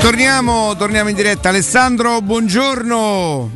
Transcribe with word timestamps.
Torniamo, 0.00 0.74
torniamo 0.76 1.10
in 1.10 1.14
diretta. 1.14 1.50
Alessandro, 1.50 2.20
buongiorno. 2.22 3.50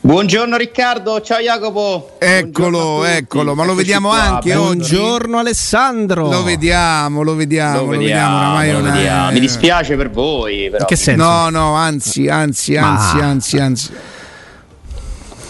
Buongiorno 0.00 0.56
Riccardo, 0.56 1.20
ciao 1.20 1.38
Jacopo. 1.40 2.16
Eccolo, 2.18 3.04
eccolo, 3.04 3.54
ma 3.54 3.64
lo 3.64 3.74
vediamo 3.74 4.10
qua. 4.10 4.22
anche 4.22 4.54
Buongiorno 4.54 4.68
oggi. 4.68 4.94
Buongiorno 4.94 5.38
Alessandro. 5.38 6.30
Lo 6.30 6.42
vediamo, 6.44 7.22
lo 7.22 7.34
vediamo, 7.34 7.78
lo, 7.78 7.84
lo 7.84 7.98
vediamo. 7.98 8.56
vediamo, 8.56 8.80
lo 8.80 8.92
vediamo. 8.92 9.30
Mi 9.32 9.40
dispiace 9.40 9.96
per 9.96 10.10
voi, 10.10 10.68
però. 10.70 10.82
In 10.82 10.86
che 10.86 10.96
senso? 10.96 11.24
No, 11.24 11.48
no, 11.48 11.74
anzi, 11.74 12.28
anzi, 12.28 12.76
anzi, 12.76 13.16
ma... 13.16 13.24
anzi, 13.24 13.58
anzi. 13.58 13.92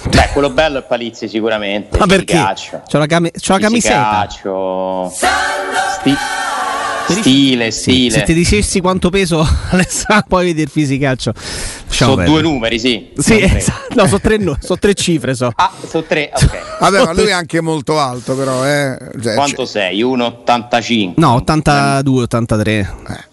Beh, 0.09 0.29
quello 0.33 0.51
bello 0.51 0.79
è 0.79 0.83
Palizzi 0.83 1.29
sicuramente. 1.29 1.99
Ma 1.99 2.07
perché? 2.07 2.43
C'ho 2.89 2.99
la, 2.99 3.07
cam- 3.07 3.31
c'ho 3.31 3.53
la 3.53 3.59
camiseta. 3.59 4.27
Sti- 4.31 6.17
stile, 7.09 7.71
stile. 7.71 8.19
Se 8.19 8.23
ti 8.23 8.35
dicessi 8.35 8.81
quanto 8.81 9.11
peso 9.11 9.47
Alessandro, 9.71 10.27
poi 10.29 10.47
vedi 10.47 10.63
il 10.63 10.69
fisicaccio. 10.69 11.33
Sono 11.87 12.25
due 12.25 12.43
numeri, 12.43 12.79
sì. 12.79 13.11
Sì, 13.17 13.41
esatto. 13.41 13.95
no, 13.95 14.07
sono 14.07 14.21
tre, 14.21 14.39
so 14.61 14.77
tre 14.77 14.95
cifre. 14.95 15.35
So. 15.35 15.51
Ah, 15.55 15.73
sono 15.87 16.05
tre, 16.05 16.31
ok. 16.35 16.79
Vabbè, 16.81 17.05
ma 17.05 17.13
lui 17.13 17.27
è 17.27 17.33
anche 17.33 17.61
molto 17.61 17.99
alto, 17.99 18.35
però. 18.35 18.67
Eh. 18.67 18.99
Cioè, 19.23 19.35
Quanto 19.35 19.67
cioè... 19.67 19.93
sei? 19.93 20.03
1,85? 20.03 21.13
No, 21.17 21.35
82, 21.35 22.23
83. 22.23 22.79
Eh. 22.79 23.33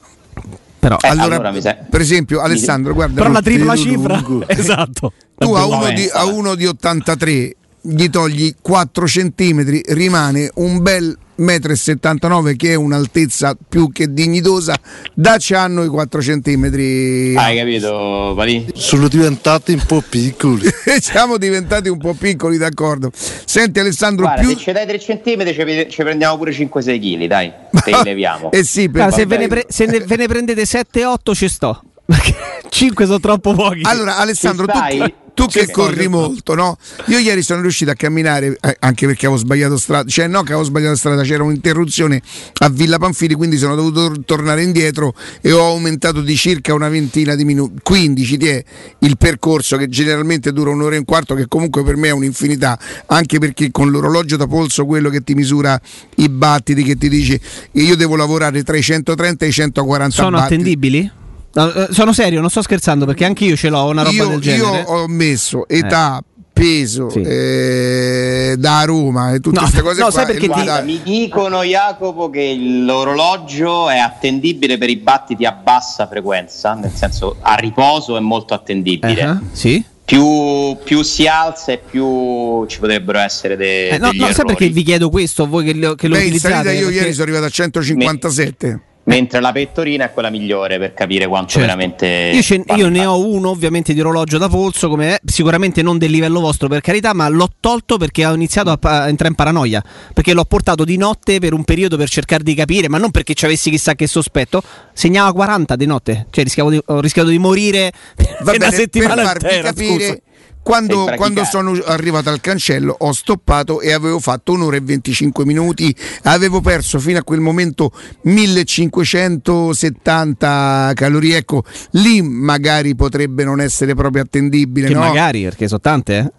Però, 0.80 0.98
eh, 1.00 1.08
allora, 1.08 1.36
allora 1.36 1.76
per 1.90 2.02
esempio, 2.02 2.42
Alessandro, 2.42 2.94
guarda. 2.94 3.22
Però 3.22 3.32
la 3.32 3.42
tripla 3.42 3.76
cifra. 3.76 4.20
Lungo. 4.26 4.48
esatto. 4.50 5.14
Tu 5.38 5.54
a 5.54 5.66
uno, 5.66 5.92
di, 5.92 6.10
a 6.12 6.26
uno 6.26 6.56
di 6.56 6.66
83 6.66 7.56
gli 7.82 8.10
togli 8.10 8.56
4 8.62 9.08
centimetri, 9.08 9.82
rimane 9.88 10.52
un 10.56 10.82
bel 10.82 11.18
1,79 11.42 12.42
m 12.52 12.56
che 12.56 12.72
è 12.72 12.76
un'altezza 12.76 13.58
più 13.68 13.92
che 13.92 14.14
dignitosa, 14.14 14.76
dacci 15.14 15.56
a 15.56 15.66
noi 15.68 15.88
4 15.88 16.22
centimetri. 16.22 17.36
Hai 17.36 17.58
capito, 17.58 18.34
Palì? 18.36 18.68
Sono 18.76 19.08
diventati 19.08 19.74
un 19.74 19.84
po' 19.86 20.04
piccoli. 20.08 20.70
Siamo 21.02 21.38
diventati 21.38 21.90
un 21.90 21.98
po' 21.98 22.14
piccoli, 22.14 22.58
d'accordo. 22.58 23.12
Senti 23.14 23.80
Alessandro, 23.80 24.26
Guarda, 24.26 24.42
più... 24.42 24.52
se 24.52 24.58
ci 24.58 24.72
dai 24.72 24.86
3 24.86 25.00
centimetri 25.00 25.54
ci, 25.54 25.90
ci 25.90 26.04
prendiamo 26.04 26.38
pure 26.38 26.52
5-6 26.52 26.68
kg, 26.70 27.26
dai, 27.26 27.52
te 27.84 27.92
li 27.92 28.04
leviamo. 28.04 28.52
eh 28.52 28.64
sì, 28.64 28.90
per... 28.90 29.02
ah, 29.02 29.12
se, 29.12 29.26
ve 29.26 29.38
ne, 29.38 29.48
pre- 29.48 29.66
se 29.68 29.86
ne, 29.86 30.00
ve 30.00 30.16
ne 30.16 30.28
prendete 30.28 30.62
7-8 30.64 31.34
ci 31.34 31.50
sto. 31.50 31.82
Perché 32.12 32.36
5 32.70 33.06
sono 33.06 33.20
troppo 33.20 33.54
pochi. 33.54 33.82
Allora, 33.84 34.18
Alessandro, 34.18 34.66
tu, 34.66 35.14
tu 35.34 35.46
che 35.48 35.70
corri 35.72 36.08
molto, 36.08 36.56
no? 36.56 36.78
Io 37.08 37.20
ieri 37.20 37.42
sono 37.42 37.62
riuscito 37.62 37.92
a 37.92 37.94
camminare 37.94 38.58
eh, 38.60 38.76
anche 38.80 39.06
perché 39.06 39.26
avevo 39.26 39.40
sbagliato 39.40 39.78
strada, 39.78 40.10
cioè 40.10 40.28
no 40.28 40.42
che 40.42 40.54
avevo 40.54 40.64
sbagliato 40.64 40.96
strada, 40.96 41.22
c'era 41.24 41.44
un'interruzione 41.44 42.22
a 42.60 42.70
Villa 42.70 42.98
Panfili, 42.98 43.34
quindi 43.34 43.58
sono 43.58 43.76
dovuto 43.76 44.14
tornare 44.26 44.64
indietro 44.64 45.14
e 45.42 45.52
ho 45.52 45.66
aumentato 45.68 46.22
di 46.22 46.36
circa 46.36 46.74
una 46.74 46.90
ventina 46.90 47.36
di 47.36 47.46
minuti, 47.46 47.80
15 47.82 48.38
ti 48.38 48.48
è 48.48 48.64
il 49.00 49.18
percorso 49.18 49.78
che 49.78 49.88
generalmente 49.88 50.52
dura 50.52 50.70
un'ora 50.72 50.96
e 50.96 51.00
un 51.00 51.06
quarto, 51.06 51.36
che 51.36 51.48
comunque 51.48 51.84
per 51.84 51.96
me 51.96 52.10
è 52.10 52.12
un'infinità, 52.12 52.78
anche 53.08 53.40
perché 53.40 53.72
con 53.72 53.90
l'orologio 53.90 54.38
da 54.38 54.48
polso, 54.48 54.86
quello 54.86 55.10
che 55.10 55.22
ti 55.24 55.34
misura 55.34 55.80
i 56.16 56.30
battiti, 56.30 56.84
che 56.84 56.96
ti 56.96 57.10
dice 57.10 57.40
io 57.74 57.96
devo 57.96 58.16
lavorare 58.16 58.64
tra 58.64 58.78
i 58.78 58.82
130 58.82 59.46
e 59.46 59.48
i 59.48 59.52
140 59.52 60.16
sono 60.16 60.30
battiti. 60.32 60.54
attendibili? 60.54 61.12
No, 61.54 61.74
eh, 61.74 61.88
sono 61.92 62.14
serio, 62.14 62.40
non 62.40 62.50
sto 62.50 62.62
scherzando 62.62 63.06
perché 63.06 63.26
anche 63.26 63.46
io 63.46 63.56
ce 63.56 63.70
l'ho 63.70 63.86
una 63.86 64.04
roba 64.04 64.16
io, 64.16 64.28
del 64.28 64.40
genere. 64.40 64.80
Io 64.82 64.88
ho 64.88 65.08
messo 65.08 65.68
età, 65.68 66.18
eh 66.20 66.30
peso 66.62 67.10
sì. 67.10 67.22
eh, 67.22 68.56
da 68.58 68.84
Roma 68.84 69.34
e 69.34 69.40
tutte 69.40 69.60
queste 69.60 69.78
no, 69.78 69.84
cose 69.84 70.00
no, 70.00 70.06
qua, 70.10 70.14
sai 70.14 70.26
perché 70.26 70.48
guarda, 70.48 70.82
mi 70.82 71.02
dicono 71.02 71.64
Jacopo 71.64 72.30
che 72.30 72.56
l'orologio 72.56 73.90
è 73.90 73.98
attendibile 73.98 74.78
per 74.78 74.90
i 74.90 74.98
battiti 74.98 75.46
a 75.46 75.54
bassa 75.54 76.08
frequenza 76.08 76.74
nel 76.74 76.92
senso 76.94 77.38
a 77.42 77.56
riposo 77.56 78.16
è 78.16 78.20
molto 78.20 78.54
attendibile 78.54 79.24
uh-huh, 79.24 79.48
sì 79.52 79.84
più, 80.04 80.78
più, 80.84 81.04
si 81.04 81.26
alza 81.26 81.72
e 81.72 81.78
più 81.78 82.66
ci 82.66 82.80
potrebbero 82.80 83.20
essere 83.20 83.56
dei, 83.56 83.90
eh, 83.92 83.98
no, 83.98 84.10
no, 84.14 84.32
sai 84.34 84.46
perché 84.46 84.68
vi 84.68 84.84
chiedo 84.84 85.10
questo 85.10 85.48
voi 85.48 85.64
che 85.64 85.74
lo, 85.74 85.96
che 85.96 86.10
lo 86.10 86.16
Beh, 86.16 86.24
utilizzate? 86.24 86.74
io 86.74 86.88
perché... 86.88 87.00
ieri 87.00 87.12
sono 87.14 87.24
arrivato 87.24 87.46
a 87.46 87.50
157 87.50 88.68
Me- 88.68 88.82
Mentre 89.04 89.40
la 89.40 89.52
pettorina 89.52 90.06
è 90.06 90.12
quella 90.12 90.30
migliore 90.30 90.78
per 90.78 90.94
capire 90.94 91.26
quanto 91.26 91.54
certo. 91.54 91.66
veramente. 91.66 92.32
Io, 92.34 92.76
io, 92.76 92.90
ne 92.90 93.06
ho 93.06 93.26
uno 93.26 93.50
ovviamente 93.50 93.94
di 93.94 94.00
orologio 94.00 94.38
da 94.38 94.48
polso, 94.48 94.90
come 94.90 95.16
è, 95.16 95.20
sicuramente 95.26 95.82
non 95.82 95.98
del 95.98 96.12
livello 96.12 96.40
vostro 96.40 96.68
per 96.68 96.82
carità, 96.82 97.14
ma 97.14 97.28
l'ho 97.28 97.50
tolto 97.60 97.98
perché 97.98 98.26
ho 98.28 98.34
iniziato 98.34 98.70
a, 98.70 98.78
a, 98.80 99.08
entrare 99.08 99.32
in 99.32 99.36
paranoia. 99.36 99.84
Perché 100.14 100.34
l'ho 100.34 100.46
portato 100.46 100.84
di 100.84 100.98
notte 100.98 101.40
per 101.40 101.54
un 101.54 101.64
periodo 101.64 101.98
per 101.98 102.10
cercare 102.10 102.44
di 102.44 102.54
capire, 102.54 102.90
ma 102.90 103.00
non 103.00 103.10
perché 103.10 103.34
ci 103.34 103.46
avessi 103.46 103.72
chissà 103.72 103.96
che 103.96 104.06
sospetto. 104.06 104.62
Segnava 104.94 105.34
40 105.34 105.76
di 105.76 105.86
notte, 105.88 106.28
cioè 106.30 106.44
di, 106.44 106.82
ho 106.86 107.00
rischiato 107.00 107.30
di 107.30 107.40
morire 107.40 107.92
Va 108.16 108.52
per 108.52 108.58
bene, 108.60 108.66
una 108.66 108.72
settimana 108.72 109.16
per 109.16 109.26
farvi 109.26 109.46
intera, 109.46 109.68
capire. 109.68 110.06
Scusa 110.06 110.20
quando, 110.64 111.12
quando, 111.16 111.44
sono 111.44 111.72
arrivato 111.86 112.30
al 112.30 112.40
cancello 112.40 112.96
ho 112.98 113.12
stoppato 113.14 113.82
e 113.82 113.92
avevo 113.92 114.20
fatto 114.20 114.54
un'ora 114.54 114.78
e 114.78 114.82
25 114.82 115.46
minuti, 115.46 115.96
avevo 116.24 116.62
perso 116.62 117.00
fino 117.00 117.20
a 117.20 117.24
quel 117.24 117.40
momento 117.40 117.92
1570 118.24 120.92
calorie, 120.96 121.38
ecco 121.38 121.64
lì 121.92 122.22
magari 122.22 122.96
potrebbe 122.96 123.44
non 123.44 123.60
essere 123.60 123.96
proprio 123.96 124.22
attendibile. 124.24 124.88
Che 124.88 124.94
no? 124.94 125.00
magari 125.00 125.42
perché 125.44 125.68
sono 125.68 125.80
tante 125.80 126.18
eh? 126.18 126.32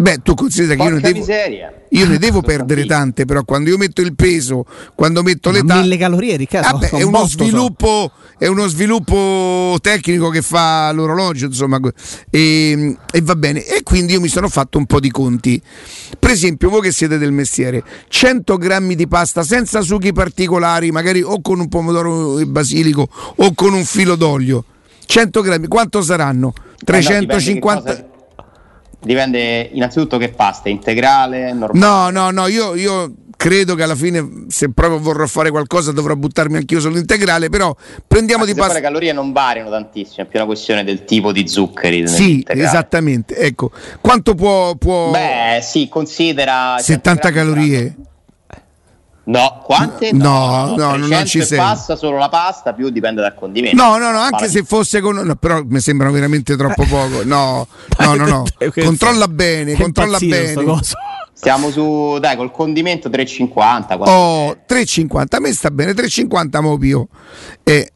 Beh, 0.00 0.20
tu 0.22 0.34
considera 0.34 0.76
che 0.76 0.88
io 0.88 0.94
ne, 0.94 1.00
devo, 1.00 1.26
io 1.88 2.06
ne 2.06 2.18
devo, 2.18 2.40
perdere 2.42 2.86
tante, 2.86 3.24
però 3.24 3.42
quando 3.42 3.68
io 3.68 3.76
metto 3.76 4.00
il 4.00 4.14
peso, 4.14 4.64
quando 4.94 5.24
metto 5.24 5.50
l'età. 5.50 5.74
Ma 5.74 5.80
mille 5.80 5.96
calorie, 5.96 6.36
Riccardo. 6.36 6.78
Vabbè, 6.78 6.90
è, 6.90 7.02
uno 7.02 7.26
sviluppo, 7.26 8.12
è 8.38 8.46
uno 8.46 8.68
sviluppo 8.68 9.76
tecnico 9.80 10.28
che 10.28 10.40
fa 10.40 10.92
l'orologio, 10.92 11.46
insomma, 11.46 11.80
e, 12.30 12.96
e, 13.12 13.20
va 13.22 13.34
bene. 13.34 13.64
E 13.64 13.82
quindi 13.82 14.12
io 14.12 14.20
mi 14.20 14.28
sono 14.28 14.48
fatto 14.48 14.78
un 14.78 14.86
po' 14.86 15.00
di 15.00 15.10
conti. 15.10 15.60
Per 16.16 16.30
esempio, 16.30 16.70
voi 16.70 16.82
che 16.82 16.92
siete 16.92 17.18
del 17.18 17.32
mestiere, 17.32 17.82
100 18.06 18.56
grammi 18.56 18.94
di 18.94 19.08
pasta 19.08 19.42
senza 19.42 19.80
succhi 19.80 20.12
particolari, 20.12 20.92
magari 20.92 21.22
o 21.22 21.40
con 21.40 21.58
un 21.58 21.66
pomodoro 21.68 22.38
e 22.38 22.46
basilico 22.46 23.08
o 23.34 23.52
con 23.52 23.74
un 23.74 23.84
filo 23.84 24.14
d'olio. 24.14 24.64
100 25.06 25.40
grammi, 25.40 25.66
quanto 25.66 26.02
saranno? 26.02 26.52
350. 26.84 28.07
Dipende 29.00 29.70
innanzitutto 29.72 30.18
che 30.18 30.30
pasta, 30.30 30.68
integrale, 30.68 31.52
normale. 31.52 31.78
No, 31.78 32.10
no, 32.10 32.30
no, 32.30 32.46
io, 32.48 32.74
io, 32.74 33.12
credo 33.38 33.76
che 33.76 33.84
alla 33.84 33.94
fine 33.94 34.46
se 34.48 34.70
proprio 34.72 34.98
vorrò 34.98 35.24
fare 35.26 35.50
qualcosa 35.50 35.92
dovrò 35.92 36.16
buttarmi 36.16 36.56
anch'io 36.56 36.80
sull'integrale, 36.80 37.48
però 37.48 37.74
prendiamo 38.06 38.42
Anzi, 38.42 38.54
di 38.54 38.58
pasta. 38.58 38.74
Le 38.74 38.80
calorie 38.80 39.12
non 39.12 39.30
variano 39.32 39.70
tantissimo, 39.70 40.26
è 40.26 40.28
più 40.28 40.40
una 40.40 40.48
questione 40.48 40.82
del 40.82 41.04
tipo 41.04 41.30
di 41.30 41.46
zuccheri. 41.46 42.08
Sì, 42.08 42.44
esattamente. 42.46 43.36
Ecco, 43.36 43.70
quanto 44.00 44.34
può, 44.34 44.74
può... 44.74 45.10
Beh, 45.10 45.60
sì, 45.62 45.88
considera 45.88 46.76
70 46.78 47.30
calorie. 47.30 47.96
No, 49.28 49.60
quante? 49.62 50.10
No, 50.12 50.74
no, 50.74 50.96
no 50.96 51.06
non 51.06 51.26
ci 51.26 51.42
sei. 51.42 51.58
passa 51.58 51.96
solo 51.96 52.16
la 52.16 52.30
pasta, 52.30 52.72
più 52.72 52.88
dipende 52.88 53.20
dal 53.20 53.34
condimento. 53.34 53.76
No, 53.76 53.98
no, 53.98 54.10
no, 54.10 54.18
anche 54.18 54.36
Pala 54.36 54.48
se 54.48 54.62
fosse 54.62 55.00
con 55.02 55.16
no, 55.16 55.36
però 55.36 55.62
mi 55.66 55.80
sembrano 55.80 56.12
veramente 56.12 56.56
troppo 56.56 56.84
poco. 56.84 57.22
No, 57.28 57.66
no, 57.98 58.14
no, 58.14 58.26
no. 58.26 58.44
Controlla 58.74 59.28
bene, 59.28 59.74
controlla 59.74 60.18
bene. 60.18 60.80
Stiamo 61.34 61.70
su, 61.70 62.16
dai, 62.18 62.36
col 62.36 62.50
condimento 62.50 63.10
3,50. 63.10 64.08
Oh, 64.08 64.56
3,50, 64.66 65.24
a 65.28 65.40
me 65.40 65.52
sta 65.52 65.70
bene, 65.70 65.92
3,50 65.92 66.60
Mopio. 66.62 67.08
Eh, 67.62 67.92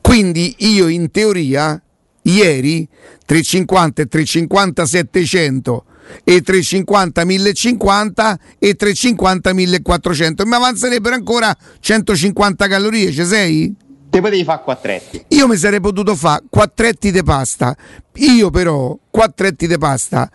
quindi 0.00 0.54
io 0.58 0.86
in 0.86 1.10
teoria, 1.10 1.80
ieri, 2.22 2.88
3,50 3.28 3.90
e 3.96 4.08
3,50 4.08 4.82
700 4.84 5.84
e 6.24 6.40
350 6.42 7.24
1050 7.24 8.38
e 8.58 8.74
350 8.74 9.52
1400 9.52 10.46
mi 10.46 10.54
avanzerebbero 10.54 11.14
ancora 11.14 11.56
150 11.80 12.68
calorie 12.68 13.12
ci 13.12 13.24
sei? 13.24 13.74
te 14.10 14.20
potevi 14.20 14.44
fare 14.44 14.62
quattretti 14.62 15.24
io 15.28 15.48
mi 15.48 15.56
sarei 15.56 15.80
potuto 15.80 16.14
fare 16.14 16.44
quattretti 16.48 17.10
di 17.10 17.22
pasta 17.22 17.76
io 18.14 18.50
però 18.50 18.96
quattretti 19.10 19.66
di 19.66 19.78
pasta 19.78 20.30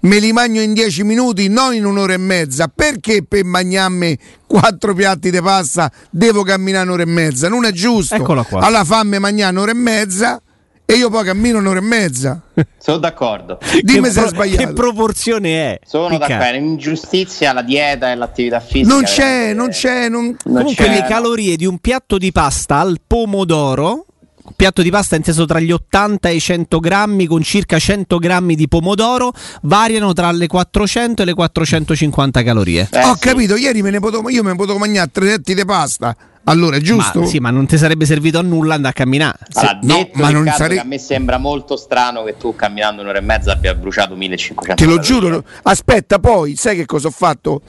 me 0.00 0.18
li 0.18 0.32
mangio 0.32 0.60
in 0.60 0.72
10 0.72 1.02
minuti, 1.04 1.48
non 1.48 1.74
in 1.74 1.84
un'ora 1.84 2.12
e 2.12 2.18
mezza. 2.18 2.70
Perché 2.72 3.24
per 3.24 3.44
mangiarmi 3.44 4.16
quattro 4.46 4.94
piatti 4.94 5.30
di 5.30 5.40
pasta 5.40 5.90
devo 6.10 6.42
camminare 6.42 6.86
un'ora 6.86 7.02
e 7.02 7.06
mezza? 7.06 7.48
Non 7.48 7.64
è 7.64 7.72
giusto. 7.72 8.14
Eccola 8.14 8.44
qua. 8.44 8.60
Alla 8.60 8.84
fame 8.84 9.18
mangiare 9.18 9.50
un'ora 9.50 9.72
e 9.72 9.74
mezza 9.74 10.40
e 10.88 10.94
io 10.94 11.10
poi 11.10 11.24
cammino 11.24 11.58
un'ora 11.58 11.78
e 11.80 11.82
mezza. 11.82 12.40
Sono 12.78 12.98
d'accordo. 12.98 13.58
Dimmi 13.82 14.08
se 14.08 14.24
è 14.24 14.28
sbagliato. 14.28 14.64
Che 14.64 14.72
proporzione 14.72 15.72
è? 15.72 15.80
Sono 15.84 16.08
Picca. 16.08 16.26
d'accordo. 16.28 16.56
Ingiustizia 16.58 17.52
la 17.52 17.62
dieta 17.62 18.10
e 18.12 18.14
l'attività 18.14 18.60
fisica. 18.60 18.94
Non 18.94 19.02
c'è, 19.02 19.52
non 19.52 19.68
c'è. 19.70 20.08
Non... 20.08 20.24
Non 20.44 20.56
Comunque 20.62 20.84
c'è, 20.86 20.92
le 20.92 21.00
no. 21.00 21.06
calorie 21.06 21.56
di 21.56 21.66
un 21.66 21.78
piatto 21.78 22.16
di 22.18 22.30
pasta 22.32 22.78
al 22.78 22.98
pomodoro 23.04 24.06
piatto 24.54 24.80
di 24.80 24.90
pasta 24.90 25.16
inteso 25.16 25.44
tra 25.44 25.58
gli 25.58 25.72
80 25.72 26.28
e 26.28 26.34
i 26.36 26.40
100 26.40 26.78
grammi 26.78 27.26
con 27.26 27.42
circa 27.42 27.80
100 27.80 28.16
grammi 28.18 28.54
di 28.54 28.68
pomodoro 28.68 29.32
variano 29.62 30.12
tra 30.12 30.30
le 30.30 30.46
400 30.46 31.22
e 31.22 31.24
le 31.24 31.34
450 31.34 32.42
calorie 32.44 32.88
Eh, 32.92 33.02
Ho 33.06 33.14
sì. 33.14 33.18
capito, 33.18 33.56
ieri 33.56 33.82
me 33.82 33.90
ne 33.90 33.98
potevo, 33.98 34.30
io 34.30 34.44
me 34.44 34.50
ne 34.52 34.56
potevo 34.56 34.78
mangiare 34.78 35.10
tre 35.12 35.24
letti 35.24 35.52
di 35.52 35.64
pasta 35.64 36.16
Allora, 36.48 36.76
è 36.76 36.80
giusto? 36.80 37.20
Ma, 37.20 37.26
sì, 37.26 37.38
ma 37.38 37.50
non 37.50 37.66
ti 37.66 37.76
sarebbe 37.76 38.04
servito 38.04 38.38
a 38.38 38.42
nulla 38.42 38.74
andare 38.74 38.94
a 38.94 38.96
camminare. 38.96 39.38
Allora, 39.54 39.78
no, 39.82 39.94
detto 39.96 40.18
ma 40.18 40.30
non 40.30 40.52
sare... 40.54 40.78
a 40.78 40.84
me 40.84 40.98
sembra 40.98 41.38
molto 41.38 41.76
strano 41.76 42.22
che 42.22 42.36
tu 42.36 42.54
camminando 42.54 43.02
un'ora 43.02 43.18
e 43.18 43.22
mezza 43.22 43.52
abbia 43.52 43.74
bruciato 43.74 44.14
1500 44.14 44.74
Te 44.74 44.84
lo 44.88 45.00
giuro. 45.00 45.44
Aspetta, 45.62 46.20
poi 46.20 46.54
sai 46.54 46.76
che 46.76 46.86
cosa 46.86 47.08
ho 47.08 47.10
fatto? 47.10 47.62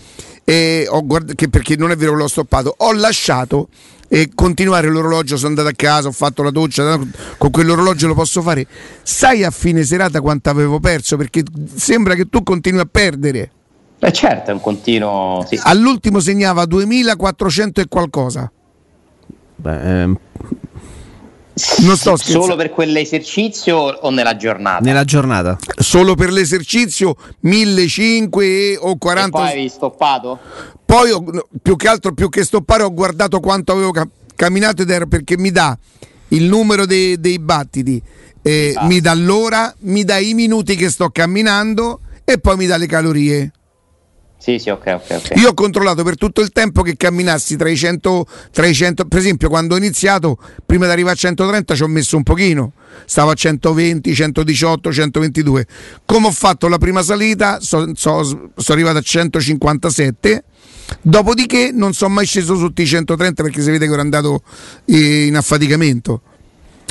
Eh, 0.43 0.85
ho 0.89 1.03
guard- 1.05 1.33
che 1.33 1.49
perché 1.49 1.75
non 1.75 1.89
è 1.89 1.95
vero 1.95 2.11
che 2.11 2.17
l'ho 2.17 2.27
stoppato. 2.27 2.75
Ho 2.77 2.93
lasciato 2.93 3.69
e 4.07 4.29
continuare 4.35 4.89
l'orologio, 4.89 5.37
sono 5.37 5.49
andato 5.49 5.69
a 5.69 5.73
casa, 5.75 6.07
ho 6.09 6.13
fatto 6.13 6.43
la 6.43 6.51
doccia, 6.51 6.99
con 7.37 7.49
quell'orologio 7.49 8.05
lo 8.05 8.13
posso 8.13 8.43
fare. 8.43 8.67
Sai 9.01 9.43
a 9.43 9.49
fine 9.49 9.83
serata 9.83 10.21
quanto 10.21 10.51
avevo 10.51 10.79
perso? 10.79 11.17
Perché 11.17 11.43
sembra 11.73 12.13
che 12.13 12.29
tu 12.29 12.43
continui 12.43 12.81
a 12.81 12.87
perdere. 12.89 13.51
Eh 13.99 14.13
certo, 14.13 14.51
è 14.51 14.53
un 14.53 14.61
continuo... 14.61 15.43
Sì. 15.47 15.59
All'ultimo 15.63 16.19
segnava 16.19 16.65
2400 16.65 17.81
e 17.81 17.87
qualcosa. 17.87 18.51
Beh, 19.57 20.01
ehm... 20.01 20.19
Non 21.79 21.97
sto 21.97 22.15
scherzando. 22.15 22.43
Solo 22.43 22.55
per 22.55 22.69
quell'esercizio 22.69 23.77
o 23.77 24.09
nella 24.11 24.35
giornata? 24.35 24.79
Nella 24.83 25.03
giornata. 25.03 25.57
Solo 25.75 26.13
per 26.13 26.31
l'esercizio 26.31 27.15
1500 27.39 28.87
o 28.87 28.95
40. 28.95 29.27
E 29.27 29.41
poi 29.41 29.59
hai 29.61 29.69
stoppato? 29.69 30.39
Poi 30.85 31.09
ho, 31.09 31.23
più 31.59 31.75
che 31.75 31.87
altro, 31.87 32.13
più 32.13 32.29
che 32.29 32.43
stoppare, 32.43 32.83
ho 32.83 32.93
guardato 32.93 33.39
quanto 33.39 33.71
avevo 33.71 33.89
ca- 33.89 34.07
camminato 34.35 34.83
ed 34.83 34.91
era 34.91 35.07
perché 35.07 35.35
mi 35.35 35.49
dà 35.49 35.75
il 36.29 36.43
numero 36.43 36.85
dei, 36.85 37.19
dei 37.19 37.39
battiti, 37.39 38.01
eh, 38.43 38.73
ah. 38.75 38.85
mi 38.85 38.99
dà 38.99 39.15
l'ora, 39.15 39.73
mi 39.79 40.03
dà 40.03 40.17
i 40.17 40.35
minuti 40.35 40.75
che 40.75 40.89
sto 40.89 41.09
camminando 41.09 42.01
e 42.23 42.37
poi 42.37 42.55
mi 42.55 42.67
dà 42.67 42.77
le 42.77 42.85
calorie. 42.85 43.51
Sì, 44.37 44.59
sì, 44.59 44.69
ok, 44.69 44.85
ok. 44.85 45.03
okay. 45.09 45.41
Io 45.41 45.49
ho 45.49 45.53
controllato 45.53 46.03
per 46.03 46.15
tutto 46.15 46.41
il 46.41 46.51
tempo 46.51 46.83
che 46.83 46.95
camminassi 46.95 47.57
tra 47.57 47.69
i, 47.69 47.75
100, 47.75 48.25
tra 48.51 48.65
i 48.67 48.73
100, 48.73 49.05
per 49.05 49.19
esempio 49.19 49.49
quando 49.49 49.73
ho 49.73 49.77
iniziato, 49.77 50.37
prima 50.65 50.85
di 50.85 50.91
arrivare 50.91 51.15
a 51.15 51.17
130 51.17 51.75
ci 51.75 51.83
ho 51.83 51.87
messo 51.87 52.15
un 52.15 52.23
pochino, 52.23 52.73
stavo 53.05 53.31
a 53.31 53.33
120, 53.33 54.13
118, 54.13 54.93
122. 54.93 55.67
Come 56.05 56.27
ho 56.27 56.31
fatto 56.31 56.67
la 56.67 56.77
prima 56.77 57.01
salita, 57.01 57.59
sono 57.59 57.91
so, 57.95 58.51
so 58.55 58.71
arrivato 58.71 58.99
a 58.99 59.01
157. 59.01 60.43
Dopodiché 61.01 61.71
non 61.73 61.93
sono 61.93 62.13
mai 62.13 62.25
sceso 62.25 62.55
sotto 62.55 62.81
i 62.81 62.85
130 62.85 63.43
perché 63.43 63.61
si 63.61 63.71
vede 63.71 63.87
che 63.87 63.91
ero 63.91 64.01
andato 64.01 64.43
eh, 64.85 65.25
in 65.25 65.35
affaticamento. 65.35 66.21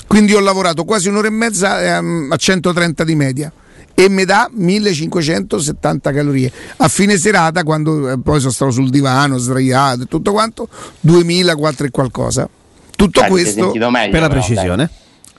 Quindi 0.07 0.35
ho 0.35 0.41
lavorato 0.41 0.85
quasi 0.85 1.09
un'ora 1.09 1.29
e 1.29 1.31
mezza 1.31 1.97
ehm, 1.97 2.29
a 2.31 2.37
130 2.37 3.05
di 3.05 3.15
media 3.15 3.53
e 3.99 4.11
mi 4.11 4.27
dà 4.27 4.51
1570 4.53 6.13
calorie. 6.13 6.53
A 6.77 6.89
fine 6.89 7.17
serata, 7.17 7.63
quando 7.63 8.11
eh, 8.11 8.19
poi 8.21 8.41
sono 8.41 8.53
stato 8.53 8.71
sul 8.71 8.91
divano, 8.91 9.39
sdraiato 9.39 10.03
e 10.03 10.05
tutto 10.05 10.33
quanto, 10.33 10.69
2004 11.01 11.87
e 11.87 11.91
qualcosa. 11.91 12.49
Tutto 12.95 13.23
Beh, 13.23 13.29
questo 13.29 13.73
meglio, 13.73 14.11
per 14.11 14.21
la 14.21 14.29
precisione. 14.29 14.77
Dai. 14.77 14.89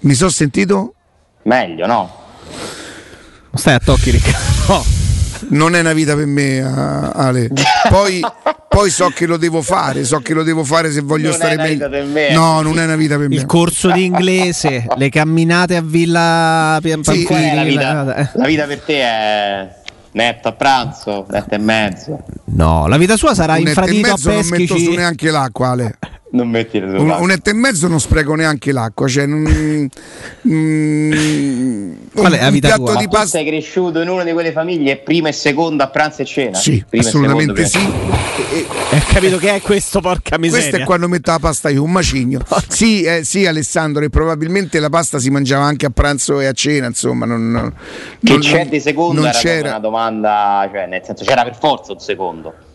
Mi 0.01 0.13
sono 0.15 0.31
sentito? 0.31 0.95
Meglio, 1.43 1.85
no? 1.85 2.11
Stai 3.53 3.75
a 3.75 3.79
tocchi, 3.79 4.09
Riccardo. 4.09 4.96
Non 5.49 5.75
è 5.75 5.79
una 5.79 5.93
vita 5.93 6.15
per 6.15 6.25
me, 6.25 6.61
Ale. 6.61 7.49
Poi, 7.89 8.21
poi, 8.67 8.89
so 8.89 9.09
che 9.09 9.25
lo 9.25 9.37
devo 9.37 9.61
fare, 9.61 10.03
so 10.03 10.19
che 10.19 10.33
lo 10.33 10.43
devo 10.43 10.63
fare 10.63 10.91
se 10.91 11.01
voglio 11.01 11.29
non 11.29 11.35
stare 11.35 11.55
meglio. 11.55 11.89
Me, 11.89 12.31
no, 12.31 12.61
non 12.61 12.79
è 12.79 12.83
una 12.83 12.95
vita 12.95 13.17
per 13.17 13.29
me. 13.29 13.35
Il 13.35 13.45
corso 13.45 13.91
di 13.91 14.05
inglese, 14.05 14.85
le 14.95 15.09
camminate 15.09 15.75
a 15.75 15.81
Villa 15.81 16.79
Pamphili, 16.81 17.25
sì, 17.25 17.55
la, 17.55 17.63
vita, 17.63 18.31
la 18.33 18.45
vita 18.45 18.65
per 18.65 18.79
te 18.81 19.01
è 19.01 19.69
netto 20.11 20.47
a 20.47 20.51
pranzo, 20.53 21.25
netto 21.29 21.55
e 21.55 21.59
mezzo. 21.59 22.23
No, 22.45 22.87
la 22.87 22.97
vita 22.97 23.15
sua 23.15 23.33
sarà 23.33 23.53
un 23.53 23.67
infradito 23.67 24.11
a 24.11 24.15
peschici. 24.15 24.49
Non 24.49 24.59
metto 24.59 24.77
su 24.77 24.91
neanche 24.91 25.31
l'acqua, 25.31 25.69
Ale 25.69 25.97
non 26.29 26.49
metti 26.49 26.79
le 26.79 26.97
un, 26.97 27.09
un 27.09 27.31
etto 27.31 27.49
e 27.49 27.53
mezzo 27.53 27.87
non 27.87 27.99
spreco 27.99 28.35
neanche 28.35 28.71
l'acqua 28.73 29.07
cioè 29.07 29.25
non, 29.25 29.89
mm, 30.47 31.91
Qual 32.13 32.33
è 32.33 32.41
la 32.41 32.49
vita 32.49 32.67
piatto 32.67 32.83
tua? 32.83 32.95
di 32.95 33.07
pasta 33.07 33.37
sei 33.37 33.45
cresciuto 33.45 34.01
in 34.01 34.09
una 34.09 34.23
di 34.23 34.33
quelle 34.33 34.51
famiglie 34.51 34.97
prima 34.97 35.29
e 35.29 35.31
seconda 35.31 35.85
a 35.85 35.87
pranzo 35.89 36.21
e 36.23 36.25
cena? 36.25 36.57
Sì 36.57 36.83
prima 36.87 37.07
assolutamente 37.07 37.65
sì. 37.65 37.77
Hai 37.77 39.01
capito 39.07 39.37
che 39.37 39.55
è 39.55 39.61
questo 39.61 40.01
porca 40.01 40.37
miseria. 40.37 40.65
questo 40.65 40.81
è 40.81 40.85
quando 40.85 41.07
metto 41.07 41.31
la 41.31 41.39
pasta 41.39 41.69
io 41.69 41.83
un 41.83 41.91
macigno. 41.91 42.41
Sì, 42.67 43.03
eh, 43.03 43.23
sì 43.23 43.45
Alessandro 43.45 44.03
e 44.03 44.09
probabilmente 44.09 44.79
la 44.79 44.89
pasta 44.89 45.19
si 45.19 45.29
mangiava 45.29 45.65
anche 45.65 45.85
a 45.85 45.89
pranzo 45.89 46.39
e 46.39 46.45
a 46.45 46.51
cena 46.51 46.87
insomma 46.87 47.25
non, 47.25 47.51
non, 47.51 47.73
che 48.21 48.37
c'è 48.39 48.67
di 48.67 48.79
secondo 48.79 49.21
non 49.21 49.31
c'era. 49.31 49.69
una 49.69 49.79
domanda 49.79 50.69
cioè 50.71 50.85
nel 50.87 51.01
senso 51.03 51.23
c'era 51.23 51.43
per 51.43 51.57
forza 51.57 51.93
un 51.93 51.99
secondo. 51.99 52.53
eh, 52.53 52.66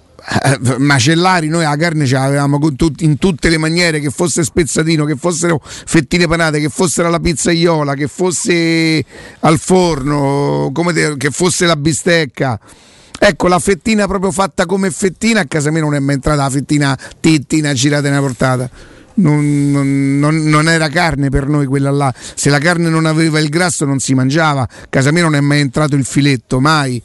macellari 0.79 1.49
noi 1.49 1.65
la 1.65 1.77
carne 1.77 2.07
ce 2.07 2.15
l'avevamo 2.15 2.59
in 2.99 3.19
tutte 3.19 3.49
le 3.49 3.59
maniere 3.59 3.99
che 3.99 4.11
fosse 4.11 4.45
spezzatino 4.45 5.05
che 5.05 5.17
fossero 5.17 5.61
fettine 5.63 6.29
panate 6.29 6.61
che 6.61 6.69
fosse 6.69 7.03
la 7.03 7.19
pizzaiola 7.19 7.95
che 7.95 8.07
fosse 8.07 9.05
al 9.41 9.59
forno 9.59 10.71
te, 10.93 11.17
che 11.17 11.31
fosse 11.31 11.67
la 11.67 11.77
bistecca. 11.77 12.59
Ecco 13.19 13.47
la 13.47 13.59
fettina 13.59 14.07
proprio 14.07 14.33
fatta 14.33 14.67
come 14.67 14.91
fettina 14.91 15.41
a 15.41 15.45
casa 15.47 15.71
mia 15.71 15.81
non 15.81 15.95
è 15.95 15.99
mai 16.01 16.15
entrata 16.15 16.43
la 16.43 16.51
fettina 16.51 16.99
tittina 17.21 17.73
girata 17.73 18.09
in 18.09 18.15
una 18.15 18.23
portata 18.23 18.71
non, 19.15 20.19
non, 20.19 20.43
non, 20.45 20.69
era 20.69 20.89
carne 20.89 21.29
per 21.29 21.47
noi 21.47 21.67
quella 21.67 21.91
là. 21.91 22.15
Se 22.17 22.49
la 22.49 22.59
carne 22.59 22.89
non 22.89 23.05
aveva 23.07 23.39
il 23.39 23.49
grasso 23.49 23.85
non 23.85 23.99
si 23.99 24.15
mangiava. 24.15 24.63
A 24.63 24.69
casa 24.89 25.13
mia 25.13 25.23
non 25.23 25.35
è 25.35 25.41
mai 25.41 25.61
entrato 25.61 25.97
il 25.97 26.05
filetto 26.05 26.61
mai 26.61 27.03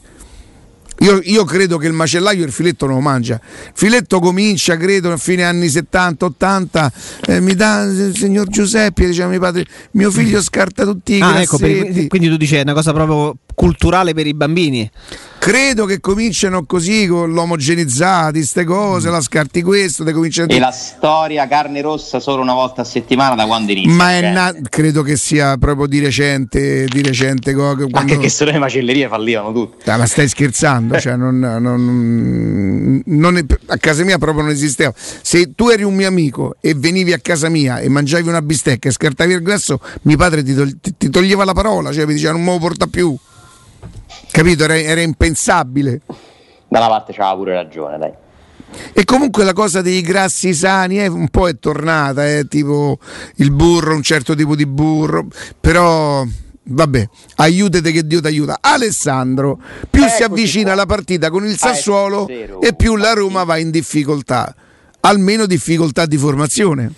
io, 1.00 1.20
io, 1.22 1.44
credo 1.44 1.78
che 1.78 1.86
il 1.86 1.92
macellaio 1.92 2.44
il 2.44 2.52
filetto 2.52 2.86
non 2.86 2.96
lo 2.96 3.00
mangia. 3.00 3.40
Il 3.42 3.72
filetto 3.74 4.18
comincia, 4.20 4.76
credo, 4.76 5.12
a 5.12 5.16
fine 5.16 5.44
anni 5.44 5.66
70-80. 5.66 6.88
Eh, 7.26 7.40
mi 7.40 7.54
dà 7.54 7.82
il 7.82 8.16
signor 8.16 8.48
Giuseppe, 8.48 9.06
diceva 9.06 9.28
mio 9.28 9.40
padre, 9.40 9.66
mio 9.92 10.10
figlio 10.10 10.42
scarta 10.42 10.84
tutti 10.84 11.14
i 11.14 11.20
ah, 11.20 11.40
ecco, 11.40 11.58
per, 11.58 12.06
quindi 12.08 12.28
tu 12.28 12.36
dici 12.36 12.56
è 12.56 12.62
una 12.62 12.72
cosa 12.74 12.92
proprio 12.92 13.36
culturale 13.58 14.14
per 14.14 14.28
i 14.28 14.34
bambini. 14.34 14.88
Credo 15.38 15.84
che 15.84 15.98
cominciano 15.98 16.64
così 16.64 17.08
con 17.08 17.32
l'omogenizzati, 17.32 18.38
queste 18.38 18.62
cose, 18.62 19.08
mm. 19.08 19.12
la 19.12 19.20
scarti 19.20 19.62
questo, 19.62 20.04
te 20.04 20.12
cominciano... 20.12 20.48
E 20.52 20.60
la 20.60 20.70
storia 20.70 21.48
carne 21.48 21.80
rossa 21.80 22.20
solo 22.20 22.40
una 22.40 22.52
volta 22.52 22.82
a 22.82 22.84
settimana 22.84 23.34
da 23.34 23.46
quando 23.46 23.72
inizia? 23.72 23.92
Ma 23.92 24.12
è 24.12 24.32
na- 24.32 24.54
credo 24.68 25.02
che 25.02 25.16
sia 25.16 25.56
proprio 25.56 25.88
di 25.88 25.98
recente, 25.98 26.84
di 26.86 27.02
recente 27.02 27.52
quando... 27.52 27.88
Anche 27.92 28.18
che 28.18 28.28
se 28.28 28.44
no 28.44 28.52
le 28.52 28.58
macellerie 28.58 29.08
fallivano 29.08 29.52
tutte. 29.52 29.90
Ah, 29.90 29.96
ma 29.96 30.06
stai 30.06 30.28
scherzando? 30.28 30.98
cioè, 31.00 31.16
non, 31.16 31.38
non, 31.38 33.02
non 33.06 33.36
è, 33.38 33.44
a 33.66 33.76
casa 33.78 34.04
mia 34.04 34.18
proprio 34.18 34.44
non 34.44 34.52
esisteva. 34.52 34.92
Se 34.94 35.54
tu 35.56 35.68
eri 35.68 35.82
un 35.82 35.94
mio 35.94 36.06
amico 36.06 36.54
e 36.60 36.74
venivi 36.74 37.12
a 37.12 37.18
casa 37.18 37.48
mia 37.48 37.80
e 37.80 37.88
mangiavi 37.88 38.28
una 38.28 38.42
bistecca 38.42 38.88
e 38.88 38.92
scartavi 38.92 39.32
il 39.32 39.42
grasso, 39.42 39.80
mio 40.02 40.16
padre 40.16 40.44
ti, 40.44 40.54
togli- 40.54 40.76
ti 40.96 41.10
toglieva 41.10 41.44
la 41.44 41.54
parola, 41.54 41.92
cioè 41.92 42.06
mi 42.06 42.14
diceva 42.14 42.32
non 42.32 42.44
me 42.44 42.52
lo 42.52 42.58
porta 42.58 42.86
più. 42.86 43.18
Capito? 44.30 44.64
Era, 44.64 44.78
era 44.78 45.00
impensabile. 45.00 46.00
Da 46.68 46.78
una 46.78 46.88
parte 46.88 47.12
c'aveva 47.12 47.36
pure 47.36 47.54
ragione, 47.54 47.98
dai. 47.98 48.12
E 48.92 49.04
comunque 49.04 49.44
la 49.44 49.52
cosa 49.52 49.80
dei 49.80 50.02
grassi 50.02 50.52
sani 50.52 51.00
eh, 51.00 51.06
un 51.06 51.28
po' 51.28 51.48
è 51.48 51.58
tornata, 51.58 52.28
eh, 52.28 52.46
tipo 52.46 52.98
il 53.36 53.50
burro, 53.50 53.94
un 53.94 54.02
certo 54.02 54.34
tipo 54.34 54.54
di 54.54 54.66
burro, 54.66 55.26
però 55.58 56.24
vabbè, 56.62 57.08
aiutate 57.36 57.90
che 57.92 58.06
Dio 58.06 58.20
ti 58.20 58.26
aiuta. 58.26 58.58
Alessandro, 58.60 59.58
più 59.88 60.02
Eccoci 60.02 60.16
si 60.16 60.22
avvicina 60.22 60.64
qua. 60.66 60.74
la 60.74 60.86
partita 60.86 61.30
con 61.30 61.46
il 61.46 61.54
ah, 61.54 61.56
Sassuolo 61.56 62.24
ah, 62.26 62.66
e 62.66 62.74
più 62.76 62.96
la 62.96 63.14
Roma 63.14 63.44
va 63.44 63.56
in 63.56 63.70
difficoltà, 63.70 64.54
almeno 65.00 65.46
difficoltà 65.46 66.04
di 66.04 66.18
formazione. 66.18 66.92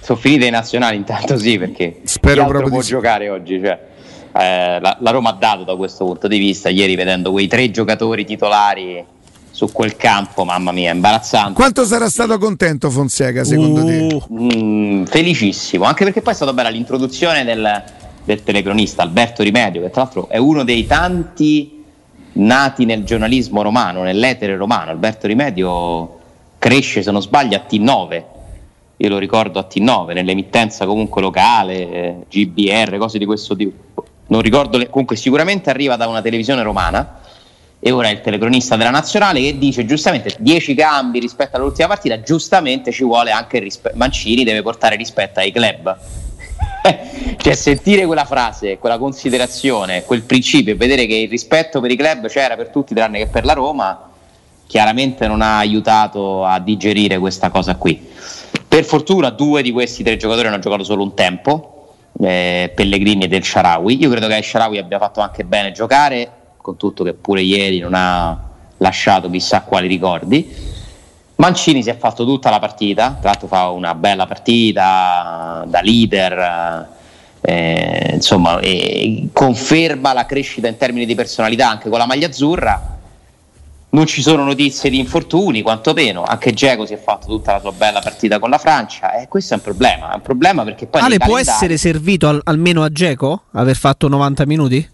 Sono 0.00 0.18
finite 0.18 0.46
i 0.46 0.50
nazionali 0.50 0.96
intanto 0.96 1.36
sì, 1.38 1.58
perché 1.58 2.02
Spero 2.04 2.46
proprio 2.46 2.70
può 2.70 2.82
giocare 2.82 3.30
oggi, 3.30 3.58
cioè 3.60 3.92
eh, 4.36 4.80
la, 4.80 4.96
la, 4.98 5.10
Roma 5.12 5.30
ha 5.30 5.36
dato 5.38 5.62
da 5.62 5.76
questo 5.76 6.04
punto 6.04 6.26
di 6.26 6.38
vista 6.38 6.68
ieri 6.68 6.96
vedendo 6.96 7.30
quei 7.30 7.46
tre 7.46 7.70
giocatori 7.70 8.24
titolari 8.24 9.04
su 9.52 9.70
quel 9.70 9.94
campo, 9.94 10.44
mamma 10.44 10.72
mia, 10.72 10.92
imbarazzante. 10.92 11.52
Quanto 11.52 11.84
sarà 11.84 12.08
stato 12.08 12.36
contento 12.38 12.90
Fonseca 12.90 13.44
secondo 13.44 13.82
uh, 13.82 13.86
te? 13.86 14.22
Mm, 14.32 15.04
felicissimo, 15.04 15.84
anche 15.84 16.02
perché 16.02 16.20
poi 16.20 16.32
è 16.32 16.36
stata 16.36 16.52
bella 16.52 16.70
l'introduzione 16.70 17.44
del, 17.44 17.84
del 18.24 18.42
telecronista 18.42 19.02
Alberto 19.02 19.44
Rimedio, 19.44 19.82
che 19.82 19.90
tra 19.90 20.02
l'altro 20.02 20.28
è 20.28 20.38
uno 20.38 20.64
dei 20.64 20.84
tanti 20.84 21.84
nati 22.32 22.84
nel 22.84 23.04
giornalismo 23.04 23.62
romano, 23.62 24.02
nell'etere 24.02 24.56
romano. 24.56 24.90
Alberto 24.90 25.28
Rimedio 25.28 26.18
cresce, 26.58 27.04
se 27.04 27.12
non 27.12 27.22
sbaglio, 27.22 27.56
a 27.56 27.62
T9. 27.70 28.22
Io 28.96 29.08
lo 29.08 29.18
ricordo 29.18 29.60
a 29.60 29.68
T9, 29.72 30.12
nell'emittenza 30.12 30.86
comunque 30.86 31.22
locale, 31.22 32.24
GBR, 32.28 32.96
cose 32.96 33.18
di 33.18 33.24
questo 33.26 33.54
tipo 33.54 34.04
non 34.26 34.40
ricordo, 34.40 34.78
le, 34.78 34.88
comunque 34.88 35.16
sicuramente 35.16 35.70
arriva 35.70 35.96
da 35.96 36.06
una 36.06 36.22
televisione 36.22 36.62
romana 36.62 37.20
e 37.86 37.90
ora 37.90 38.08
è 38.08 38.12
il 38.12 38.22
telecronista 38.22 38.76
della 38.76 38.90
nazionale 38.90 39.40
che 39.40 39.58
dice 39.58 39.84
giustamente 39.84 40.34
10 40.38 40.74
cambi 40.74 41.18
rispetto 41.18 41.56
all'ultima 41.56 41.88
partita, 41.88 42.20
giustamente 42.22 42.90
ci 42.92 43.04
vuole 43.04 43.30
anche 43.30 43.58
rispetto, 43.58 43.94
Mancini 43.96 44.42
deve 44.42 44.62
portare 44.62 44.96
rispetto 44.96 45.40
ai 45.40 45.52
club. 45.52 45.98
cioè 47.36 47.54
sentire 47.54 48.06
quella 48.06 48.24
frase, 48.24 48.78
quella 48.78 48.96
considerazione, 48.96 50.04
quel 50.04 50.22
principio 50.22 50.72
e 50.72 50.76
vedere 50.76 51.06
che 51.06 51.14
il 51.14 51.28
rispetto 51.28 51.80
per 51.80 51.90
i 51.90 51.96
club 51.96 52.28
c'era 52.28 52.56
per 52.56 52.68
tutti 52.68 52.94
tranne 52.94 53.18
che 53.18 53.26
per 53.26 53.44
la 53.44 53.52
Roma, 53.52 54.10
chiaramente 54.66 55.26
non 55.26 55.42
ha 55.42 55.58
aiutato 55.58 56.44
a 56.44 56.58
digerire 56.60 57.18
questa 57.18 57.50
cosa 57.50 57.76
qui. 57.76 58.00
Per 58.66 58.84
fortuna 58.84 59.30
due 59.30 59.62
di 59.62 59.72
questi 59.72 60.02
tre 60.02 60.16
giocatori 60.16 60.48
hanno 60.48 60.58
giocato 60.58 60.84
solo 60.84 61.02
un 61.02 61.14
tempo, 61.14 61.73
eh, 62.20 62.72
Pellegrini 62.74 63.24
e 63.24 63.28
Del 63.28 63.44
Sharawi. 63.44 64.00
Io 64.00 64.10
credo 64.10 64.26
che 64.26 64.36
El 64.36 64.44
Sharawi 64.44 64.78
abbia 64.78 64.98
fatto 64.98 65.20
anche 65.20 65.44
bene 65.44 65.72
giocare, 65.72 66.30
con 66.56 66.76
tutto 66.76 67.04
che 67.04 67.14
pure 67.14 67.42
ieri 67.42 67.78
non 67.78 67.92
ha 67.94 68.38
lasciato 68.78 69.30
chissà 69.30 69.62
quali 69.62 69.88
ricordi. 69.88 70.72
Mancini 71.36 71.82
si 71.82 71.90
è 71.90 71.96
fatto 71.96 72.24
tutta 72.24 72.48
la 72.48 72.60
partita, 72.60 73.16
tra 73.20 73.30
l'altro 73.30 73.48
fa 73.48 73.68
una 73.70 73.94
bella 73.94 74.24
partita 74.26 75.64
da 75.66 75.80
leader, 75.80 76.88
eh, 77.40 78.10
insomma, 78.14 78.60
eh, 78.60 79.28
conferma 79.32 80.12
la 80.12 80.26
crescita 80.26 80.68
in 80.68 80.76
termini 80.76 81.04
di 81.04 81.14
personalità 81.14 81.68
anche 81.68 81.88
con 81.88 81.98
la 81.98 82.06
maglia 82.06 82.28
azzurra. 82.28 82.93
Non 83.94 84.06
ci 84.06 84.22
sono 84.22 84.42
notizie 84.42 84.90
di 84.90 84.98
infortuni, 84.98 85.62
quantomeno. 85.62 86.24
Anche 86.24 86.52
Geco 86.52 86.84
si 86.84 86.94
è 86.94 86.98
fatto 86.98 87.28
tutta 87.28 87.52
la 87.52 87.60
sua 87.60 87.70
bella 87.70 88.00
partita 88.00 88.40
con 88.40 88.50
la 88.50 88.58
Francia. 88.58 89.12
E 89.12 89.28
questo 89.28 89.54
è 89.54 89.56
un 89.56 89.62
problema. 89.62 90.10
È 90.10 90.14
un 90.16 90.20
problema 90.20 90.64
perché 90.64 90.86
poi. 90.86 91.00
Ale 91.00 91.18
può 91.18 91.38
essere 91.38 91.76
servito 91.76 92.26
al, 92.26 92.40
almeno 92.42 92.82
a 92.82 92.88
Geco 92.90 93.44
aver 93.52 93.76
fatto 93.76 94.08
90 94.08 94.46
minuti? 94.46 94.90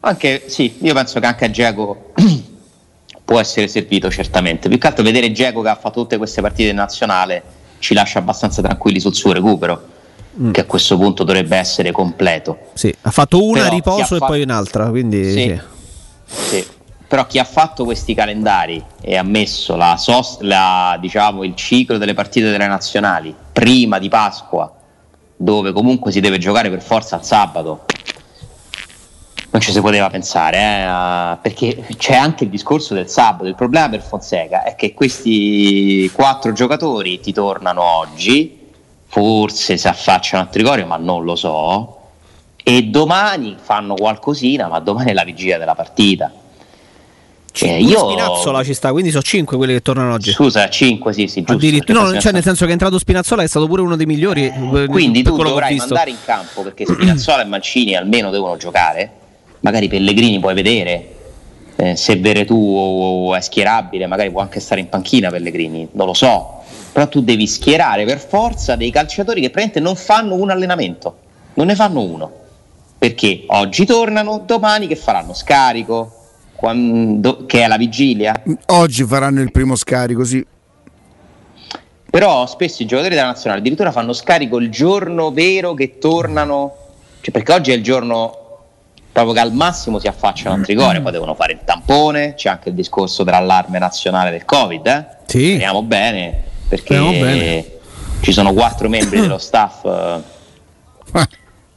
Anche 0.00 0.44
sì, 0.48 0.76
io 0.82 0.92
penso 0.92 1.18
che 1.18 1.26
anche 1.26 1.46
a 1.46 1.50
Geco 1.50 2.12
può 3.24 3.40
essere 3.40 3.68
servito 3.68 4.10
certamente. 4.10 4.68
Più 4.68 4.76
che 4.76 4.86
altro 4.86 5.02
vedere 5.02 5.32
Geco 5.32 5.62
che 5.62 5.70
ha 5.70 5.76
fatto 5.76 6.02
tutte 6.02 6.18
queste 6.18 6.42
partite 6.42 6.68
in 6.68 6.76
nazionale 6.76 7.42
ci 7.78 7.94
lascia 7.94 8.18
abbastanza 8.18 8.60
tranquilli 8.60 9.00
sul 9.00 9.14
suo 9.14 9.32
recupero, 9.32 9.82
mm. 10.38 10.50
che 10.50 10.60
a 10.60 10.64
questo 10.66 10.98
punto 10.98 11.24
dovrebbe 11.24 11.56
essere 11.56 11.90
completo. 11.90 12.58
Sì, 12.74 12.94
ha 13.00 13.10
fatto 13.10 13.42
una 13.42 13.64
a 13.64 13.68
riposo 13.68 14.16
e 14.16 14.18
fatto... 14.18 14.26
poi 14.26 14.42
un'altra, 14.42 14.90
quindi 14.90 15.30
sì. 15.30 15.60
Sì. 16.26 16.46
sì. 16.48 16.76
Però 17.08 17.26
chi 17.26 17.38
ha 17.38 17.44
fatto 17.44 17.84
questi 17.84 18.12
calendari 18.12 18.84
e 19.00 19.16
ha 19.16 19.22
messo 19.22 19.76
la 19.76 19.96
sost- 19.96 20.42
la, 20.42 20.98
diciamo, 21.00 21.42
il 21.42 21.54
ciclo 21.54 21.96
delle 21.96 22.12
partite 22.12 22.50
delle 22.50 22.66
nazionali 22.66 23.34
prima 23.50 23.98
di 23.98 24.10
Pasqua, 24.10 24.70
dove 25.34 25.72
comunque 25.72 26.12
si 26.12 26.20
deve 26.20 26.36
giocare 26.36 26.68
per 26.68 26.82
forza 26.82 27.16
al 27.16 27.24
sabato, 27.24 27.86
non 29.50 29.62
ci 29.62 29.72
si 29.72 29.80
poteva 29.80 30.10
pensare, 30.10 30.58
eh, 30.58 31.38
perché 31.40 31.86
c'è 31.96 32.14
anche 32.14 32.44
il 32.44 32.50
discorso 32.50 32.92
del 32.92 33.08
sabato. 33.08 33.46
Il 33.46 33.54
problema 33.54 33.88
per 33.88 34.02
Fonseca 34.02 34.62
è 34.62 34.74
che 34.74 34.92
questi 34.92 36.10
quattro 36.12 36.52
giocatori 36.52 37.20
ti 37.20 37.32
tornano 37.32 37.82
oggi, 37.82 38.68
forse 39.06 39.78
si 39.78 39.88
affacciano 39.88 40.42
a 40.42 40.46
Trigorio, 40.46 40.86
ma 40.86 40.98
non 40.98 41.24
lo 41.24 41.34
so. 41.36 41.96
E 42.62 42.82
domani 42.84 43.56
fanno 43.58 43.94
qualcosina, 43.94 44.68
ma 44.68 44.78
domani 44.80 45.10
è 45.10 45.14
la 45.14 45.24
vigilia 45.24 45.56
della 45.56 45.74
partita. 45.74 46.30
Cioè, 47.58 47.70
io... 47.70 48.10
Spinazzola 48.10 48.62
ci 48.62 48.74
sta, 48.74 48.92
quindi 48.92 49.10
sono 49.10 49.22
5 49.22 49.56
quelli 49.56 49.72
che 49.72 49.82
tornano 49.82 50.12
oggi. 50.12 50.32
Scusa, 50.32 50.68
5 50.68 51.12
sì, 51.12 51.26
sì, 51.26 51.44
Addirittura, 51.46 52.02
no, 52.02 52.20
cioè 52.20 52.32
nel 52.32 52.42
senso 52.42 52.64
che 52.64 52.70
è 52.70 52.72
entrato 52.72 52.98
Spinazzola 52.98 53.42
è 53.42 53.48
stato 53.48 53.66
pure 53.66 53.82
uno 53.82 53.96
dei 53.96 54.06
migliori. 54.06 54.46
Eh, 54.46 54.86
quindi 54.86 55.22
tu 55.22 55.36
dovrai 55.36 55.76
mandare 55.76 56.10
in 56.10 56.16
campo 56.24 56.62
perché 56.62 56.86
Spinazzola 56.86 57.42
e 57.42 57.46
Mancini 57.46 57.94
almeno 57.96 58.30
devono 58.30 58.56
giocare 58.56 59.18
magari 59.60 59.88
Pellegrini 59.88 60.38
puoi 60.38 60.54
vedere, 60.54 61.14
eh, 61.76 61.96
se 61.96 62.16
Veretù 62.16 63.32
è 63.34 63.40
schierabile, 63.40 64.06
magari 64.06 64.30
può 64.30 64.40
anche 64.40 64.60
stare 64.60 64.80
in 64.80 64.88
panchina 64.88 65.30
Pellegrini, 65.30 65.88
non 65.92 66.06
lo 66.06 66.14
so, 66.14 66.62
però 66.92 67.08
tu 67.08 67.22
devi 67.22 67.46
schierare 67.46 68.04
per 68.04 68.18
forza 68.18 68.76
dei 68.76 68.90
calciatori 68.90 69.40
che 69.40 69.50
praticamente 69.50 69.80
non 69.80 69.96
fanno 69.96 70.34
un 70.34 70.50
allenamento, 70.50 71.16
non 71.54 71.66
ne 71.66 71.74
fanno 71.74 72.00
uno, 72.00 72.32
perché 72.98 73.44
oggi 73.48 73.84
tornano, 73.84 74.42
domani 74.44 74.86
che 74.86 74.96
faranno? 74.96 75.34
Scarico, 75.34 76.17
quando, 76.58 77.46
che 77.46 77.62
è 77.62 77.68
la 77.68 77.76
vigilia? 77.76 78.42
Oggi 78.66 79.04
faranno 79.04 79.40
il 79.40 79.52
primo 79.52 79.76
scarico, 79.76 80.24
sì. 80.24 80.44
Però 82.10 82.48
spesso 82.48 82.82
i 82.82 82.86
giocatori 82.86 83.14
della 83.14 83.28
nazionale 83.28 83.60
addirittura 83.60 83.92
fanno 83.92 84.12
scarico 84.12 84.58
il 84.58 84.68
giorno 84.68 85.30
vero 85.30 85.74
che 85.74 85.98
tornano, 85.98 86.74
cioè 87.20 87.30
perché 87.30 87.52
oggi 87.52 87.70
è 87.70 87.74
il 87.74 87.84
giorno 87.84 88.46
proprio 89.12 89.34
che 89.34 89.40
al 89.40 89.52
massimo 89.52 90.00
si 90.00 90.08
affacciano 90.08 90.56
a 90.56 90.64
Trigoria, 90.64 91.00
poi 91.00 91.12
devono 91.12 91.36
fare 91.36 91.52
il 91.52 91.60
tampone, 91.64 92.34
c'è 92.34 92.48
anche 92.48 92.70
il 92.70 92.74
discorso 92.74 93.22
dell'allarme 93.22 93.78
nazionale 93.78 94.32
del 94.32 94.44
Covid, 94.44 94.86
eh? 94.88 95.06
Sì. 95.26 95.50
Speriamo 95.50 95.84
bene, 95.84 96.42
perché 96.66 96.98
bene. 96.98 97.64
ci 98.20 98.32
sono 98.32 98.52
quattro 98.52 98.88
membri 98.88 99.20
dello 99.20 99.38
staff 99.38 99.84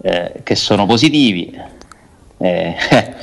eh 0.02 0.42
che 0.42 0.56
sono 0.56 0.88
positivi. 0.88 1.71
Eh. 2.42 2.76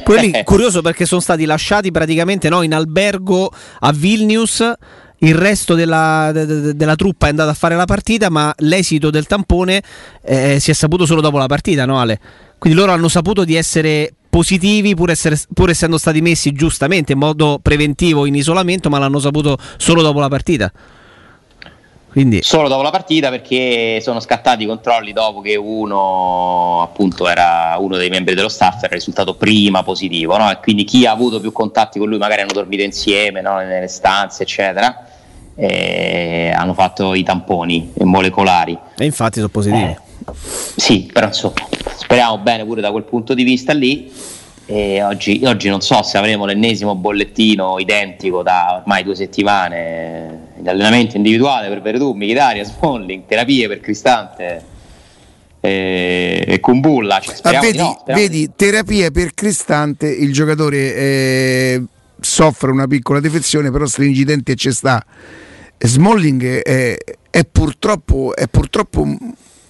Quelli 0.04 0.32
curioso 0.44 0.80
perché 0.80 1.04
sono 1.04 1.20
stati 1.20 1.44
lasciati 1.44 1.90
praticamente 1.90 2.48
no, 2.48 2.62
in 2.62 2.72
albergo 2.72 3.50
a 3.80 3.92
Vilnius 3.92 4.72
il 5.20 5.34
resto 5.34 5.74
della, 5.74 6.30
de, 6.32 6.46
de, 6.46 6.76
della, 6.76 6.94
truppa 6.94 7.26
è 7.26 7.30
andata 7.30 7.50
a 7.50 7.54
fare 7.54 7.74
la 7.74 7.86
partita, 7.86 8.30
ma 8.30 8.54
l'esito 8.58 9.10
del 9.10 9.26
tampone 9.26 9.82
eh, 10.22 10.60
si 10.60 10.70
è 10.70 10.74
saputo 10.74 11.06
solo 11.06 11.20
dopo 11.20 11.38
la 11.38 11.46
partita, 11.46 11.84
no 11.86 11.98
Ale? 11.98 12.20
Quindi 12.56 12.78
loro 12.78 12.92
hanno 12.92 13.08
saputo 13.08 13.44
di 13.44 13.56
essere 13.56 14.12
positivi 14.28 14.94
pur, 14.94 15.10
essere, 15.10 15.36
pur 15.52 15.70
essendo 15.70 15.98
stati 15.98 16.20
messi 16.20 16.52
giustamente 16.52 17.12
in 17.12 17.18
modo 17.18 17.58
preventivo 17.60 18.26
in 18.26 18.36
isolamento, 18.36 18.88
ma 18.88 18.98
l'hanno 18.98 19.18
saputo 19.18 19.58
solo 19.76 20.02
dopo 20.02 20.20
la 20.20 20.28
partita. 20.28 20.70
Quindi... 22.10 22.40
Solo 22.42 22.68
dopo 22.68 22.82
la 22.82 22.90
partita 22.90 23.30
perché 23.30 24.00
sono 24.00 24.20
scattati 24.20 24.62
i 24.64 24.66
controlli 24.66 25.12
dopo 25.12 25.40
che 25.40 25.56
uno 25.56 26.82
appunto 26.82 27.28
era 27.28 27.76
uno 27.78 27.96
dei 27.96 28.08
membri 28.08 28.34
dello 28.34 28.48
staff 28.48 28.82
era 28.82 28.94
risultato 28.94 29.34
prima 29.34 29.82
positivo 29.82 30.36
no? 30.36 30.50
e 30.50 30.58
quindi 30.60 30.84
chi 30.84 31.06
ha 31.06 31.12
avuto 31.12 31.38
più 31.38 31.52
contatti 31.52 31.98
con 31.98 32.08
lui 32.08 32.18
magari 32.18 32.40
hanno 32.40 32.52
dormito 32.52 32.82
insieme 32.82 33.40
no? 33.42 33.56
nelle 33.58 33.88
stanze 33.88 34.44
eccetera 34.44 35.06
e 35.54 36.52
hanno 36.56 36.72
fatto 36.72 37.14
i 37.14 37.22
tamponi 37.22 37.92
molecolari 37.98 38.78
e 38.96 39.04
infatti 39.04 39.36
sono 39.36 39.48
positivi 39.48 39.82
eh, 39.82 39.98
sì 40.76 41.10
però 41.12 41.26
insomma 41.26 41.68
speriamo 42.08 42.38
bene 42.38 42.64
pure 42.64 42.80
da 42.80 42.90
quel 42.90 43.02
punto 43.04 43.34
di 43.34 43.42
vista 43.42 43.74
lì. 43.74 44.10
E 44.64 45.02
oggi, 45.02 45.42
oggi 45.44 45.68
non 45.68 45.80
so 45.80 46.02
se 46.02 46.18
avremo 46.18 46.44
l'ennesimo 46.46 46.94
bollettino 46.94 47.78
identico 47.78 48.42
da 48.42 48.80
ormai 48.80 49.02
due 49.02 49.14
settimane 49.14 50.47
di 50.60 50.68
allenamento 50.68 51.16
individuale 51.16 51.68
per 51.68 51.80
Veretù, 51.80 52.12
Michitaria, 52.12 52.64
Smalling, 52.64 53.24
terapie 53.26 53.68
per 53.68 53.80
Cristante 53.80 54.64
e, 55.60 56.44
e 56.46 56.60
Kumbulla. 56.60 57.20
Cioè, 57.20 57.56
ah, 57.56 57.60
vedi, 57.60 57.78
no, 57.78 58.02
vedi, 58.06 58.50
terapie 58.54 59.10
per 59.10 59.34
Cristante, 59.34 60.08
il 60.08 60.32
giocatore 60.32 60.94
eh, 60.94 61.82
soffre 62.20 62.70
una 62.70 62.86
piccola 62.86 63.20
defezione, 63.20 63.70
però 63.70 63.86
stringi 63.86 64.20
i 64.20 64.24
denti 64.24 64.52
e 64.52 64.54
ci 64.56 64.72
sta. 64.72 65.04
Smalling 65.78 66.62
è, 66.62 66.96
è, 67.30 67.44
purtroppo, 67.44 68.34
è 68.34 68.48
purtroppo 68.48 69.06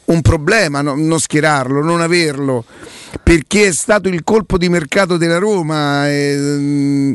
un 0.09 0.23
problema 0.23 0.81
no, 0.81 0.95
non 0.95 1.19
schierarlo, 1.19 1.83
non 1.83 2.01
averlo, 2.01 2.65
perché 3.23 3.69
è 3.69 3.73
stato 3.73 4.09
il 4.09 4.25
colpo 4.25 4.57
di 4.57 4.69
mercato 4.69 5.17
della 5.17 5.39
Roma. 5.39 6.09
E, 6.09 6.35
mm, 6.37 7.15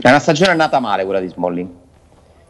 è 0.00 0.08
una 0.08 0.18
stagione 0.18 0.54
nata 0.54 0.80
male 0.80 1.04
quella 1.04 1.20
di 1.20 1.28
Smalling. 1.28 1.68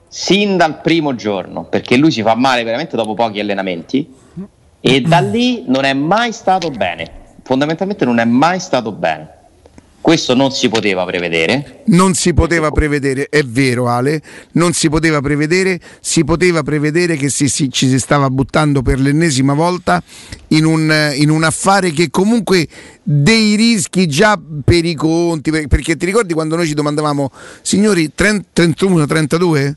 Sin 0.08 0.56
dal 0.56 0.80
primo 0.80 1.14
giorno, 1.14 1.64
perché 1.64 1.96
lui 1.96 2.10
si 2.10 2.22
fa 2.22 2.34
male 2.34 2.64
veramente 2.64 2.96
dopo 2.96 3.14
pochi 3.14 3.40
allenamenti 3.40 4.12
e 4.80 5.00
da 5.02 5.20
lì 5.20 5.64
non 5.66 5.84
è 5.84 5.92
mai 5.92 6.32
stato 6.32 6.70
bene. 6.70 7.10
Fondamentalmente 7.42 8.04
non 8.04 8.18
è 8.18 8.24
mai 8.24 8.58
stato 8.58 8.92
bene. 8.92 9.36
Questo 10.00 10.34
non 10.34 10.52
si 10.52 10.68
poteva 10.68 11.04
prevedere. 11.04 11.82
Non 11.86 12.14
si 12.14 12.32
poteva 12.32 12.70
prevedere, 12.70 13.26
è 13.28 13.42
vero 13.42 13.88
Ale, 13.88 14.22
non 14.52 14.72
si 14.72 14.88
poteva 14.88 15.20
prevedere, 15.20 15.80
si 16.00 16.24
poteva 16.24 16.62
prevedere 16.62 17.16
che 17.16 17.28
si, 17.28 17.48
si, 17.48 17.70
ci 17.70 17.88
si 17.88 17.98
stava 17.98 18.30
buttando 18.30 18.80
per 18.80 19.00
l'ennesima 19.00 19.54
volta 19.54 20.02
in 20.48 20.64
un, 20.64 21.12
in 21.14 21.30
un, 21.30 21.42
affare 21.42 21.90
che 21.90 22.10
comunque 22.10 22.66
dei 23.02 23.54
rischi 23.56 24.06
già 24.06 24.40
per 24.64 24.84
i 24.84 24.94
conti, 24.94 25.50
perché 25.50 25.96
ti 25.96 26.06
ricordi 26.06 26.32
quando 26.32 26.56
noi 26.56 26.66
ci 26.66 26.74
domandavamo, 26.74 27.30
signori 27.60 28.10
31-32? 28.16 29.72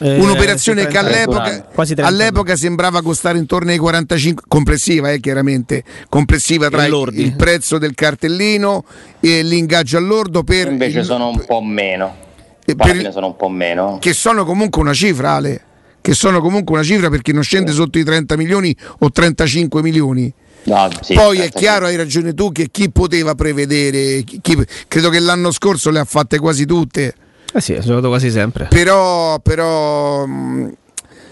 Eh, 0.00 0.20
Un'operazione 0.20 0.86
che 0.86 0.96
all'epoca, 0.96 1.66
all'epoca, 1.96 2.54
sembrava 2.54 3.02
costare 3.02 3.36
intorno 3.36 3.72
ai 3.72 3.78
45, 3.78 4.44
complessiva 4.46 5.10
eh, 5.10 5.18
chiaramente, 5.18 5.82
complessiva 6.08 6.68
tra 6.68 6.84
il, 6.84 7.08
il, 7.14 7.34
prezzo 7.34 7.78
del 7.78 7.94
cartellino 7.94 8.84
e 9.18 9.42
l'ingaggio 9.42 9.98
all'ordo 9.98 10.44
per... 10.44 10.68
Invece 10.68 11.00
il, 11.00 11.04
sono 11.04 11.30
un 11.30 11.44
po' 11.44 11.60
meno. 11.60 12.14
Per, 12.64 13.10
sono 13.12 13.26
un 13.26 13.36
po' 13.36 13.48
meno. 13.48 13.98
Che 14.00 14.12
sono 14.12 14.44
comunque 14.44 14.80
una 14.80 14.92
cifra, 14.92 15.32
Ale. 15.32 15.62
Che 16.00 16.14
sono 16.14 16.40
comunque 16.40 16.76
una 16.76 16.84
cifra 16.84 17.10
perché 17.10 17.32
non 17.32 17.42
scende 17.42 17.72
sotto 17.72 17.98
i 17.98 18.04
30 18.04 18.36
milioni 18.36 18.74
o 19.00 19.10
35 19.10 19.82
milioni. 19.82 20.32
No, 20.64 20.88
sì, 21.00 21.14
Poi 21.14 21.38
è 21.38 21.48
chiaro, 21.48 21.86
hai 21.86 21.96
ragione 21.96 22.34
tu, 22.34 22.52
che 22.52 22.68
chi 22.70 22.90
poteva 22.90 23.34
prevedere, 23.34 24.22
chi, 24.22 24.64
credo 24.86 25.08
che 25.08 25.18
l'anno 25.18 25.50
scorso 25.50 25.90
le 25.90 25.98
ha 25.98 26.04
fatte 26.04 26.38
quasi 26.38 26.66
tutte 26.66 27.14
eh 27.52 27.60
sì, 27.60 27.74
ha 27.74 27.80
giocato 27.80 28.08
quasi 28.08 28.30
sempre. 28.30 28.66
Però, 28.66 29.38
però 29.38 30.26
mm, 30.26 30.68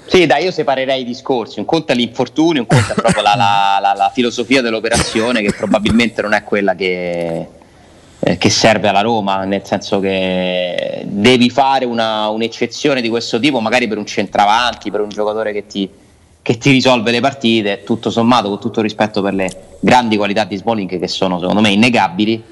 sì, 0.07 0.25
dai, 0.25 0.45
io 0.45 0.53
separerei 0.53 1.01
i 1.03 1.05
discorsi. 1.05 1.59
Un 1.59 1.65
conto 1.65 1.93
è 1.93 1.95
l'infortunio, 1.97 2.63
un 2.63 2.69
conto 2.69 2.93
è 2.93 2.95
proprio 2.95 3.23
la, 3.23 3.35
la, 3.35 3.79
la, 3.81 3.93
la 3.93 4.11
filosofia 4.15 4.63
dell'operazione, 4.63 5.43
che 5.43 5.53
probabilmente 5.53 6.23
non 6.23 6.33
è 6.33 6.45
quella 6.45 6.77
che, 6.77 7.49
eh, 8.21 8.39
che 8.39 8.51
serve 8.51 8.89
alla 8.89 9.01
Roma, 9.01 9.45
nel 9.45 9.63
senso 9.65 9.99
che 9.99 11.03
devi 11.05 11.51
fare 11.51 11.85
una, 11.85 12.29
un'eccezione 12.29 13.01
di 13.01 13.09
questo 13.09 13.41
tipo, 13.41 13.59
magari 13.59 13.89
per 13.89 13.99
un 13.99 14.07
centravanti, 14.07 14.93
per 14.93 15.01
un 15.01 15.09
giocatore 15.09 15.53
che 15.53 15.67
ti, 15.67 15.91
che 16.41 16.57
ti 16.57 16.71
risolve 16.71 17.11
le 17.11 17.21
partite, 17.21 17.83
tutto 17.83 18.09
sommato, 18.09 18.49
con 18.49 18.61
tutto 18.61 18.81
rispetto 18.81 19.21
per 19.23 19.35
le 19.35 19.51
grandi 19.81 20.17
qualità 20.17 20.45
di 20.45 20.57
Smalling 20.57 21.01
che 21.01 21.09
sono 21.09 21.41
secondo 21.41 21.61
me 21.61 21.71
innegabili, 21.71 22.43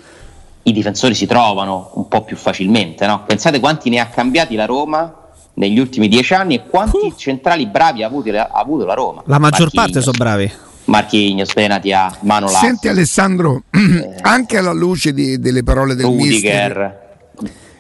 i 0.65 0.73
difensori 0.73 1.15
si 1.15 1.27
trovano 1.27 1.91
un 1.95 2.09
po' 2.09 2.23
più 2.23 2.37
facilmente. 2.37 3.07
No? 3.07 3.25
Pensate 3.25 3.61
quanti 3.61 3.91
ne 3.91 4.01
ha 4.01 4.07
cambiati 4.07 4.55
la 4.55 4.67
Roma 4.67 5.23
negli 5.55 5.79
ultimi 5.79 6.09
dieci 6.09 6.35
anni 6.35 6.57
e 6.57 6.63
quanti 6.69 7.07
uh. 7.07 7.15
centrali 7.17 7.67
bravi 7.67 8.03
ha 8.03 8.07
avuto, 8.07 8.31
ha 8.31 8.51
avuto, 8.53 8.85
la 8.85 8.95
Roma. 8.95 9.23
La 9.27 9.39
maggior 9.39 9.71
parte 9.71 10.01
sono 10.01 10.17
bravi. 10.17 10.51
Marchignos, 10.87 11.53
Benatia, 11.55 12.15
Manolas. 12.21 12.61
Senti 12.61 12.89
Alessandro, 12.89 13.63
eh, 13.71 14.17
anche 14.21 14.59
alla 14.59 14.73
luce 14.73 15.15
di, 15.15 15.39
delle 15.39 15.63
parole 15.63 15.95
del 15.95 16.05
Rudiger. 16.05 16.29
mister 16.29 17.03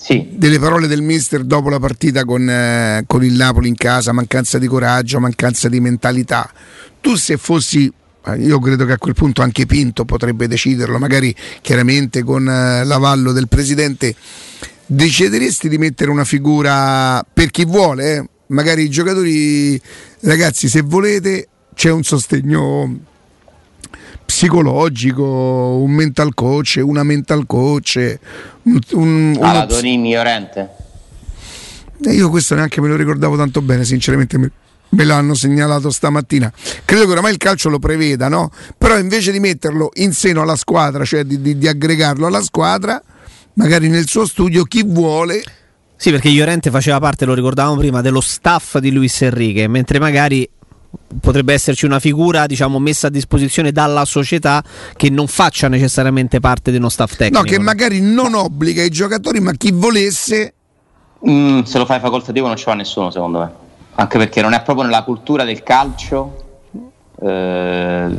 sì. 0.05 0.29
delle 0.33 0.59
parole 0.59 0.87
del 0.87 1.01
mister 1.01 1.45
dopo 1.45 1.71
la 1.71 1.79
partita 1.79 2.25
con, 2.25 2.49
eh, 2.49 3.05
con, 3.07 3.25
il 3.25 3.33
Napoli 3.33 3.69
in 3.69 3.75
casa, 3.75 4.13
mancanza 4.13 4.59
di 4.59 4.67
coraggio, 4.67 5.19
mancanza 5.19 5.69
di 5.69 5.81
mentalità. 5.81 6.51
Tu 7.01 7.15
se 7.17 7.39
fossi, 7.39 7.91
io 8.39 8.59
credo 8.59 8.87
che 8.87 8.93
a 8.93 8.99
quel 8.99 9.15
punto 9.15 9.43
anche 9.43 9.67
Pinto 9.67 10.05
potrebbe 10.05 10.49
deciderlo, 10.49 10.99
magari 10.99 11.35
chiaramente 11.61 12.23
con 12.23 12.49
eh, 12.49 12.85
l'avallo 12.85 13.33
del 13.33 13.49
presidente, 13.49 14.15
decideresti 14.87 15.69
di 15.69 15.79
mettere 15.79 16.11
una 16.11 16.25
figura 16.25 17.25
per 17.31 17.51
chi 17.51 17.65
vuole, 17.65 18.17
eh? 18.17 18.29
magari 18.49 18.85
i 18.85 18.91
giocatori, 18.91 19.81
ragazzi 20.21 20.69
se 20.69 20.81
volete 20.83 21.49
c'è 21.75 21.91
un 21.91 22.03
sostegno 22.03 22.99
psicologico, 24.25 25.25
un 25.25 25.91
mental 25.91 26.33
coach, 26.35 26.81
una 26.83 27.03
mental 27.03 27.45
coach, 27.47 28.19
un, 28.63 28.79
un, 28.93 29.39
ah, 29.41 29.53
la 29.53 29.67
Donini 29.67 30.13
Llorente. 30.13 30.71
Io 32.07 32.29
questo 32.31 32.55
neanche 32.55 32.81
me 32.81 32.89
lo 32.89 32.97
ricordavo 32.97 33.37
tanto 33.37 33.63
bene, 33.63 33.85
sinceramente 33.85 34.39
me, 34.95 35.05
l'hanno 35.05 35.35
segnalato 35.35 35.91
stamattina. 35.91 36.53
Credo 36.85 37.05
che 37.07 37.13
oramai 37.13 37.33
il 37.33 37.39
calcio 37.39 37.69
lo 37.69 37.79
preveda, 37.79 38.29
no? 38.29 38.51
Però 38.79 38.97
invece 38.99 39.33
di 39.33 39.41
metterlo 39.41 39.91
in 39.95 40.13
seno 40.13 40.43
alla 40.43 40.57
squadra, 40.57 41.05
cioè 41.05 41.25
di, 41.25 41.41
di, 41.41 41.59
di 41.59 41.69
aggregarlo 41.69 42.27
alla 42.27 42.43
squadra, 42.43 43.03
magari 43.55 43.89
nel 43.89 44.09
suo 44.09 44.27
studio, 44.27 44.65
chi 44.65 44.83
vuole... 44.85 45.43
Sì, 45.97 46.11
perché 46.11 46.29
Llorente 46.29 46.71
faceva 46.71 46.99
parte, 46.99 47.25
lo 47.25 47.35
ricordavamo 47.35 47.77
prima, 47.77 48.01
dello 48.01 48.21
staff 48.21 48.79
di 48.79 48.91
Luis 48.91 49.23
Enrique, 49.23 49.69
mentre 49.69 49.99
magari 49.99 50.47
potrebbe 51.21 51.53
esserci 51.53 51.87
una 51.87 51.99
figura 51.99 52.47
diciamo, 52.47 52.79
messa 52.79 53.07
a 53.07 53.11
disposizione 53.11 53.73
dalla 53.73 54.05
società 54.05 54.63
che 54.97 55.11
non 55.11 55.27
faccia 55.27 55.69
necessariamente 55.69 56.41
parte 56.41 56.71
dello 56.71 56.89
staff 56.89 57.17
tecnico. 57.17 57.39
No, 57.39 57.45
che 57.45 57.59
magari 57.59 58.01
non 58.01 58.35
obbliga 58.35 58.83
i 58.83 58.91
giocatori, 58.91 59.41
ma 59.41 59.53
chi 59.53 59.71
volesse. 59.73 60.55
Mm, 61.27 61.63
se 61.63 61.79
lo 61.79 61.87
fai 61.87 62.01
facoltativo 62.01 62.47
non 62.49 62.57
ci 62.57 62.65
va 62.65 62.75
nessuno, 62.75 63.11
secondo 63.11 63.39
me. 63.39 63.64
Anche 63.97 64.19
perché 64.19 64.43
non 64.43 64.55
è 64.55 64.63
proprio 64.63 64.85
nella 64.85 65.05
cultura 65.05 65.45
del 65.45 65.63
calcio 65.63 66.43
eh, 67.23 68.19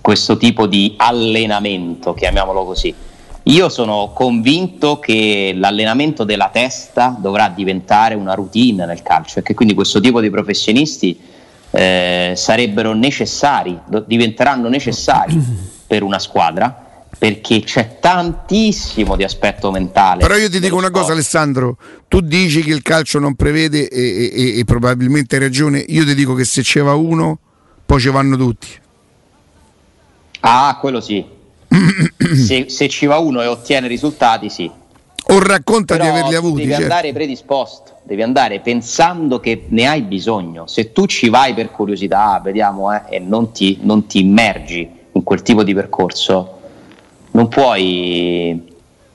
questo 0.00 0.36
tipo 0.36 0.66
di 0.66 0.94
allenamento, 0.96 2.14
chiamiamolo 2.14 2.64
così. 2.64 2.94
Io 3.44 3.68
sono 3.68 4.12
convinto 4.14 4.98
che 4.98 5.52
l'allenamento 5.54 6.24
della 6.24 6.48
testa 6.50 7.16
dovrà 7.18 7.48
diventare 7.48 8.14
una 8.14 8.34
routine 8.34 8.86
nel 8.86 9.02
calcio 9.02 9.38
e 9.38 9.42
che 9.42 9.54
quindi 9.54 9.74
questo 9.74 10.00
tipo 10.00 10.20
di 10.20 10.30
professionisti 10.30 11.18
eh, 11.70 12.32
sarebbero 12.34 12.92
necessari, 12.92 13.78
diventeranno 14.06 14.68
necessari 14.68 15.38
per 15.86 16.02
una 16.02 16.18
squadra 16.18 16.89
perché 17.20 17.60
c'è 17.60 17.98
tantissimo 18.00 19.14
di 19.14 19.24
aspetto 19.24 19.70
mentale. 19.70 20.22
Però 20.22 20.38
io 20.38 20.48
ti 20.48 20.58
dico 20.58 20.76
una 20.76 20.86
sport. 20.86 21.02
cosa 21.02 21.12
Alessandro, 21.12 21.76
tu 22.08 22.22
dici 22.22 22.62
che 22.62 22.72
il 22.72 22.80
calcio 22.80 23.18
non 23.18 23.34
prevede 23.34 23.90
e, 23.90 24.30
e, 24.32 24.58
e, 24.58 24.64
probabilmente 24.64 25.36
hai 25.36 25.42
ragione, 25.42 25.84
io 25.86 26.06
ti 26.06 26.14
dico 26.14 26.32
che 26.32 26.44
se 26.44 26.62
ce 26.62 26.80
va 26.80 26.94
uno, 26.94 27.38
poi 27.84 28.00
ci 28.00 28.08
vanno 28.08 28.38
tutti. 28.38 28.68
Ah, 30.40 30.78
quello 30.80 31.02
sì. 31.02 31.22
se, 32.34 32.70
se 32.70 32.88
ci 32.88 33.04
va 33.04 33.18
uno 33.18 33.42
e 33.42 33.46
ottiene 33.48 33.86
risultati, 33.86 34.48
sì. 34.48 34.70
O 35.26 35.38
racconta 35.40 35.98
Però 35.98 36.10
di 36.10 36.18
averli 36.18 36.34
avuti. 36.36 36.62
Devi 36.62 36.70
certo. 36.70 36.84
andare 36.84 37.12
predisposto, 37.12 37.98
devi 38.04 38.22
andare 38.22 38.60
pensando 38.60 39.40
che 39.40 39.66
ne 39.68 39.86
hai 39.86 40.00
bisogno. 40.00 40.66
Se 40.66 40.90
tu 40.92 41.04
ci 41.04 41.28
vai 41.28 41.52
per 41.52 41.70
curiosità, 41.70 42.40
vediamo, 42.42 42.90
eh, 42.94 43.02
e 43.10 43.18
non 43.18 43.52
ti, 43.52 43.80
non 43.82 44.06
ti 44.06 44.20
immergi 44.20 44.88
in 45.12 45.22
quel 45.22 45.42
tipo 45.42 45.62
di 45.62 45.74
percorso, 45.74 46.59
non 47.32 47.48
puoi, 47.48 48.74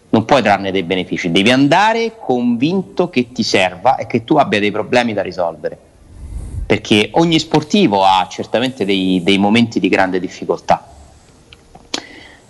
non 0.10 0.26
puoi 0.26 0.42
trarne 0.42 0.72
dei 0.72 0.84
benefici. 0.84 1.32
Devi 1.32 1.52
andare 1.52 2.18
convinto 2.18 3.10
che 3.10 3.32
ti 3.32 3.44
serva 3.44 3.98
e 3.98 4.08
che 4.08 4.24
tu 4.24 4.36
abbia 4.36 4.60
dei 4.60 4.72
problemi 4.72 5.14
da 5.14 5.22
risolvere. 5.22 5.78
Perché 6.66 7.10
ogni 7.14 7.40
sportivo 7.40 8.04
ha 8.04 8.28
certamente 8.30 8.86
dei, 8.86 9.22
dei 9.24 9.38
momenti 9.38 9.80
di 9.80 9.88
grande 9.88 10.20
difficoltà 10.20 10.94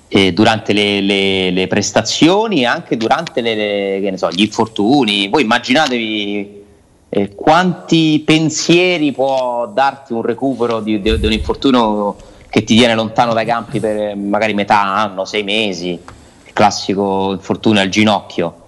eh, 0.07 0.31
durante 0.31 0.71
le, 0.71 1.01
le, 1.01 1.51
le, 1.51 1.67
prestazioni 1.67 2.61
e 2.61 2.65
anche 2.65 2.95
durante 2.95 3.41
le, 3.41 4.13
so, 4.15 4.29
gli 4.31 4.41
infortuni. 4.41 5.27
Voi 5.27 5.41
immaginatevi 5.43 6.63
eh, 7.09 7.35
quanti 7.35 8.21
pensieri 8.25 9.11
può 9.11 9.67
darti 9.67 10.13
un 10.13 10.21
recupero 10.21 10.79
di, 10.79 11.01
di, 11.01 11.19
di, 11.19 11.25
un 11.25 11.31
infortunio 11.31 12.15
che 12.55 12.63
ti 12.63 12.77
tiene 12.77 12.95
lontano 12.95 13.33
dai 13.33 13.45
campi 13.45 13.81
per 13.81 14.15
magari 14.15 14.53
metà 14.53 14.79
anno, 14.81 15.25
sei 15.25 15.43
mesi, 15.43 15.89
il 15.89 16.53
classico 16.53 17.33
infortunio 17.33 17.81
al 17.81 17.89
ginocchio. 17.89 18.61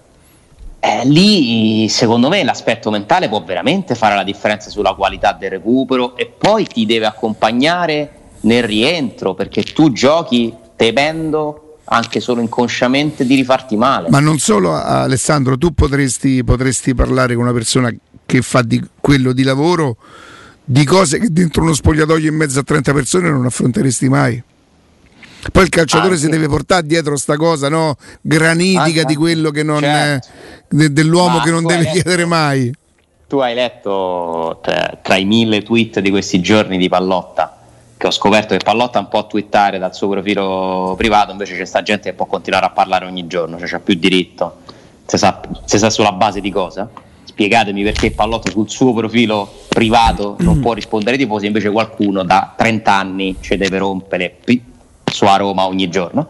Eh, 0.82 1.06
lì 1.06 1.88
secondo 1.88 2.28
me 2.28 2.44
l'aspetto 2.44 2.90
mentale 2.90 3.30
può 3.30 3.42
veramente 3.46 3.96
fare 3.96 4.14
la 4.16 4.26
differenza 4.26 4.70
sulla 4.70 4.94
qualità 4.94 5.32
del 5.32 5.52
recupero 5.52 6.18
e 6.18 6.26
poi 6.26 6.68
ti 6.68 6.86
deve 6.86 7.06
accompagnare 7.06 8.12
nel 8.42 8.64
rientro 8.64 9.34
perché 9.36 9.64
tu 9.64 9.94
giochi 9.94 10.54
temendo 10.76 11.78
anche 11.86 12.20
solo 12.20 12.42
inconsciamente 12.42 13.26
di 13.26 13.36
rifarti 13.36 13.78
male. 13.78 14.10
Ma 14.10 14.20
non 14.20 14.38
solo 14.38 14.74
Alessandro, 14.74 15.58
tu 15.58 15.74
potresti, 15.74 16.44
potresti 16.44 16.94
parlare 16.94 17.36
con 17.36 17.44
una 17.44 17.54
persona 17.54 17.90
che 18.26 18.42
fa 18.42 18.64
di 18.64 18.84
quello 19.00 19.32
di 19.32 19.44
lavoro 19.44 19.96
di 20.70 20.84
cose 20.84 21.18
che 21.18 21.28
dentro 21.30 21.62
uno 21.62 21.74
spogliatoio 21.74 22.28
in 22.28 22.36
mezzo 22.36 22.60
a 22.60 22.64
30 22.64 22.92
persone 22.92 23.30
non 23.30 23.46
affronteresti 23.46 24.10
mai. 24.10 24.44
Poi 25.50 25.64
il 25.64 25.70
calciatore 25.70 26.16
anche. 26.16 26.26
si 26.26 26.30
deve 26.30 26.48
portare 26.48 26.86
dietro 26.86 27.16
sta 27.16 27.38
cosa 27.38 27.70
no? 27.70 27.96
granitica 28.20 28.82
anche. 28.82 29.06
di 29.06 29.16
quello 29.16 29.50
che 29.50 29.64
non 29.64 29.80
certo. 29.80 30.28
è, 30.76 30.90
dell'uomo 30.90 31.38
Ma 31.38 31.44
che 31.44 31.52
non 31.52 31.66
deve 31.66 31.84
letto, 31.84 31.94
chiedere 31.94 32.26
mai. 32.26 32.74
Tu 33.28 33.38
hai 33.38 33.56
letto 33.56 34.60
tra, 34.62 35.00
tra 35.02 35.16
i 35.16 35.24
mille 35.24 35.64
tweet 35.64 36.02
di 36.02 36.10
questi 36.10 36.42
giorni 36.42 36.78
di 36.78 36.90
Pallotta 36.90 37.58
che 37.96 38.08
ho 38.08 38.12
scoperto 38.12 38.56
che 38.56 38.64
Pallotta 38.64 39.00
un 39.00 39.08
po' 39.08 39.20
a 39.20 39.24
twittare 39.24 39.80
dal 39.80 39.96
suo 39.96 40.10
profilo 40.10 40.96
privato, 40.98 41.32
invece 41.32 41.56
c'è 41.56 41.66
sta 41.66 41.82
gente 41.82 42.10
che 42.10 42.16
può 42.16 42.26
continuare 42.26 42.66
a 42.66 42.72
parlare 42.72 43.06
ogni 43.06 43.26
giorno, 43.26 43.58
cioè 43.58 43.68
c'ha 43.70 43.80
più 43.80 43.96
diritto, 43.96 44.58
se 45.06 45.18
sa, 45.18 45.40
se 45.64 45.78
sa 45.78 45.90
sulla 45.90 46.12
base 46.12 46.42
di 46.42 46.52
cosa. 46.52 46.90
Spiegatemi 47.38 47.84
perché 47.84 48.10
Pallotta 48.10 48.50
sul 48.50 48.68
suo 48.68 48.96
profilo 48.96 49.48
privato 49.68 50.38
non 50.40 50.60
può 50.60 50.74
rispondere 50.74 51.18
ai 51.18 51.22
tifosi, 51.22 51.46
invece 51.46 51.70
qualcuno 51.70 52.24
da 52.24 52.56
30 52.58 52.92
anni 52.92 53.36
ci 53.42 53.56
deve 53.58 53.78
rompere 53.78 54.38
su 55.06 55.26
a 55.26 55.36
Roma 55.38 55.68
ogni 55.68 55.88
giorno. 55.88 56.30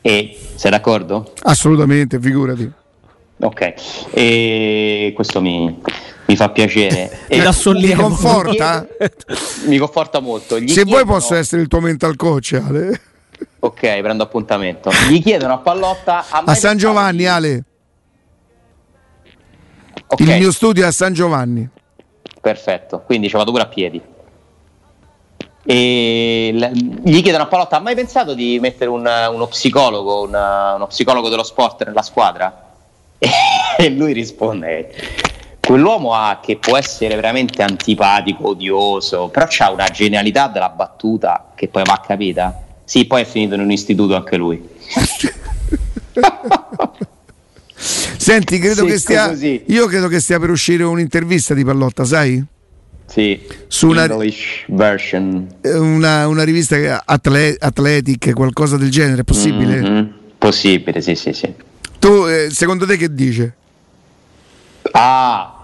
E 0.00 0.38
sei 0.54 0.70
d'accordo? 0.70 1.32
Assolutamente, 1.42 2.20
figurati. 2.20 2.70
Ok, 3.40 3.74
e 4.12 5.12
questo 5.12 5.40
mi, 5.40 5.76
mi 6.26 6.36
fa 6.36 6.50
piacere. 6.50 7.22
e 7.26 7.40
da 7.40 7.50
sollievo. 7.50 8.02
Mi 8.02 8.08
conforta? 8.08 8.86
mi 9.66 9.76
conforta 9.76 10.20
molto. 10.20 10.60
Gli 10.60 10.68
Se 10.68 10.84
chiedono... 10.84 11.02
vuoi 11.02 11.04
posso 11.04 11.34
essere 11.34 11.62
il 11.62 11.68
tuo 11.68 11.80
mental 11.80 12.14
coach, 12.14 12.62
Ale. 12.64 13.00
Ok, 13.58 14.00
prendo 14.00 14.22
appuntamento. 14.22 14.88
Gli 15.10 15.20
chiedono 15.20 15.54
a 15.54 15.58
Pallotta 15.58 16.24
a, 16.28 16.42
a 16.46 16.54
San 16.54 16.76
Giovanni. 16.78 17.26
Ale. 17.26 17.64
Okay. 20.14 20.34
Il 20.34 20.42
mio 20.42 20.52
studio 20.52 20.84
è 20.84 20.86
a 20.86 20.92
San 20.92 21.12
Giovanni. 21.12 21.68
Perfetto, 22.40 23.00
quindi 23.00 23.28
ci 23.28 23.36
vado 23.36 23.50
pure 23.50 23.64
a 23.64 23.66
piedi. 23.66 24.00
E 25.66 26.50
gli 27.02 27.20
chiedono 27.20 27.42
a 27.42 27.46
Pallotta: 27.46 27.78
ha 27.78 27.80
mai 27.80 27.96
pensato 27.96 28.32
di 28.32 28.58
mettere 28.60 28.90
un, 28.90 29.00
uno 29.00 29.46
psicologo, 29.48 30.22
una, 30.22 30.74
uno 30.74 30.86
psicologo 30.86 31.28
dello 31.28 31.42
sport 31.42 31.84
nella 31.84 32.02
squadra? 32.02 32.72
E 33.76 33.88
lui 33.88 34.12
risponde: 34.12 34.94
quell'uomo 35.60 36.14
ha, 36.14 36.38
che 36.40 36.58
può 36.58 36.76
essere 36.76 37.16
veramente 37.16 37.60
antipatico, 37.60 38.50
odioso, 38.50 39.28
però 39.28 39.46
ha 39.58 39.70
una 39.72 39.88
genialità 39.88 40.46
della 40.46 40.68
battuta 40.68 41.50
che 41.56 41.66
poi 41.66 41.82
va 41.82 42.00
capita. 42.06 42.62
Sì, 42.84 43.04
poi 43.06 43.22
è 43.22 43.24
finito 43.24 43.54
in 43.54 43.62
un 43.62 43.72
istituto 43.72 44.14
anche 44.14 44.36
lui. 44.36 44.62
Senti, 48.24 48.58
credo 48.58 48.86
che 48.86 48.98
stia. 48.98 49.28
Così. 49.28 49.64
Io 49.66 49.86
credo 49.86 50.08
che 50.08 50.18
stia 50.18 50.40
per 50.40 50.48
uscire 50.48 50.82
un'intervista 50.82 51.52
di 51.52 51.62
Pallotta, 51.62 52.04
sai? 52.04 52.42
Sì, 53.04 53.38
su 53.68 53.88
una, 53.88 54.06
version. 54.68 55.46
Una, 55.62 56.26
una 56.26 56.42
rivista 56.42 57.02
atle, 57.04 57.54
Athletic, 57.58 58.32
qualcosa 58.32 58.78
del 58.78 58.90
genere, 58.90 59.20
è 59.20 59.24
possibile? 59.24 59.78
Mm-hmm. 59.78 60.06
Possibile, 60.38 61.02
sì, 61.02 61.14
sì, 61.14 61.34
sì. 61.34 61.52
Tu, 61.98 62.26
eh, 62.26 62.48
secondo 62.50 62.86
te 62.86 62.96
che 62.96 63.12
dice? 63.12 63.54
Ah, 64.92 65.62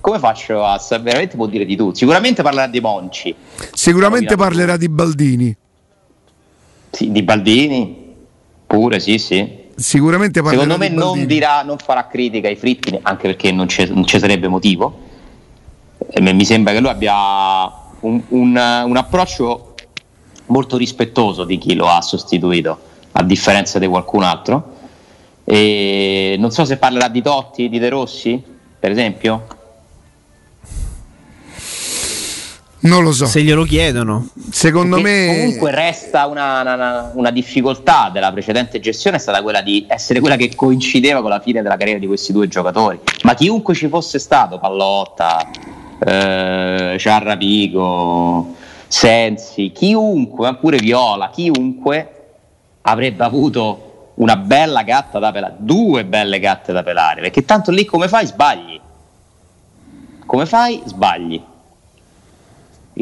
come 0.00 0.18
faccio 0.18 0.64
a 0.64 0.78
sapere? 0.78 1.10
Veramente 1.10 1.36
può 1.36 1.46
dire 1.46 1.66
di 1.66 1.76
tu. 1.76 1.92
Sicuramente 1.92 2.42
parlerà 2.42 2.66
di 2.66 2.80
Monci. 2.80 3.34
Sicuramente 3.74 4.36
parlerà 4.36 4.78
di 4.78 4.88
Baldini. 4.88 5.54
Sì, 6.92 7.12
di 7.12 7.22
Baldini? 7.22 8.14
Pure, 8.66 8.98
sì, 9.00 9.18
sì. 9.18 9.59
Sicuramente 9.80 10.42
Secondo 10.44 10.76
me 10.76 10.88
non 10.88 10.98
Baldini. 10.98 11.26
dirà, 11.26 11.62
non 11.62 11.78
farà 11.78 12.06
critica 12.06 12.48
ai 12.48 12.56
fritti, 12.56 12.98
anche 13.02 13.28
perché 13.28 13.50
non 13.50 13.66
ci 13.68 14.18
sarebbe 14.18 14.46
motivo. 14.46 15.08
E 16.10 16.20
mi 16.20 16.44
sembra 16.44 16.72
che 16.74 16.80
lui 16.80 16.90
abbia 16.90 17.14
un, 18.00 18.20
un- 18.28 18.82
un 18.86 18.96
approccio 18.96 19.74
molto 20.46 20.76
rispettoso 20.76 21.44
di 21.44 21.56
chi 21.58 21.74
lo 21.74 21.88
ha 21.88 22.02
sostituito, 22.02 22.78
a 23.12 23.22
differenza 23.22 23.78
di 23.78 23.86
qualcun 23.86 24.22
altro. 24.22 24.74
E 25.44 26.36
non 26.38 26.50
so 26.50 26.64
se 26.66 26.76
parlerà 26.76 27.08
di 27.08 27.22
Totti, 27.22 27.68
di 27.70 27.78
De 27.78 27.88
Rossi, 27.88 28.42
per 28.78 28.90
esempio. 28.90 29.46
Non 32.82 33.02
lo 33.02 33.12
so. 33.12 33.26
Se 33.26 33.42
glielo 33.42 33.64
chiedono. 33.64 34.28
Secondo 34.50 34.96
Perché 34.96 35.10
me 35.10 35.26
comunque 35.36 35.70
resta 35.70 36.26
una, 36.26 36.60
una- 36.62 37.10
una 37.14 37.30
difficoltà 37.30 38.08
della 38.10 38.32
precedente 38.32 38.80
gestione 38.80 39.16
è 39.18 39.20
stata 39.20 39.42
quella 39.42 39.60
di 39.60 39.84
essere 39.86 40.20
quella 40.20 40.36
che 40.36 40.54
coincideva 40.54 41.20
con 41.20 41.28
la 41.30 41.40
fine 41.40 41.60
della 41.62 41.76
carriera 41.76 41.98
di 41.98 42.06
questi 42.06 42.32
due 42.32 42.48
giocatori 42.48 42.98
ma 43.24 43.34
chiunque 43.34 43.74
ci 43.74 43.88
fosse 43.88 44.18
stato 44.18 44.58
Pallotta 44.58 45.46
eh, 46.04 46.96
Ciarrapico 46.98 48.54
Sensi 48.88 49.72
chiunque 49.74 50.46
ma 50.46 50.54
pure 50.56 50.78
Viola 50.78 51.28
chiunque 51.30 52.14
avrebbe 52.82 53.24
avuto 53.24 54.12
una 54.14 54.36
bella 54.36 54.82
gatta 54.82 55.18
da 55.18 55.30
pelare 55.32 55.54
due 55.58 56.04
belle 56.06 56.38
gatte 56.40 56.72
da 56.72 56.82
pelare 56.82 57.20
perché 57.20 57.44
tanto 57.44 57.70
lì 57.70 57.84
come 57.84 58.08
fai 58.08 58.26
sbagli 58.26 58.80
come 60.24 60.46
fai 60.46 60.80
sbagli 60.86 61.42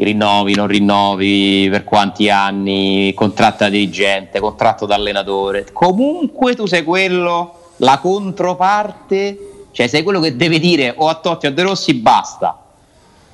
rinnovi, 0.03 0.55
non 0.55 0.67
rinnovi, 0.67 1.67
per 1.69 1.83
quanti 1.83 2.29
anni, 2.29 3.13
contratto 3.13 3.63
da 3.63 3.69
dirigente, 3.69 4.39
contratto 4.39 4.85
da 4.85 4.95
allenatore. 4.95 5.67
Comunque 5.71 6.55
tu 6.55 6.65
sei 6.65 6.83
quello, 6.83 7.71
la 7.77 7.99
controparte, 7.99 9.67
cioè 9.71 9.87
sei 9.87 10.03
quello 10.03 10.19
che 10.19 10.35
deve 10.35 10.59
dire 10.59 10.93
o 10.97 11.07
a 11.07 11.15
Totti 11.15 11.45
o 11.45 11.49
a 11.49 11.51
De 11.51 11.61
Rossi 11.61 11.93
basta. 11.93 12.57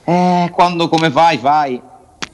Eh, 0.03 0.49
quando 0.53 0.87
come 0.87 1.09
fai, 1.09 1.37
fai, 1.37 1.81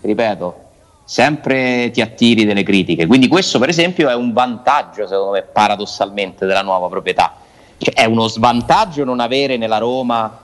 ripeto, 0.02 0.56
sempre 1.04 1.92
ti 1.92 2.02
attiri 2.02 2.46
delle 2.46 2.64
critiche. 2.64 3.06
Quindi 3.08 3.28
questo 3.28 3.60
per 3.60 3.70
esempio 3.70 4.10
è 4.10 4.16
un 4.16 4.34
vantaggio, 4.34 5.08
secondo 5.08 5.32
me, 5.32 5.42
paradossalmente 5.44 6.46
della 6.46 6.62
nuova 6.62 6.88
proprietà. 6.88 7.36
Cioè, 7.78 7.94
è 7.94 8.06
uno 8.06 8.28
svantaggio 8.28 9.04
non 9.04 9.20
avere 9.20 9.58
nella 9.58 9.78
Roma 9.78 10.41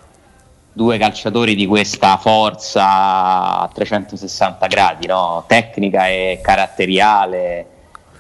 due 0.78 1.00
calciatori 1.00 1.56
di 1.56 1.66
questa 1.66 2.18
forza 2.18 3.62
a 3.62 3.70
360 3.74 4.68
gradi, 4.68 5.08
no? 5.08 5.44
tecnica 5.48 6.08
e 6.08 6.40
caratteriale, 6.40 7.66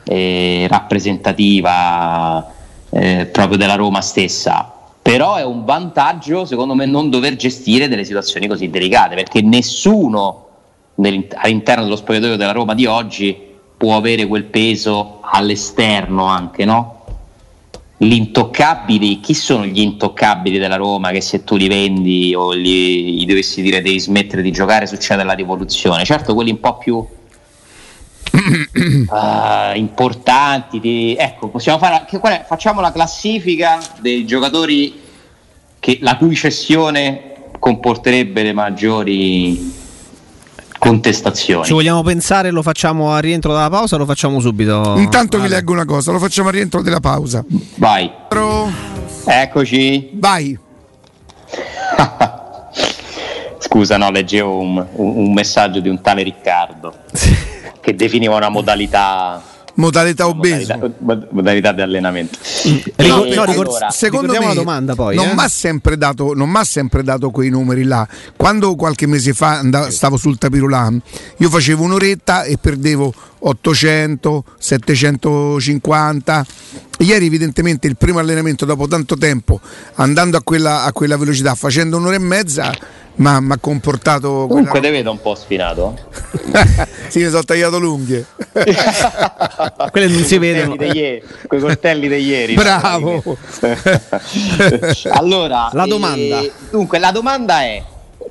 e 0.03 0.65
rappresentativa 0.67 2.51
eh, 2.89 3.29
proprio 3.31 3.59
della 3.59 3.75
Roma 3.75 4.01
stessa. 4.01 4.73
Però 4.99 5.35
è 5.35 5.43
un 5.45 5.65
vantaggio, 5.65 6.45
secondo 6.45 6.73
me, 6.73 6.87
non 6.87 7.11
dover 7.11 7.35
gestire 7.35 7.87
delle 7.87 8.03
situazioni 8.03 8.47
così 8.47 8.71
delicate, 8.71 9.13
perché 9.13 9.41
nessuno 9.43 10.47
all'interno 10.95 11.83
dello 11.83 11.95
spogliatoio 11.95 12.37
della 12.37 12.53
Roma 12.53 12.73
di 12.73 12.87
oggi 12.87 13.39
può 13.77 13.95
avere 13.95 14.25
quel 14.25 14.45
peso 14.45 15.19
all'esterno 15.21 16.25
anche, 16.25 16.65
no? 16.65 16.96
Gli 17.99 18.13
intoccabili, 18.13 19.19
chi 19.19 19.33
sono 19.33 19.65
gli 19.65 19.79
intoccabili 19.79 20.59
della 20.59 20.75
Roma 20.75 21.09
che 21.09 21.21
se 21.21 21.43
tu 21.43 21.55
li 21.55 21.67
vendi 21.67 22.35
o 22.35 22.55
gli, 22.55 23.17
gli 23.17 23.25
dovessi 23.25 23.63
dire 23.63 23.81
devi 23.81 23.99
smettere 23.99 24.43
di 24.43 24.51
giocare 24.51 24.85
succede 24.85 25.23
la 25.23 25.33
rivoluzione? 25.33 26.05
Certo, 26.05 26.35
quelli 26.35 26.51
un 26.51 26.59
po' 26.59 26.77
più 26.77 27.03
ah, 29.09 29.73
importanti, 29.75 30.79
di- 30.79 31.15
ecco, 31.17 31.47
possiamo 31.47 31.79
fare, 31.79 32.05
che- 32.07 32.19
è? 32.19 32.45
facciamo 32.47 32.81
la 32.81 32.91
classifica 32.91 33.79
dei 33.99 34.25
giocatori 34.25 35.01
che, 35.79 35.97
la 36.01 36.17
cui 36.17 36.35
cessione 36.35 37.33
comporterebbe 37.57 38.43
le 38.43 38.53
maggiori 38.53 39.76
contestazioni. 40.77 41.65
Ci 41.65 41.73
vogliamo 41.73 42.01
pensare, 42.03 42.51
lo 42.51 42.61
facciamo 42.61 43.11
a 43.13 43.19
rientro 43.19 43.53
dalla 43.53 43.69
pausa 43.69 43.95
o 43.95 43.97
lo 43.99 44.05
facciamo 44.05 44.39
subito? 44.39 44.95
intanto 44.97 45.37
vi 45.37 45.43
Vale. 45.43 45.55
leggo 45.55 45.71
una 45.73 45.85
cosa, 45.85 46.11
lo 46.11 46.19
facciamo 46.19 46.49
a 46.49 46.51
rientro 46.51 46.81
della 46.81 46.99
pausa. 46.99 47.43
Vai, 47.75 48.11
Pro- 48.27 48.69
eccoci. 49.25 50.09
Vai. 50.13 50.57
Scusa, 53.59 53.97
no, 53.97 54.11
leggevo 54.11 54.59
un, 54.59 54.77
un- 54.93 55.17
un 55.17 55.33
messaggio 55.33 55.79
di 55.79 55.89
un 55.89 56.01
tale 56.01 56.23
Riccardo 56.23 56.93
che 57.81 57.95
definiva 57.95 58.35
una 58.35 58.49
modalità, 58.49 59.41
Modalità 59.79 60.27
obeso. 60.27 60.73
modalità, 60.73 60.95
mod- 60.99 61.27
modalità 61.31 61.71
di 61.71 61.81
allenamento. 61.81 62.37
Ricor- 62.63 62.93
E 62.95 63.07
no, 63.07 63.23
ricor- 63.23 63.49
allora, 63.49 63.89
Secondo 63.91 64.33
me 64.33 64.39
la 64.47 64.53
domanda 64.55 64.95
poi, 64.95 65.15
non 65.15 65.27
eh. 65.29 65.33
mi 65.35 65.39
ha 65.43 65.47
sempre, 65.47 65.97
dato- 65.97 66.33
non 66.33 66.49
m'ha 66.49 66.63
sempre 66.63 67.03
dato 67.03 67.29
quei 67.29 67.49
numeri 67.51 67.83
là. 67.83 68.07
Quando 68.35 68.75
qualche 68.75 69.05
mese 69.05 69.33
fa 69.33 69.59
andavo- 69.59 69.91
stavo 69.91 70.17
sul 70.17 70.37
tapirulan, 70.39 70.99
io 71.37 71.49
facevo 71.49 71.83
un'oretta 71.83 72.43
e 72.43 72.57
perdevo 72.57 73.13
800, 73.39 74.43
750. 74.57 76.45
Ieri 76.99 77.27
evidentemente 77.27 77.85
il 77.87 77.95
primo 77.97 78.17
allenamento 78.17 78.65
dopo 78.65 78.87
tanto 78.87 79.15
tempo, 79.15 79.59
andando 79.95 80.37
a 80.37 80.41
quella, 80.41 80.83
a 80.85 80.91
quella 80.91 81.17
velocità, 81.17 81.53
facendo 81.53 81.97
un'ora 81.97 82.15
e 82.15 82.19
mezza, 82.19 82.73
mi 83.17 83.51
ha 83.51 83.57
comportato... 83.59 84.45
Comunque 84.47 84.79
quella- 84.79 84.85
te 84.85 84.91
vedo 84.91 85.11
un 85.11 85.21
po' 85.21 85.35
sfinato. 85.35 85.97
sì, 87.09 87.23
mi 87.23 87.29
sono 87.29 87.43
tagliato 87.43 87.79
l'unghie. 87.79 88.25
Quelle 89.91 90.07
non 90.07 90.23
si 90.23 90.37
vedono. 90.37 90.75
Ieri, 90.83 91.23
quei 91.47 91.59
coltelli 91.59 92.07
di 92.07 92.15
ieri. 92.15 92.53
Bravo. 92.53 93.23
allora, 95.11 95.69
La 95.73 95.83
eh, 95.83 95.87
domanda. 95.87 96.43
dunque, 96.69 96.99
la 96.99 97.11
domanda 97.11 97.61
è 97.61 97.83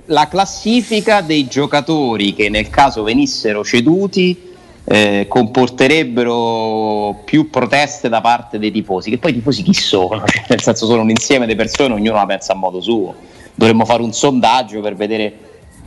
la 0.07 0.29
classifica 0.29 1.21
dei 1.21 1.47
giocatori 1.49 2.35
che 2.35 2.49
nel 2.49 2.71
caso 2.71 3.03
venissero 3.03 3.65
ceduti 3.65 4.55
eh, 4.85 5.27
comporterebbero 5.29 7.23
più 7.25 7.51
proteste 7.51 8.09
da 8.09 8.21
parte 8.21 8.59
dei 8.61 8.71
tifosi, 8.71 9.11
che 9.11 9.19
poi 9.19 9.33
i 9.33 9.35
tifosi 9.35 9.63
chi 9.63 9.75
sono? 9.75 10.23
Cioè, 10.25 10.45
nel 10.49 10.63
senso 10.63 10.87
sono 10.87 11.03
un 11.03 11.11
insieme 11.11 11.47
di 11.47 11.57
persone, 11.57 11.95
ognuno 11.95 12.17
la 12.17 12.27
pensa 12.27 12.53
a 12.53 12.57
modo 12.57 12.81
suo. 12.81 13.15
Dovremmo 13.57 13.85
fare 13.87 14.03
un 14.03 14.13
sondaggio 14.13 14.81
per 14.81 14.95
vedere 14.95 15.39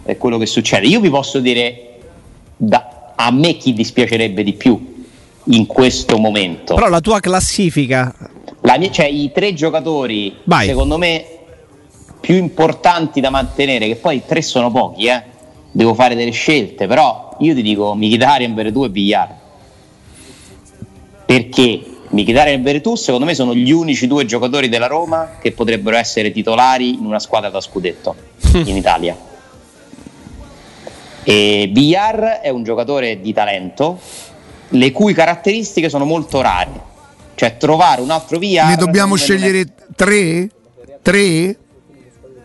eh, 0.03 0.17
quello 0.17 0.37
che 0.37 0.45
succede. 0.47 0.87
Io 0.87 0.99
vi 0.99 1.09
posso 1.09 1.39
dire 1.39 1.99
da- 2.57 3.13
a 3.15 3.31
me 3.31 3.53
chi 3.57 3.73
dispiacerebbe 3.73 4.43
di 4.43 4.53
più 4.53 5.03
in 5.45 5.65
questo 5.67 6.17
momento. 6.17 6.73
Però 6.73 6.89
la 6.89 6.99
tua 6.99 7.19
classifica 7.19 8.13
La 8.61 8.77
mia- 8.77 8.89
cioè, 8.91 9.05
i 9.05 9.31
tre 9.31 9.53
giocatori, 9.53 10.35
Vai. 10.43 10.65
secondo 10.67 10.97
me, 10.97 11.25
più 12.19 12.35
importanti 12.35 13.21
da 13.21 13.29
mantenere, 13.29 13.87
che 13.87 13.95
poi 13.95 14.23
tre 14.25 14.41
sono 14.41 14.69
pochi, 14.71 15.05
eh. 15.05 15.23
devo 15.71 15.93
fare 15.93 16.15
delle 16.15 16.31
scelte, 16.31 16.87
però 16.87 17.35
io 17.39 17.53
ti 17.53 17.61
dico 17.61 17.93
Mkhitaryan, 17.95 18.53
Veretù 18.55 18.83
e 18.83 18.89
Villar. 18.89 19.35
Perché 21.25 21.81
Mkhitaryan 22.09 22.59
e 22.59 22.63
Veretù, 22.63 22.95
secondo 22.95 23.25
me, 23.25 23.35
sono 23.35 23.53
gli 23.53 23.71
unici 23.71 24.07
due 24.07 24.25
giocatori 24.25 24.67
della 24.67 24.87
Roma 24.87 25.37
che 25.39 25.51
potrebbero 25.51 25.95
essere 25.95 26.31
titolari 26.31 26.95
in 26.95 27.05
una 27.05 27.19
squadra 27.19 27.49
da 27.49 27.61
scudetto 27.61 28.15
in 28.65 28.75
Italia. 28.75 29.15
E 31.23 31.69
Villar 31.71 32.39
è 32.41 32.49
un 32.49 32.63
giocatore 32.63 33.21
di 33.21 33.33
talento, 33.33 33.99
le 34.69 34.91
cui 34.91 35.13
caratteristiche 35.13 35.89
sono 35.89 36.05
molto 36.05 36.41
rare. 36.41 36.87
Cioè 37.35 37.57
trovare 37.57 38.01
un 38.01 38.09
altro 38.09 38.39
Villar... 38.39 38.67
Ne 38.69 38.75
dobbiamo 38.75 39.09
non 39.09 39.17
è- 39.17 39.21
scegliere 39.21 39.65
tre? 39.95 40.49
Tre? 41.01 41.57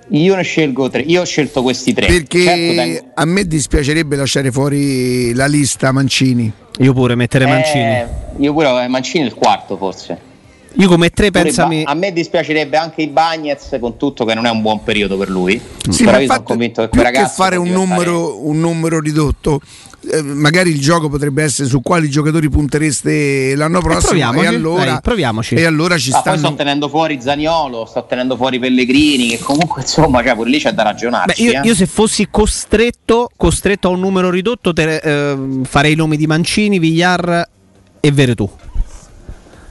Io 0.09 0.35
ne 0.35 0.43
scelgo 0.43 0.91
tre, 0.91 1.01
io 1.03 1.23
ho 1.23 1.25
scelto 1.25 1.63
questi 1.63 1.95
tre. 1.95 2.07
Perché 2.07 2.45
Certo, 2.45 3.11
a 3.15 3.25
me 3.25 3.47
dispiacerebbe 3.47 4.17
lasciare 4.17 4.53
fuori 4.53 5.33
la 5.33 5.47
lista 5.47 5.91
Mancini. 5.91 6.53
Io 6.79 6.93
pure 6.93 7.15
mettere 7.15 7.47
Mancini. 7.47 7.85
Eh, 7.85 8.07
io 8.39 8.53
pure 8.53 8.85
eh, 8.85 8.89
Mancini 8.89 9.25
è 9.25 9.27
il 9.27 9.35
quarto 9.35 9.77
forse. 9.77 10.33
Io 10.77 10.89
come 10.89 11.11
tre 11.11 11.31
pensami 11.31 11.85
Ba- 11.85 11.93
a 11.93 11.95
me 11.95 12.13
dispiacerebbe 12.13 12.77
anche 12.77 13.03
i 13.03 13.07
Bagnets 13.07 13.77
con 13.79 13.97
tutto 13.97 14.25
che 14.25 14.35
non 14.35 14.45
è 14.45 14.51
un 14.51 14.61
buon 14.61 14.83
periodo 14.83 15.17
per 15.17 15.29
lui. 15.29 15.61
Sì, 15.89 16.03
Però 16.03 16.17
ma 16.17 16.23
io 16.23 16.27
sono 16.27 16.43
convinto 16.43 16.83
che 16.83 16.89
quel 16.89 17.03
ragazzo 17.05 17.33
fare 17.35 17.55
un 17.57 17.65
diventare- 17.69 17.95
numero, 18.11 18.45
un 18.45 18.59
numero 18.59 18.99
ridotto, 18.99 19.61
eh, 20.11 20.23
magari 20.23 20.71
il 20.71 20.81
gioco 20.81 21.09
potrebbe 21.09 21.43
essere 21.43 21.69
su 21.69 21.81
quali 21.83 22.09
giocatori 22.09 22.49
puntereste 22.49 23.55
l'anno 23.55 23.81
prossimo. 23.81 24.01
E 24.01 24.07
proviamoci, 24.07 24.47
allora, 24.47 24.85
dai, 24.85 24.99
proviamoci. 25.03 25.55
e 25.55 25.65
allora 25.65 25.97
ci 25.99 26.11
Ah, 26.13 26.21
poi 26.23 26.33
sto 26.33 26.39
stanno. 26.39 26.55
tenendo 26.57 26.89
fuori 26.89 27.21
Zaniolo, 27.21 27.85
sto 27.87 28.05
tenendo 28.09 28.37
fuori 28.37 28.59
Pellegrini, 28.59 29.29
che 29.29 29.39
comunque 29.39 29.83
insomma, 29.83 30.23
cioè, 30.23 30.35
pure 30.35 30.51
lì 30.51 30.59
c'è 30.59 30.73
da 30.73 30.83
Beh, 30.83 30.89
ragionarci. 30.91 31.43
io, 31.43 31.53
eh. 31.53 31.61
io 31.67 31.75
se 31.75 31.87
fossi 31.87 32.29
costretto, 32.31 33.31
costretto 33.37 33.89
a 33.89 33.91
un 33.91 34.01
numero 34.01 34.31
ridotto, 34.31 34.73
te- 34.73 34.97
eh, 34.97 35.39
farei 35.65 35.93
i 35.93 35.97
nomi 35.97 36.17
di 36.17 36.27
Mancini, 36.27 36.79
Villar 36.79 37.49
e 38.01 38.11
Veretù. 38.13 38.49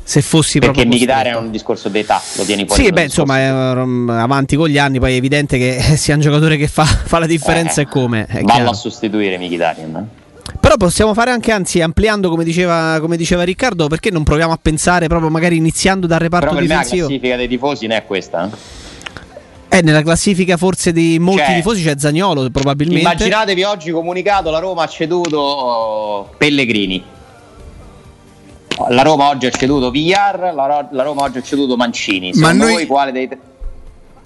se 0.05 0.21
fossi 0.21 0.59
perché 0.59 0.81
proprio 0.81 0.95
Mkhitaryan 0.97 1.35
è 1.35 1.37
un 1.37 1.49
discorso 1.51 1.87
d'età 1.87 2.21
lo 2.35 2.43
tieni 2.43 2.65
fuori 2.65 2.83
sì 2.83 2.89
beh 2.91 3.05
discorso 3.05 3.21
insomma 3.31 3.81
um, 3.81 4.09
avanti 4.09 4.57
con 4.57 4.67
gli 4.67 4.77
anni 4.77 4.99
poi 4.99 5.13
è 5.13 5.15
evidente 5.15 5.57
che 5.57 5.79
sia 5.95 6.15
un 6.15 6.19
giocatore 6.19 6.57
che 6.57 6.67
fa, 6.67 6.83
fa 6.83 7.19
la 7.19 7.25
differenza 7.25 7.79
Eh, 7.79 7.83
e 7.85 7.87
come 7.87 8.25
è 8.25 8.33
vallo 8.41 8.45
chiaro. 8.53 8.69
a 8.71 8.73
sostituire 8.73 9.37
Mkhitaryan 9.37 9.95
eh. 9.95 10.21
Però 10.59 10.75
possiamo 10.77 11.13
fare 11.13 11.31
anche 11.31 11.51
anzi 11.51 11.81
ampliando 11.81 12.29
come 12.29 12.43
diceva, 12.43 12.97
come 12.99 13.15
diceva 13.17 13.43
Riccardo 13.43 13.87
perché 13.87 14.11
non 14.11 14.23
proviamo 14.23 14.51
a 14.51 14.59
pensare 14.61 15.07
proprio 15.07 15.29
magari 15.29 15.55
iniziando 15.57 16.05
dal 16.07 16.19
reparto 16.19 16.47
però 16.47 16.59
per 16.59 16.67
me 16.67 16.73
la 16.75 16.81
difensivo 16.81 17.07
classifica 17.07 17.35
dei 17.37 17.47
tifosi 17.47 17.87
non 17.87 17.97
è 17.97 18.05
questa 18.05 18.49
eh. 19.69 19.77
eh, 19.77 19.81
nella 19.81 20.01
classifica 20.01 20.57
forse 20.57 20.91
di 20.91 21.17
molti 21.19 21.43
Cioè, 21.45 21.55
tifosi 21.55 21.83
c'è 21.83 21.95
Zagnolo 21.97 22.49
probabilmente 22.49 23.01
immaginatevi 23.01 23.63
oggi 23.63 23.91
comunicato 23.91 24.49
la 24.51 24.59
Roma 24.59 24.83
ha 24.83 24.87
ceduto 24.87 26.29
Pellegrini 26.37 27.03
la 28.89 29.01
Roma 29.03 29.29
oggi 29.29 29.45
ha 29.45 29.51
ceduto 29.51 29.91
Villar 29.91 30.53
la, 30.53 30.65
Ro- 30.65 30.87
la 30.91 31.03
Roma 31.03 31.23
oggi 31.23 31.37
ha 31.37 31.41
ceduto 31.43 31.75
Mancini 31.77 32.29
Ma 32.29 32.35
secondo 32.47 32.63
noi- 32.65 32.73
voi 32.73 32.85
quale 32.85 33.11
dei 33.11 33.27
tre 33.27 33.37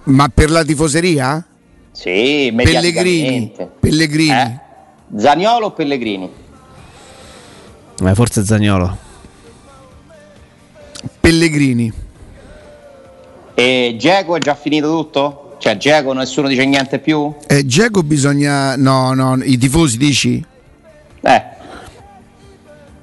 Ma 0.04 0.30
per 0.34 0.50
la 0.50 0.64
tifoseria? 0.64 1.46
sì 1.92 2.52
Pellegrini. 2.56 3.52
Pellegrini. 3.80 4.32
eh? 4.32 4.60
Zaniolo 5.16 5.68
o 5.68 5.72
Pellegrini? 5.72 6.30
Eh, 8.04 8.16
forse 8.16 8.44
Zagnolo 8.44 8.98
Pellegrini. 11.20 11.92
E 13.54 13.96
Geco 13.98 14.36
è 14.36 14.40
già 14.40 14.54
finito 14.54 14.90
tutto? 14.90 15.56
Cioè 15.58 15.78
Geco 15.78 16.14
nessuno 16.14 16.48
dice 16.48 16.66
niente 16.66 17.00
più? 17.00 17.34
Eh, 17.48 17.66
Geco 17.66 18.04
bisogna. 18.04 18.76
No, 18.76 19.14
no, 19.14 19.36
i 19.44 19.58
tifosi 19.58 19.98
dici? 19.98 20.46
Eh, 21.22 21.44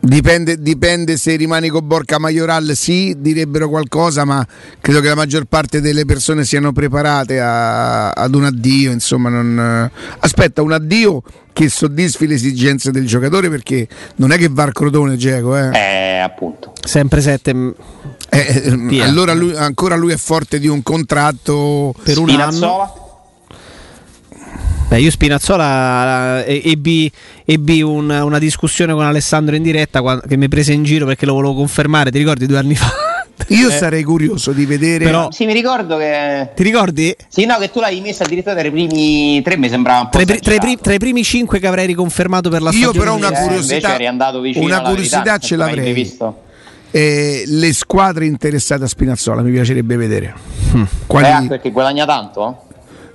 Dipende, 0.04 0.60
dipende 0.60 1.16
se 1.16 1.34
rimani 1.34 1.68
con 1.68 1.86
Borca 1.86 2.18
Majoral, 2.18 2.72
sì, 2.76 3.14
direbbero 3.18 3.70
qualcosa, 3.70 4.26
ma 4.26 4.46
credo 4.78 5.00
che 5.00 5.08
la 5.08 5.14
maggior 5.14 5.46
parte 5.46 5.80
delle 5.80 6.04
persone 6.04 6.44
siano 6.44 6.72
preparate 6.72 7.40
a- 7.40 8.10
ad 8.10 8.34
un 8.34 8.44
addio. 8.44 8.92
Insomma, 8.92 9.30
non, 9.30 9.90
aspetta, 10.18 10.60
un 10.60 10.72
addio 10.72 11.22
che 11.54 11.70
soddisfi 11.70 12.26
le 12.26 12.34
esigenze 12.34 12.90
del 12.90 13.06
giocatore 13.06 13.48
perché 13.48 13.88
non 14.16 14.30
è 14.30 14.36
che 14.36 14.48
va 14.50 14.64
al 14.64 14.72
crotone 14.72 15.16
Geco, 15.16 15.56
eh. 15.56 15.70
eh, 15.72 16.18
appunto. 16.18 16.72
sempre 16.84 17.22
7 17.22 17.50
Eh, 18.28 18.62
eh, 18.64 18.76
via. 18.76 19.04
allora 19.04 19.32
lui, 19.32 19.54
ancora 19.56 19.94
lui 19.96 20.12
è 20.12 20.16
forte 20.18 20.58
di 20.58 20.66
un 20.66 20.82
contratto 20.82 21.94
per 22.02 22.18
un 22.18 22.28
anno 22.28 22.50
Spinazzola? 22.50 22.92
Beh, 24.88 25.00
io 25.00 25.10
Spinazzola 25.10 26.44
eh, 26.44 26.60
ebbi, 26.66 27.10
ebbi 27.44 27.82
un- 27.82 28.10
una 28.10 28.38
discussione 28.38 28.92
con 28.92 29.04
Alessandro 29.04 29.56
in 29.56 29.62
diretta 29.62 30.20
che 30.26 30.36
mi 30.36 30.48
prese 30.48 30.72
in 30.72 30.84
giro 30.84 31.06
perché 31.06 31.26
lo 31.26 31.32
volevo 31.34 31.54
confermare, 31.54 32.10
ti 32.10 32.18
ricordi 32.18 32.46
due 32.46 32.58
anni 32.58 32.74
fa? 32.76 32.92
Io 33.48 33.68
sarei 33.70 34.04
curioso 34.04 34.52
di 34.52 34.64
vedere. 34.64 35.04
Però- 35.06 35.30
Sì, 35.32 35.44
mi 35.46 35.52
ricordo 35.52 35.96
che. 35.96 36.50
Ti 36.54 36.62
ricordi? 36.62 37.14
Sì, 37.28 37.44
no, 37.46 37.56
che 37.58 37.70
tu 37.70 37.80
l'hai 37.80 38.00
messa 38.00 38.22
addirittura 38.24 38.54
tra 38.54 38.66
i 38.66 38.70
primi 38.70 39.42
tre, 39.42 39.56
mi 39.56 39.68
sembrava 39.68 40.00
un 40.02 40.04
po'. 40.08 40.12
Tra 40.12 40.22
i, 40.22 40.26
pri- 40.26 40.38
tra 40.38 40.54
i 40.54 40.58
pri- 40.58 40.64
esagerato. 40.68 40.82
tra 40.84 40.92
i 40.94 40.98
primi 40.98 41.24
cinque 41.24 41.58
che 41.58 41.66
avrei 41.66 41.86
riconfermato 41.86 42.48
per 42.48 42.62
la 42.62 42.70
Io 42.70 42.76
stagione 42.92 42.98
però 42.98 43.16
una 43.16 43.28
Eh, 43.30 43.42
curiosità- 43.42 43.74
invece 43.74 43.94
eri 43.94 44.06
andato 44.06 44.40
vicino 44.40 44.64
una 44.66 44.80
curiosità 44.82 45.16
verità, 45.22 45.38
ce 45.38 45.56
l'avrei. 45.56 45.92
visto. 45.92 46.38
eh, 46.92 47.42
le 47.46 47.72
squadre 47.72 48.24
interessate 48.26 48.84
a 48.84 48.86
Spinazzola 48.86 49.42
mi 49.42 49.50
piacerebbe 49.50 49.96
vedere. 49.96 50.32
Quali- 51.06 51.26
Eh, 51.26 51.30
anche 51.30 51.48
perché 51.48 51.70
guadagna 51.72 52.06
tanto? 52.06 52.63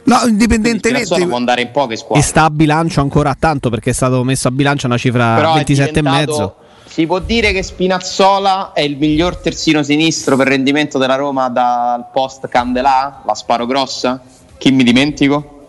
No, 0.09 0.27
indipendentemente. 0.27 1.25
Può 1.25 1.35
andare 1.37 1.61
in 1.61 1.71
poche 1.71 1.93
e 1.93 1.97
squadre. 1.97 2.23
sta 2.25 2.43
a 2.45 2.49
bilancio 2.49 3.01
ancora 3.01 3.35
tanto 3.37 3.69
perché 3.69 3.91
è 3.91 3.93
stato 3.93 4.23
messo 4.23 4.47
a 4.47 4.51
bilancio 4.51 4.87
una 4.87 4.97
cifra 4.97 5.35
Però 5.35 5.51
è 5.51 5.55
27 5.55 5.89
e 5.89 5.93
diventato- 5.93 6.31
mezzo. 6.31 6.55
Si 6.89 7.05
può 7.05 7.19
dire 7.19 7.51
che 7.53 7.61
Spinazzola 7.61 8.73
è 8.73 8.81
il 8.81 8.97
miglior 8.97 9.37
terzino 9.37 9.83
sinistro 9.83 10.35
per 10.35 10.47
rendimento 10.47 10.97
della 10.97 11.15
Roma 11.15 11.47
dal 11.47 12.07
post 12.11 12.47
Candelà? 12.47 13.21
La 13.25 13.35
sparo 13.35 13.65
grossa? 13.67 14.19
Chi 14.57 14.71
mi 14.71 14.83
dimentico? 14.83 15.67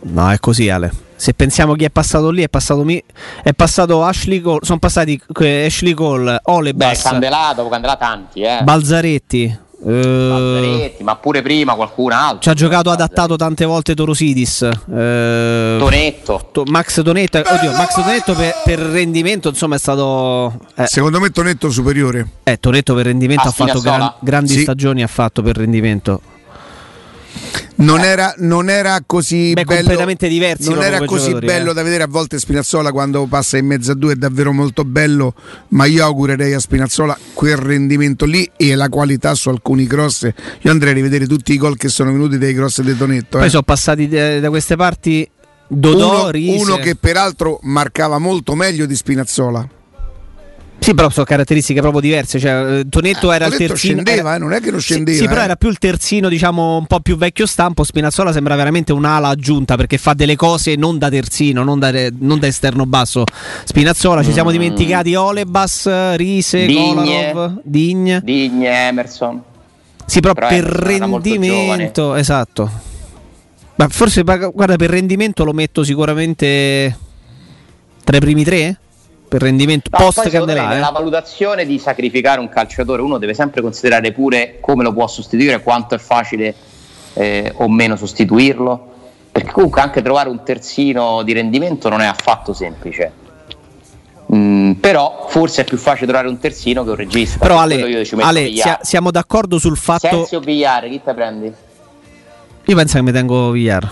No, 0.00 0.30
è 0.30 0.38
così 0.38 0.68
Ale. 0.68 0.92
Se 1.16 1.32
pensiamo 1.34 1.72
chi 1.74 1.84
è 1.84 1.90
passato 1.90 2.30
lì, 2.30 2.42
è 2.42 2.48
passato, 2.48 2.84
mi- 2.84 3.02
è 3.42 3.52
passato 3.54 4.04
Ashley 4.04 4.40
Cole, 4.40 4.60
sono 4.62 4.78
passati 4.78 5.20
eh, 5.40 5.64
Ashley 5.64 5.94
Cole, 5.94 6.32
Beh, 6.44 6.52
Olebas, 6.52 7.02
Candelà, 7.02 7.52
dopo 7.56 7.70
Candelà 7.70 7.96
tanti, 7.96 8.42
eh. 8.42 8.60
Balzaretti. 8.62 9.58
Balzaretti, 9.80 11.02
ma 11.04 11.16
pure 11.16 11.40
prima 11.42 11.74
qualcun 11.74 12.12
altro. 12.12 12.40
ci 12.40 12.48
ha 12.48 12.54
giocato 12.54 12.90
adattato 12.90 13.36
tante 13.36 13.64
volte 13.64 13.94
Torosidis. 13.94 14.62
eh, 14.62 15.76
Tonetto. 15.78 16.48
To- 16.52 16.64
Max 16.66 17.02
Tonetto, 17.02 17.38
oddio, 17.38 17.70
Max 17.72 17.94
Tonetto 17.94 18.34
per, 18.34 18.54
per 18.64 18.78
rendimento 18.78 19.48
insomma 19.48 19.76
è 19.76 19.78
stato 19.78 20.58
eh, 20.76 20.86
Secondo 20.86 21.20
me 21.20 21.30
Tonetto 21.30 21.70
superiore. 21.70 22.26
eh, 22.44 22.58
Tonetto 22.58 22.94
per 22.94 23.06
rendimento 23.06 23.42
A 23.44 23.48
ha 23.48 23.52
fatto 23.52 23.80
gran- 23.80 24.12
grandi 24.20 24.52
Sì. 24.54 24.60
stagioni 24.62 25.02
ha 25.02 25.06
fatto 25.06 25.42
per 25.42 25.56
rendimento 25.56 26.20
Non 27.76 28.00
era, 28.00 28.34
non 28.38 28.68
era 28.68 29.00
così 29.06 29.52
Beh, 29.52 29.62
bello. 29.64 29.80
completamente 29.80 30.26
diversi 30.26 30.68
Non 30.68 30.82
era 30.82 31.04
così 31.04 31.32
bello 31.34 31.70
eh. 31.70 31.74
da 31.74 31.82
vedere 31.82 32.02
a 32.02 32.08
volte 32.08 32.38
Spinazzola 32.38 32.90
quando 32.90 33.26
passa 33.26 33.56
in 33.56 33.66
mezzo 33.66 33.92
a 33.92 33.94
due, 33.94 34.14
è 34.14 34.16
davvero 34.16 34.52
molto 34.52 34.84
bello. 34.84 35.34
Ma 35.68 35.84
io 35.84 36.04
augurerei 36.04 36.54
a 36.54 36.58
Spinazzola 36.58 37.16
quel 37.34 37.56
rendimento 37.56 38.24
lì 38.24 38.50
e 38.56 38.74
la 38.74 38.88
qualità 38.88 39.34
su 39.34 39.48
alcuni 39.48 39.86
cross. 39.86 40.28
Io 40.62 40.70
andrei 40.70 40.90
a 40.90 40.94
rivedere 40.94 41.26
tutti 41.26 41.52
i 41.52 41.56
gol 41.56 41.76
che 41.76 41.88
sono 41.88 42.10
venuti 42.10 42.36
dai 42.36 42.52
cross 42.52 42.80
di 42.80 42.96
Tonetto. 42.96 43.38
poi 43.38 43.46
eh. 43.46 43.50
sono 43.50 43.62
passati 43.62 44.08
de- 44.08 44.40
da 44.40 44.48
queste 44.48 44.74
parti 44.74 45.28
Dodò, 45.68 46.30
uno, 46.32 46.60
uno 46.60 46.76
che 46.78 46.96
peraltro 46.96 47.60
marcava 47.62 48.18
molto 48.18 48.54
meglio 48.56 48.86
di 48.86 48.96
Spinazzola. 48.96 49.68
Sì 50.80 50.94
però 50.94 51.10
sono 51.10 51.26
caratteristiche 51.26 51.80
proprio 51.80 52.00
diverse 52.00 52.38
cioè, 52.38 52.78
eh, 52.78 52.88
Tonetto 52.88 53.30
Eh, 53.32 53.34
era 53.34 53.46
il 53.46 53.56
terzino 53.56 54.02
scendeva, 54.02 54.28
era- 54.28 54.34
eh, 54.36 54.38
non 54.38 54.52
è 54.52 54.60
che 54.60 54.70
non 54.70 54.80
Sì, 54.80 54.92
scendeva, 54.92 55.18
sì, 55.18 55.26
però 55.28 55.40
eh. 55.40 55.44
era 55.44 55.56
più 55.56 55.68
il 55.68 55.78
terzino 55.78 56.28
diciamo 56.28 56.76
un 56.76 56.86
po' 56.86 57.00
più 57.00 57.16
vecchio 57.16 57.46
stampo 57.46 57.82
Spinazzola 57.84 58.32
sembra 58.32 58.54
veramente 58.54 58.92
un'ala 58.92 59.28
aggiunta 59.28 59.76
perché 59.76 59.98
fa 59.98 60.14
delle 60.14 60.36
cose 60.36 60.76
non 60.76 60.96
da 60.98 61.08
terzino 61.10 61.62
non 61.64 61.78
da, 61.78 61.90
non 62.18 62.38
da 62.38 62.46
esterno 62.46 62.86
basso 62.86 63.24
Spinazzola 63.64 64.22
ci 64.22 64.32
siamo 64.32 64.50
dimenticati 64.50 65.14
Olebas 65.14 66.14
Rise 66.16 66.66
Digne. 66.66 66.94
Kolarov 67.32 67.60
Digne 67.64 68.20
Digne, 68.22 68.88
Emerson. 68.88 69.42
Sì, 70.06 70.20
però, 70.20 70.32
Però 70.32 70.48
per 70.48 70.64
rendimento, 70.64 72.14
esatto. 72.14 72.70
Ma 73.74 73.88
forse 73.88 74.22
guarda, 74.22 74.76
per 74.76 74.88
rendimento 74.88 75.44
lo 75.44 75.52
metto 75.52 75.84
sicuramente 75.84 76.96
tra 78.04 78.16
i 78.16 78.20
primi 78.20 78.42
tre? 78.42 78.78
Per 79.28 79.42
rendimento 79.42 79.90
No, 79.92 79.98
post 79.98 80.24
nella 80.26 80.88
eh. 80.88 80.92
valutazione 80.92 81.66
di 81.66 81.78
sacrificare 81.78 82.40
un 82.40 82.48
calciatore 82.48 83.02
uno 83.02 83.18
deve 83.18 83.34
sempre 83.34 83.60
considerare 83.60 84.12
pure 84.12 84.56
come 84.60 84.82
lo 84.82 84.92
può 84.92 85.06
sostituire, 85.06 85.62
quanto 85.62 85.94
è 85.94 85.98
facile 85.98 86.54
eh, 87.12 87.52
o 87.56 87.68
meno 87.68 87.96
sostituirlo, 87.96 88.86
perché 89.30 89.52
comunque 89.52 89.82
anche 89.82 90.00
trovare 90.00 90.30
un 90.30 90.42
terzino 90.42 91.22
di 91.22 91.34
rendimento 91.34 91.90
non 91.90 92.00
è 92.00 92.06
affatto 92.06 92.54
semplice. 92.54 93.12
Mm, 94.34 94.72
però 94.72 95.26
forse 95.28 95.62
è 95.62 95.64
più 95.64 95.78
facile 95.78 96.06
trovare 96.06 96.28
un 96.28 96.38
terzino 96.38 96.84
che 96.84 96.90
un 96.90 96.96
regista. 96.96 97.38
Però 97.38 97.54
Per 97.54 97.62
Ale, 97.62 98.06
Ale, 98.18 98.52
sia- 98.52 98.78
siamo 98.82 99.10
d'accordo 99.10 99.58
sul 99.58 99.76
fatto... 99.76 100.08
Sensi 100.08 100.36
o 100.36 100.40
Villar, 100.40 100.88
chi 100.88 101.00
te 101.02 101.14
prendi? 101.14 101.52
Io 102.64 102.76
penso 102.76 102.96
che 102.96 103.02
mi 103.02 103.12
tengo 103.12 103.50
Villar, 103.50 103.90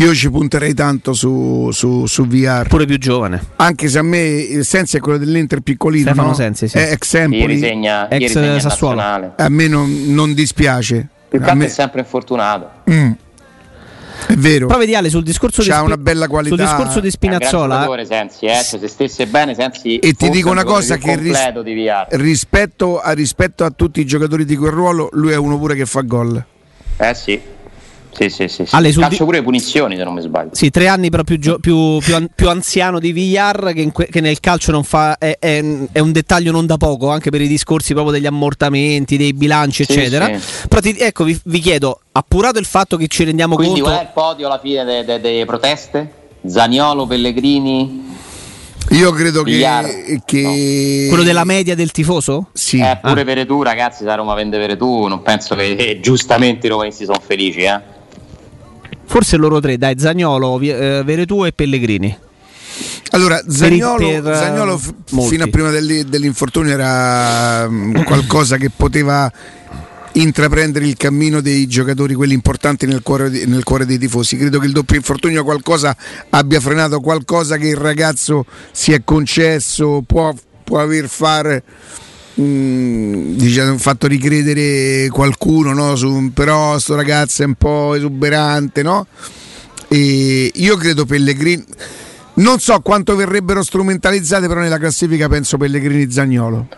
Io 0.00 0.14
ci 0.14 0.30
punterei 0.30 0.72
tanto 0.72 1.12
su, 1.12 1.68
su, 1.72 2.06
su 2.06 2.26
VR. 2.26 2.66
pure 2.68 2.86
più 2.86 2.96
giovane. 2.98 3.38
Anche 3.56 3.88
se 3.88 3.98
a 3.98 4.02
me 4.02 4.18
il 4.20 4.64
Sensi 4.64 4.96
è 4.96 5.00
quello 5.00 5.18
dell'Inter 5.18 5.60
piccolino, 5.60 6.06
Stefano 6.06 6.28
no? 6.28 6.34
Sensi, 6.34 6.68
sì. 6.68 6.78
è 6.78 6.92
ex 6.92 7.12
Ieri 7.12 7.34
Empoli. 7.34 7.58
segna, 7.58 8.08
Ex 8.08 8.20
ieri 8.20 8.32
segna 8.32 8.60
Sassuolo. 8.60 8.94
nazionale. 8.94 9.32
A 9.36 9.48
me 9.50 9.68
non, 9.68 10.04
non 10.06 10.32
dispiace. 10.32 11.06
Più 11.28 11.38
che 11.38 11.54
me- 11.54 11.66
è 11.66 11.68
sempre 11.68 12.00
infortunato. 12.00 12.70
Mm. 12.90 13.10
È 14.26 14.34
vero. 14.36 14.68
Però 14.68 14.78
vedi 14.78 14.94
Ale, 14.94 15.10
sul 15.10 15.22
discorso, 15.22 15.60
di, 15.62 15.68
C'ha 15.68 15.76
Spi- 15.76 15.84
una 15.84 15.96
bella 15.98 16.28
qualità. 16.28 16.56
sul 16.56 16.64
discorso 16.64 17.00
di 17.00 17.10
Spinazzola... 17.10 17.86
Sensi, 18.06 18.46
eh. 18.46 18.54
Cioè, 18.54 18.78
se 18.80 18.88
stesse 18.88 19.26
bene, 19.26 19.54
Sensi 19.54 19.98
E 19.98 20.14
ti 20.14 20.30
dico 20.30 20.50
una 20.50 20.64
cosa 20.64 20.96
che 20.96 21.14
ris- 21.16 21.60
di 21.62 21.86
rispetto, 22.12 23.00
a, 23.00 23.12
rispetto 23.12 23.64
a 23.64 23.70
tutti 23.70 24.00
i 24.00 24.06
giocatori 24.06 24.46
di 24.46 24.56
quel 24.56 24.72
ruolo, 24.72 25.10
lui 25.12 25.32
è 25.32 25.36
uno 25.36 25.58
pure 25.58 25.74
che 25.74 25.84
fa 25.84 26.00
gol. 26.00 26.42
Eh 26.96 27.14
sì. 27.14 27.40
Sì, 28.12 28.28
sì, 28.28 28.48
sì. 28.48 28.66
sì. 28.66 28.74
Ale, 28.74 28.92
sul 28.92 29.02
Calcio 29.02 29.18
di- 29.18 29.24
pure 29.24 29.42
punizioni, 29.42 29.96
se 29.96 30.04
non 30.04 30.14
mi 30.14 30.20
sbaglio. 30.20 30.50
Sì, 30.52 30.68
tre 30.70 30.88
anni 30.88 31.10
però 31.10 31.22
più, 31.22 31.38
gio- 31.38 31.58
più- 31.58 31.98
più 32.00 32.14
an- 32.14 32.28
più 32.34 32.48
anziano 32.48 32.98
di 32.98 33.12
Villar 33.12 33.72
che, 33.72 33.90
que- 33.92 34.08
che 34.10 34.20
nel 34.20 34.40
calcio 34.40 34.72
non 34.72 34.82
fa, 34.84 35.16
è, 35.16 35.36
è- 35.38 35.64
è 35.92 35.98
un 36.00 36.12
dettaglio 36.12 36.50
non 36.52 36.66
da 36.66 36.76
poco, 36.76 37.08
anche 37.10 37.30
per 37.30 37.40
i 37.40 37.46
discorsi 37.48 37.92
proprio 37.92 38.12
degli 38.12 38.26
ammortamenti, 38.26 39.16
dei 39.16 39.32
bilanci, 39.32 39.84
Sì, 39.84 39.92
eccetera. 39.92 40.26
sì. 40.38 40.66
Però 40.68 40.80
ti- 40.80 40.96
ecco, 40.98 41.24
vi, 41.24 41.40
vi 41.44 41.60
chiedo, 41.60 42.00
appurato 42.12 42.58
il 42.58 42.66
fatto 42.66 42.96
che 42.96 43.06
ci 43.06 43.24
rendiamo 43.24 43.54
Quindi 43.54 43.80
conto... 43.80 43.94
qual 43.94 44.04
è 44.04 44.06
il 44.08 44.12
podio 44.12 44.46
alla 44.46 44.58
fine 44.58 44.84
de- 44.84 45.04
de- 45.04 45.20
delle 45.20 45.44
proteste? 45.46 46.12
Zaniolo, 46.46 47.06
Pellegrini, 47.06 48.08
Io 48.92 49.12
credo 49.12 49.42
che, 49.44 49.52
Villar. 49.52 49.86
che- 50.24 51.06
Quello 51.08 51.22
della 51.22 51.44
media 51.44 51.74
del 51.76 51.92
tifoso? 51.92 52.48
Sì. 52.54 52.80
eh, 52.80 52.98
pure 53.00 53.22
Veretù, 53.24 53.62
ragazzi, 53.62 54.04
se 54.04 54.16
Roma 54.16 54.34
vende 54.34 54.58
Veretù, 54.58 55.06
non 55.06 55.22
penso 55.22 55.54
che 55.54 55.72
eh, 55.76 56.00
giustamente 56.00 56.66
i 56.66 56.70
romanisti 56.70 57.04
sono 57.04 57.20
felici, 57.24 57.60
eh. 57.60 57.98
Forse 59.10 59.36
loro 59.36 59.58
tre, 59.58 59.76
dai, 59.76 59.98
Zagnolo, 59.98 60.60
eh, 60.60 61.02
Veretù 61.04 61.44
e 61.44 61.50
Pellegrini. 61.50 62.16
Allora, 63.10 63.42
Zagnolo, 63.44 64.22
Zagnolo 64.22 64.78
f- 64.78 64.92
fino 65.26 65.42
a 65.42 65.48
prima 65.48 65.70
dell'infortunio 65.70 66.72
era 66.72 67.66
um, 67.66 68.04
qualcosa 68.04 68.56
che 68.56 68.70
poteva 68.70 69.28
intraprendere 70.12 70.86
il 70.86 70.96
cammino 70.96 71.40
dei 71.40 71.66
giocatori, 71.66 72.14
quelli 72.14 72.34
importanti 72.34 72.86
nel 72.86 73.02
cuore, 73.02 73.28
nel 73.46 73.64
cuore, 73.64 73.84
dei 73.84 73.98
tifosi. 73.98 74.36
Credo 74.36 74.60
che 74.60 74.66
il 74.66 74.72
doppio 74.72 74.94
infortunio 74.94 75.42
qualcosa 75.42 75.96
abbia 76.28 76.60
frenato, 76.60 77.00
qualcosa 77.00 77.56
che 77.56 77.66
il 77.66 77.76
ragazzo 77.76 78.46
si 78.70 78.92
è 78.92 79.02
concesso, 79.02 80.04
può, 80.06 80.32
può 80.62 80.78
aver 80.78 81.08
fare. 81.08 81.64
Mm, 82.38 83.36
diciamo, 83.36 83.78
fatto 83.78 84.06
ricredere 84.06 85.08
qualcuno, 85.08 85.72
no? 85.72 85.96
Su, 85.96 86.30
però 86.32 86.78
sto 86.78 86.94
ragazzo 86.94 87.42
è 87.42 87.46
un 87.46 87.54
po' 87.54 87.94
esuberante, 87.94 88.82
no? 88.82 89.06
E 89.88 90.50
io 90.54 90.76
credo 90.76 91.04
Pellegrini. 91.06 91.64
Non 92.34 92.58
so 92.60 92.80
quanto 92.80 93.16
verrebbero 93.16 93.62
strumentalizzate, 93.62 94.46
però 94.46 94.60
nella 94.60 94.78
classifica 94.78 95.28
penso 95.28 95.56
Pellegrini 95.56 96.10
Zagnolo. 96.10 96.68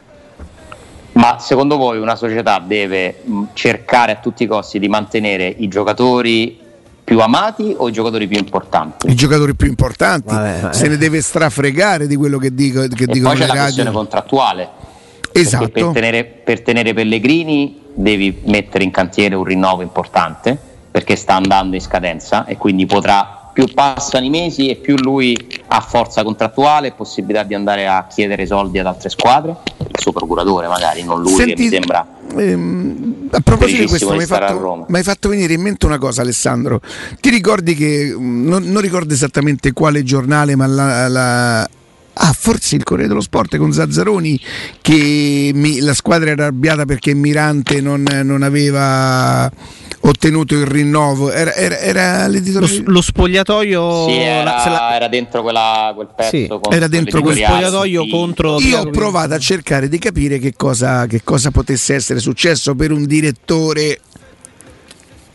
Ma 1.13 1.37
secondo 1.39 1.77
voi 1.77 1.99
una 1.99 2.17
società 2.17 2.59
deve 2.59 3.23
cercare 3.53 4.13
a 4.13 4.17
tutti 4.17 4.45
i 4.45 4.47
costi 4.47 4.79
di 4.79 4.89
mantenere 4.89 5.47
i 5.47 5.69
giocatori 5.69 6.59
più 7.05 7.21
amati 7.21 7.75
o 7.77 7.89
i 7.89 7.93
giocatori 7.93 8.27
più 8.27 8.39
importanti? 8.39 9.11
I 9.11 9.15
giocatori 9.15 9.55
più 9.55 9.69
importanti, 9.69 10.33
vabbè, 10.33 10.61
vabbè. 10.61 10.75
se 10.75 10.89
ne 10.89 10.97
deve 10.97 11.21
strafregare 11.21 12.07
di 12.07 12.17
quello 12.17 12.39
che, 12.39 12.55
dico, 12.55 12.81
che 12.89 13.05
e 13.05 13.07
dicono 13.07 13.35
poi 13.35 13.41
c'è 13.41 13.47
la 13.47 13.61
questione 13.61 13.91
contrattuale. 13.91 14.69
Esatto. 15.33 15.69
Per 15.69 15.87
tenere, 15.87 16.25
per 16.25 16.63
tenere 16.63 16.95
Pellegrini 16.95 17.81
devi 17.95 18.41
mettere 18.45 18.85
in 18.85 18.91
cantiere 18.91 19.35
un 19.35 19.45
rinnovo 19.45 19.83
importante 19.83 20.59
perché 20.91 21.17
sta 21.17 21.35
andando 21.35 21.75
in 21.75 21.81
scadenza 21.81 22.45
e 22.45 22.57
quindi 22.57 22.87
potrà 22.87 23.43
più 23.53 23.67
passano 23.73 24.25
i 24.25 24.31
mesi 24.31 24.69
e 24.69 24.77
più 24.77 24.97
lui 24.97 25.37
ha 25.69 25.81
forza 25.81 26.23
contrattuale 26.23 26.89
e 26.89 26.93
possibilità 26.93 27.43
di 27.43 27.55
andare 27.55 27.87
a 27.87 28.07
chiedere 28.07 28.47
soldi 28.47 28.79
ad 28.79 28.87
altre 28.87 29.11
squadre, 29.11 29.57
il 29.79 30.01
suo 30.01 30.13
procuratore 30.13 30.69
magari, 30.69 31.03
non 31.03 31.21
lui 31.21 31.35
Senti, 31.35 31.55
che 31.55 31.63
mi 31.63 31.69
sembra... 31.69 32.07
Ehm, 32.37 33.29
a 33.31 33.41
proposito 33.41 33.83
di 33.83 33.89
questo, 33.89 34.13
mi 34.13 34.21
hai, 34.21 34.27
fatto, 34.27 34.85
mi 34.89 34.97
hai, 34.97 35.03
fatto, 35.03 35.29
venire 35.29 35.53
in 35.53 35.61
mente 35.61 35.85
una 35.85 35.99
cosa 35.99 36.23
Alessandro, 36.23 36.81
ti 37.21 37.29
ricordi 37.29 37.75
che, 37.75 38.15
mm, 38.17 38.49
non, 38.49 38.63
non 38.65 38.81
ricordo 38.81 39.13
esattamente 39.13 39.73
quale 39.73 40.03
giornale, 40.03 40.57
ma 40.57 40.67
la, 40.67 41.09
la 41.09 41.69
Ah, 42.15 42.35
forse 42.35 42.77
il 42.77 42.83
Corriere 42.83 43.09
dello 43.09 43.23
Sport 43.23 43.57
con 43.57 43.73
Zazzaroni 43.73 44.39
che 44.83 45.51
mi, 45.55 45.81
la 45.81 45.95
squadra 45.95 46.31
era 46.31 46.43
arrabbiata 46.45 46.85
perché 46.85 47.15
Mirante 47.15 47.81
non, 47.81 48.05
non 48.23 48.43
aveva 48.43 49.51
ottenuto 50.01 50.55
il 50.55 50.67
rinnovo. 50.67 51.31
Era, 51.31 51.55
era, 51.55 51.79
era 51.79 52.29
lo, 52.29 52.69
lo, 52.85 53.01
spogliatoio 53.01 54.09
sì, 54.09 54.17
era, 54.17 54.45
la... 54.45 54.95
era, 54.95 55.09
dentro 55.09 55.43
quella, 55.43 55.93
quel 55.95 56.09
pezzo. 56.15 56.31
Sì, 56.31 56.49
era 56.71 56.87
dentro 56.87 57.23
quel 57.23 57.37
spogliatoio 57.37 58.07
contro. 58.09 58.61
Io 58.61 58.81
ho 58.81 58.91
provato 58.91 59.35
a 59.35 59.39
cercare 59.39 59.89
di 59.89 59.99
capire 59.99 60.39
che 60.39 60.53
cosa, 60.55 61.07
che 61.07 61.23
cosa 61.25 61.51
potesse 61.51 61.95
essere 61.95 62.19
successo 62.19 62.75
per 62.75 62.93
un 62.93 63.07
direttore. 63.07 63.99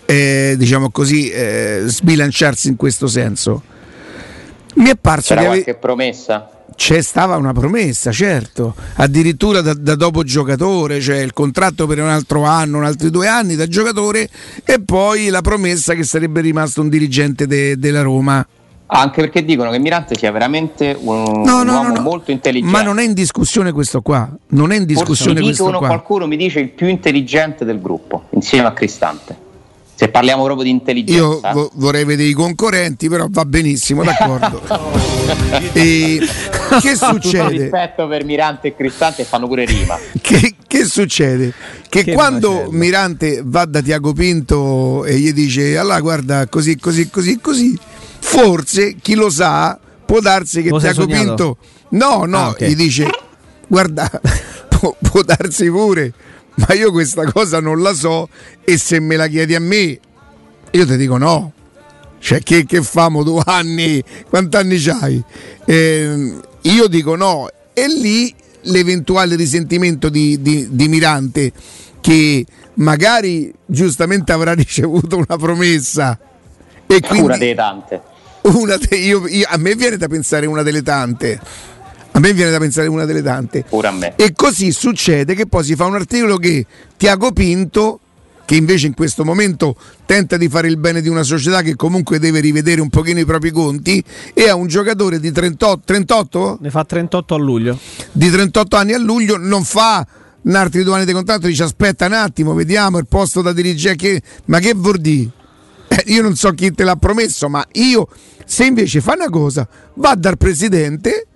Eh, 0.06 0.56
diciamo 0.58 0.90
così, 0.90 1.30
eh, 1.30 1.84
sbilanciarsi 1.86 2.70
in 2.70 2.76
questo 2.76 3.08
senso. 3.08 3.62
Mi 4.76 4.90
è 4.90 4.96
parso 4.96 5.30
C'era 5.30 5.42
che 5.42 5.48
qualche 5.48 5.70
ave... 5.72 5.80
promessa? 5.80 6.52
C'è 6.76 7.02
stata 7.02 7.36
una 7.38 7.54
promessa, 7.54 8.12
certo, 8.12 8.76
addirittura 8.96 9.62
da, 9.62 9.74
da, 9.74 9.96
dopo 9.96 10.24
giocatore, 10.24 11.02
cioè 11.02 11.18
il 11.18 11.34
contratto 11.34 11.88
per 11.88 12.00
un 12.00 12.10
altro 12.10 12.44
anno, 12.44 12.78
un 12.78 12.86
altri 12.86 13.10
due 13.10 13.28
anni 13.28 13.56
da 13.56 13.68
giocatore 13.68 14.30
e 14.64 14.80
poi 14.80 15.30
la 15.30 15.42
promessa 15.42 15.94
che 15.94 16.04
sarebbe 16.04 16.42
rimasto 16.42 16.82
un 16.82 16.90
dirigente 16.90 17.48
de, 17.48 17.78
della 17.78 18.02
Roma. 18.02 18.46
Anche 18.90 19.22
perché 19.22 19.44
dicono 19.44 19.70
che 19.72 19.80
Mirante 19.80 20.16
sia 20.16 20.32
veramente 20.32 20.96
un, 20.98 21.42
no, 21.44 21.62
un 21.62 21.68
uomo 21.68 21.94
no, 21.94 22.02
molto 22.02 22.32
intelligente. 22.32 22.72
Ma 22.72 22.84
non 22.84 23.00
è 23.00 23.04
in 23.04 23.14
discussione 23.14 23.74
questo 23.74 24.02
qua. 24.02 24.30
Non 24.50 24.72
è 24.72 24.78
in 24.78 24.86
discussione 24.86 25.40
Forse 25.42 25.62
questo 25.62 25.78
qua. 25.78 25.88
Qualcuno 25.88 26.26
mi 26.26 26.38
dice 26.38 26.62
il 26.62 26.70
più 26.70 26.88
intelligente 26.88 27.66
del 27.66 27.82
gruppo, 27.82 28.28
insieme 28.30 28.68
a 28.68 28.72
Cristante. 28.72 29.46
Se 29.98 30.10
parliamo 30.10 30.44
proprio 30.44 30.66
di 30.66 30.70
intelligenza. 30.70 31.24
Io 31.24 31.40
vo- 31.54 31.72
vorrei 31.74 32.06
vedere 32.06 32.30
i 32.30 32.34
concorrenti, 32.34 33.10
però 33.10 33.26
va 33.32 33.46
benissimo, 33.46 34.04
d'accordo. 34.04 34.62
e 35.74 36.20
che 36.82 36.96
succede? 36.96 37.20
Tutto 37.20 37.48
rispetto 37.48 38.08
per 38.08 38.24
Mirante 38.24 38.68
e 38.68 38.76
Cristante 38.76 39.24
fanno 39.24 39.48
pure 39.48 39.66
rima. 39.66 39.98
che, 40.22 40.54
che 40.68 40.86
succede? 40.86 41.52
Che, 41.90 42.04
che 42.04 42.14
quando 42.14 42.52
macello. 42.52 42.72
Mirante 42.74 43.42
va 43.44 43.66
da 43.66 43.82
Tiago 43.82 44.14
Pinto 44.14 45.04
e 45.04 45.18
gli 45.18 45.34
dice 45.34 45.80
allora 45.80 46.00
guarda 46.00 46.46
così, 46.46 46.78
così, 46.78 47.10
così, 47.10 47.40
così, 47.42 47.76
forse 48.20 48.98
chi 49.02 49.16
lo 49.16 49.32
sa 49.32 49.80
può 50.06 50.20
darsi 50.20 50.62
che 50.62 50.70
Lo 50.70 50.80
Tiago 50.80 51.08
Pinto... 51.08 51.58
No, 51.90 52.26
no, 52.26 52.38
ah, 52.38 52.50
okay. 52.50 52.70
gli 52.70 52.76
dice 52.76 53.10
guarda, 53.66 54.08
può, 54.70 54.96
può 55.00 55.24
darsi 55.24 55.68
pure 55.72 56.14
ma 56.66 56.74
io 56.74 56.92
questa 56.92 57.24
cosa 57.32 57.60
non 57.60 57.82
la 57.82 57.94
so 57.94 58.30
e 58.64 58.78
se 58.78 59.00
me 59.00 59.16
la 59.16 59.28
chiedi 59.28 59.54
a 59.54 59.60
me, 59.60 60.00
io 60.72 60.86
ti 60.86 60.98
dico 60.98 61.18
no. 61.18 61.54
Cioè, 62.20 62.42
che, 62.42 62.66
che 62.66 62.82
famo 62.82 63.24
due 63.24 63.44
anni? 63.46 64.04
Quanti 64.28 64.56
anni 64.58 64.80
c'hai? 64.80 65.24
Eh, 65.66 66.36
io 66.62 66.88
dico 66.88 67.16
no. 67.16 67.48
E 67.74 67.88
lì 67.88 68.34
l'eventuale 68.62 69.36
risentimento 69.36 70.10
di, 70.10 70.42
di, 70.42 70.68
di 70.72 70.88
Mirante, 70.88 71.52
che 72.02 72.44
magari 72.76 73.54
giustamente 73.66 74.32
avrà 74.32 74.54
ricevuto 74.56 75.18
una 75.18 75.38
promessa. 75.38 76.18
E 76.88 77.00
quindi, 77.02 77.26
una 77.26 77.38
delle 77.38 77.56
tante. 77.56 78.02
Una 78.42 78.78
de, 78.78 78.96
io, 78.96 79.28
io, 79.28 79.46
a 79.48 79.58
me 79.58 79.76
viene 79.76 79.98
da 79.98 80.08
pensare 80.08 80.48
una 80.48 80.64
delle 80.64 80.82
tante 80.82 81.40
a 82.18 82.20
me 82.20 82.34
viene 82.34 82.50
da 82.50 82.58
pensare 82.58 82.88
una 82.88 83.06
delle 83.06 83.22
tante. 83.22 83.64
Pure 83.70 83.88
a 83.88 83.92
me. 83.92 84.16
E 84.16 84.34
così 84.34 84.72
succede 84.72 85.36
che 85.36 85.46
poi 85.46 85.64
si 85.64 85.76
fa 85.76 85.86
un 85.86 85.94
articolo 85.94 86.38
che 86.38 86.66
Tiago 86.98 87.32
Pinto 87.32 88.00
che 88.44 88.56
invece 88.56 88.88
in 88.88 88.96
questo 88.96 89.26
momento 89.26 89.76
tenta 90.06 90.38
di 90.38 90.48
fare 90.48 90.68
il 90.68 90.78
bene 90.78 91.02
di 91.02 91.10
una 91.10 91.22
società 91.22 91.62
che 91.62 91.76
comunque 91.76 92.18
deve 92.18 92.40
rivedere 92.40 92.80
un 92.82 92.90
pochino 92.90 93.20
i 93.20 93.26
propri 93.26 93.52
conti 93.52 94.02
e 94.34 94.48
ha 94.48 94.56
un 94.56 94.68
giocatore 94.68 95.20
di 95.20 95.32
38, 95.32 95.82
38? 95.84 96.58
Ne 96.62 96.70
fa 96.72 96.86
38 96.86 97.36
a 97.36 97.38
luglio. 97.38 97.78
Di 98.14 98.32
38 98.32 98.76
anni 98.78 98.94
a 98.94 98.98
luglio 98.98 99.38
non 99.38 99.64
fa 99.64 100.08
un 100.42 100.56
altri 100.56 100.84
due 100.84 100.96
anni 100.96 101.06
di 101.06 101.12
contratto, 101.12 101.46
dice 101.46 101.64
aspetta 101.64 102.06
un 102.06 102.14
attimo, 102.14 102.54
vediamo 102.54 102.98
il 102.98 103.06
posto 103.06 103.42
da 103.42 103.52
dirigere, 103.52 103.96
che... 103.96 104.22
ma 104.46 104.60
che 104.60 104.74
vuol 104.74 104.98
dire? 104.98 105.30
Eh, 105.90 106.04
io 106.08 106.22
non 106.22 106.36
so 106.36 106.50
chi 106.52 106.72
te 106.72 106.84
l'ha 106.84 106.96
promesso, 106.96 107.50
ma 107.50 107.64
io 107.74 108.08
se 108.46 108.66
invece 108.66 109.02
fa 109.02 109.14
una 109.14 109.30
cosa, 109.30 109.68
va 109.96 110.16
dal 110.16 110.38
presidente 110.38 111.28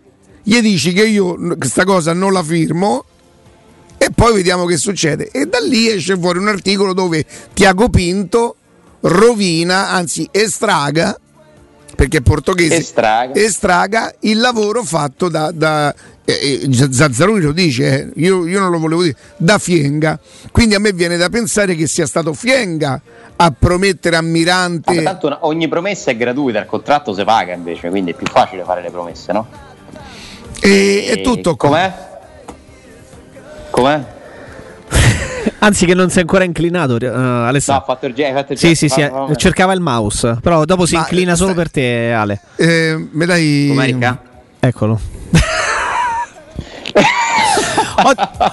gli 0.43 0.59
dici 0.61 0.93
che 0.93 1.05
io 1.05 1.37
questa 1.57 1.83
cosa 1.83 2.13
non 2.13 2.33
la 2.33 2.43
firmo 2.43 3.05
e 3.97 4.09
poi 4.13 4.33
vediamo 4.33 4.65
che 4.65 4.77
succede. 4.77 5.29
E 5.31 5.45
da 5.45 5.59
lì 5.59 5.87
esce 5.87 6.17
fuori 6.17 6.39
un 6.39 6.47
articolo 6.47 6.93
dove 6.93 7.23
Tiago 7.53 7.89
Pinto 7.89 8.55
rovina, 9.01 9.89
anzi 9.89 10.27
estraga, 10.31 11.15
perché 11.95 12.17
è 12.17 12.21
portoghese, 12.21 12.77
estraga, 12.77 13.39
estraga 13.39 14.13
il 14.21 14.39
lavoro 14.39 14.83
fatto 14.83 15.29
da, 15.29 15.51
da 15.51 15.93
eh, 16.25 16.61
eh 16.63 16.91
Zazzaroni 16.91 17.41
lo 17.41 17.51
dice, 17.51 17.99
eh, 17.99 18.11
io, 18.15 18.47
io, 18.47 18.59
non 18.59 18.71
lo 18.71 18.79
volevo 18.79 19.03
dire, 19.03 19.15
da 19.37 19.59
Fienga. 19.59 20.19
Quindi 20.51 20.73
a 20.73 20.79
me 20.79 20.93
viene 20.93 21.17
da 21.17 21.29
pensare 21.29 21.75
che 21.75 21.85
sia 21.85 22.07
stato 22.07 22.33
Fienga 22.33 22.99
a 23.35 23.53
promettere 23.57 24.15
a 24.15 24.21
Mirante. 24.21 24.93
Ma 24.93 25.01
tanto 25.03 25.37
ogni 25.41 25.67
promessa 25.67 26.09
è 26.09 26.17
gratuita, 26.17 26.59
il 26.59 26.65
contratto 26.65 27.13
si 27.13 27.23
paga 27.23 27.53
invece, 27.53 27.89
quindi 27.89 28.11
è 28.11 28.15
più 28.15 28.25
facile 28.25 28.63
fare 28.63 28.81
le 28.81 28.89
promesse, 28.89 29.31
no? 29.31 29.69
E, 30.61 31.05
è 31.07 31.21
tutto 31.21 31.55
qua. 31.55 31.69
Com'è? 31.69 31.93
Com'è? 33.71 34.05
Anzi, 35.59 35.85
che 35.87 35.95
non 35.95 36.09
si 36.11 36.19
è 36.19 36.21
ancora 36.21 36.43
inclinato, 36.43 36.97
uh, 37.01 37.05
Alessandro. 37.05 37.85
No, 37.85 37.91
ha 37.91 37.95
fatto 37.95 38.05
il 38.05 38.13
gesto. 38.13 38.55
Sì, 38.55 38.75
sì, 38.75 38.87
sì, 38.87 39.03
cercava 39.37 39.73
il 39.73 39.81
mouse. 39.81 40.37
Però 40.41 40.63
dopo 40.65 40.85
si 40.85 40.93
Ma, 40.95 41.01
inclina 41.01 41.33
solo 41.35 41.55
per 41.55 41.71
te, 41.71 42.11
Ale. 42.11 42.39
Eh, 42.55 43.07
me 43.11 43.25
dai. 43.25 43.65
Com'è, 43.69 44.17
Eccolo. 44.59 44.99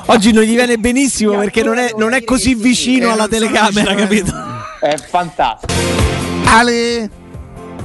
Oggi 0.07 0.33
non 0.33 0.45
gli 0.45 0.55
viene 0.55 0.79
benissimo 0.79 1.37
perché 1.37 1.63
non 1.63 1.77
è, 1.79 1.93
non 1.97 2.15
è 2.15 2.25
così 2.25 2.55
vicino 2.55 3.13
alla 3.13 3.29
telecamera, 3.29 3.95
capito? 3.95 4.33
È 4.81 4.97
fantastico. 4.97 5.73
Ale. 6.47 7.18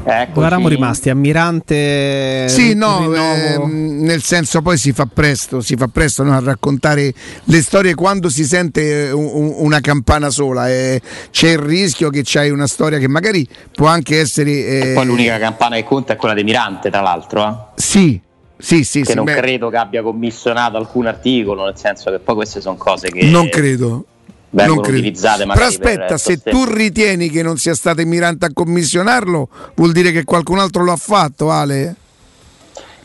Eccoci. 0.05 0.31
Dove 0.33 0.45
eravamo 0.45 0.67
rimasti? 0.67 1.09
Ammirante? 1.09 2.47
Sì, 2.49 2.73
no, 2.73 3.13
eh, 3.13 3.57
nel 3.65 4.21
senso 4.21 4.61
poi 4.61 4.77
si 4.77 4.91
fa 4.91 5.07
presto, 5.11 5.61
si 5.61 5.75
fa 5.75 5.87
presto 5.87 6.23
no, 6.23 6.33
a 6.35 6.41
raccontare 6.41 7.13
le 7.45 7.61
storie 7.61 7.95
quando 7.95 8.29
si 8.29 8.43
sente 8.43 9.09
un, 9.13 9.53
una 9.57 9.79
campana 9.79 10.29
sola. 10.29 10.69
Eh, 10.69 11.01
c'è 11.31 11.51
il 11.51 11.59
rischio 11.59 12.09
che 12.09 12.21
c'hai 12.23 12.49
una 12.49 12.67
storia 12.67 12.97
che 12.97 13.07
magari 13.07 13.47
può 13.73 13.87
anche 13.87 14.19
essere... 14.19 14.51
Eh, 14.51 14.89
e 14.89 14.93
poi 14.93 15.05
l'unica 15.05 15.37
campana 15.39 15.75
che 15.77 15.83
conta 15.83 16.13
è 16.13 16.15
quella 16.17 16.33
di 16.33 16.43
Mirante, 16.43 16.89
tra 16.89 17.01
l'altro. 17.01 17.47
Eh? 17.47 17.81
Sì, 17.81 18.19
sì, 18.57 18.83
sì, 18.83 19.01
che 19.01 19.11
sì, 19.11 19.15
non 19.15 19.25
beh. 19.25 19.35
credo 19.35 19.69
che 19.69 19.77
abbia 19.77 20.01
commissionato 20.01 20.77
alcun 20.77 21.07
articolo, 21.07 21.65
nel 21.65 21.77
senso 21.77 22.11
che 22.11 22.19
poi 22.19 22.35
queste 22.35 22.59
sono 22.61 22.75
cose 22.75 23.09
che... 23.09 23.25
Non 23.25 23.47
credo, 23.49 24.05
vengono 24.53 24.81
utilizzate 24.81 25.45
magari 25.45 25.77
Però 25.77 25.89
aspetta, 25.89 26.17
se 26.17 26.37
tu 26.41 26.63
ritieni 26.65 27.29
che 27.29 27.43
non 27.43 27.57
sia 27.57 27.73
stato 27.73 28.01
Mirante 28.05 28.45
a 28.45 28.49
commissionarlo, 28.53 29.49
vuol 29.75 29.91
dire 29.91 30.11
che 30.11 30.23
qualcun 30.23 30.59
altro 30.59 30.83
lo 30.83 30.91
ha 30.91 30.97
fatto, 30.97 31.51
Ale? 31.51 31.95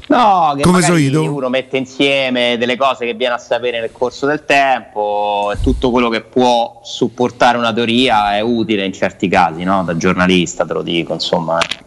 No, 0.07 0.55
che 0.57 0.62
Come 0.62 0.80
so 0.80 0.94
uno 0.94 1.49
mette 1.49 1.76
insieme 1.76 2.57
delle 2.57 2.76
cose 2.76 3.05
che 3.05 3.14
viene 3.14 3.34
a 3.34 3.38
sapere 3.38 3.80
nel 3.80 3.90
corso 3.92 4.24
del 4.26 4.44
tempo 4.46 5.51
e 5.53 5.61
tutto 5.61 5.90
quello 5.90 6.09
che 6.09 6.22
può 6.22 6.80
supportare 6.82 7.59
una 7.59 7.72
teoria 7.72 8.34
è 8.36 8.40
utile 8.40 8.84
in 8.86 8.92
certi 8.92 9.28
casi, 9.28 9.64
no? 9.64 9.82
Da 9.84 9.96
giornalista 9.96 10.64
te 10.64 10.72
lo 10.72 10.82
dico, 10.82 11.12
insomma. 11.12 11.59
eh. 11.61 11.86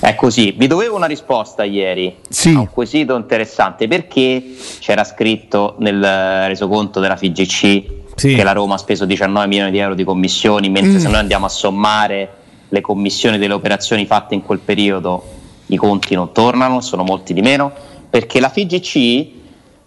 È 0.00 0.14
così. 0.14 0.54
Vi 0.56 0.66
dovevo 0.66 0.96
una 0.96 1.06
risposta 1.06 1.62
ieri 1.64 2.16
Sì. 2.28 2.52
a 2.52 2.58
un 2.58 2.70
quesito 2.70 3.16
interessante 3.16 3.88
perché 3.88 4.54
c'era 4.80 5.04
scritto 5.04 5.76
nel 5.78 6.46
resoconto 6.46 7.00
della 7.00 7.16
FIGC 7.16 7.84
Sì. 8.16 8.34
che 8.34 8.42
la 8.44 8.52
Roma 8.52 8.74
ha 8.74 8.78
speso 8.78 9.04
19 9.04 9.46
milioni 9.46 9.70
di 9.70 9.78
euro 9.78 9.94
di 9.94 10.04
commissioni, 10.04 10.68
mentre 10.68 10.92
Mm. 10.92 10.98
se 10.98 11.08
noi 11.08 11.16
andiamo 11.18 11.46
a 11.46 11.50
sommare 11.50 12.28
le 12.68 12.80
commissioni 12.80 13.38
delle 13.38 13.52
operazioni 13.54 14.06
fatte 14.06 14.34
in 14.34 14.42
quel 14.42 14.58
periodo 14.60 15.22
i 15.66 15.76
conti 15.76 16.14
non 16.14 16.32
tornano, 16.32 16.80
sono 16.80 17.02
molti 17.04 17.32
di 17.32 17.40
meno, 17.40 17.72
perché 18.10 18.40
la 18.40 18.48
FIGC 18.48 19.26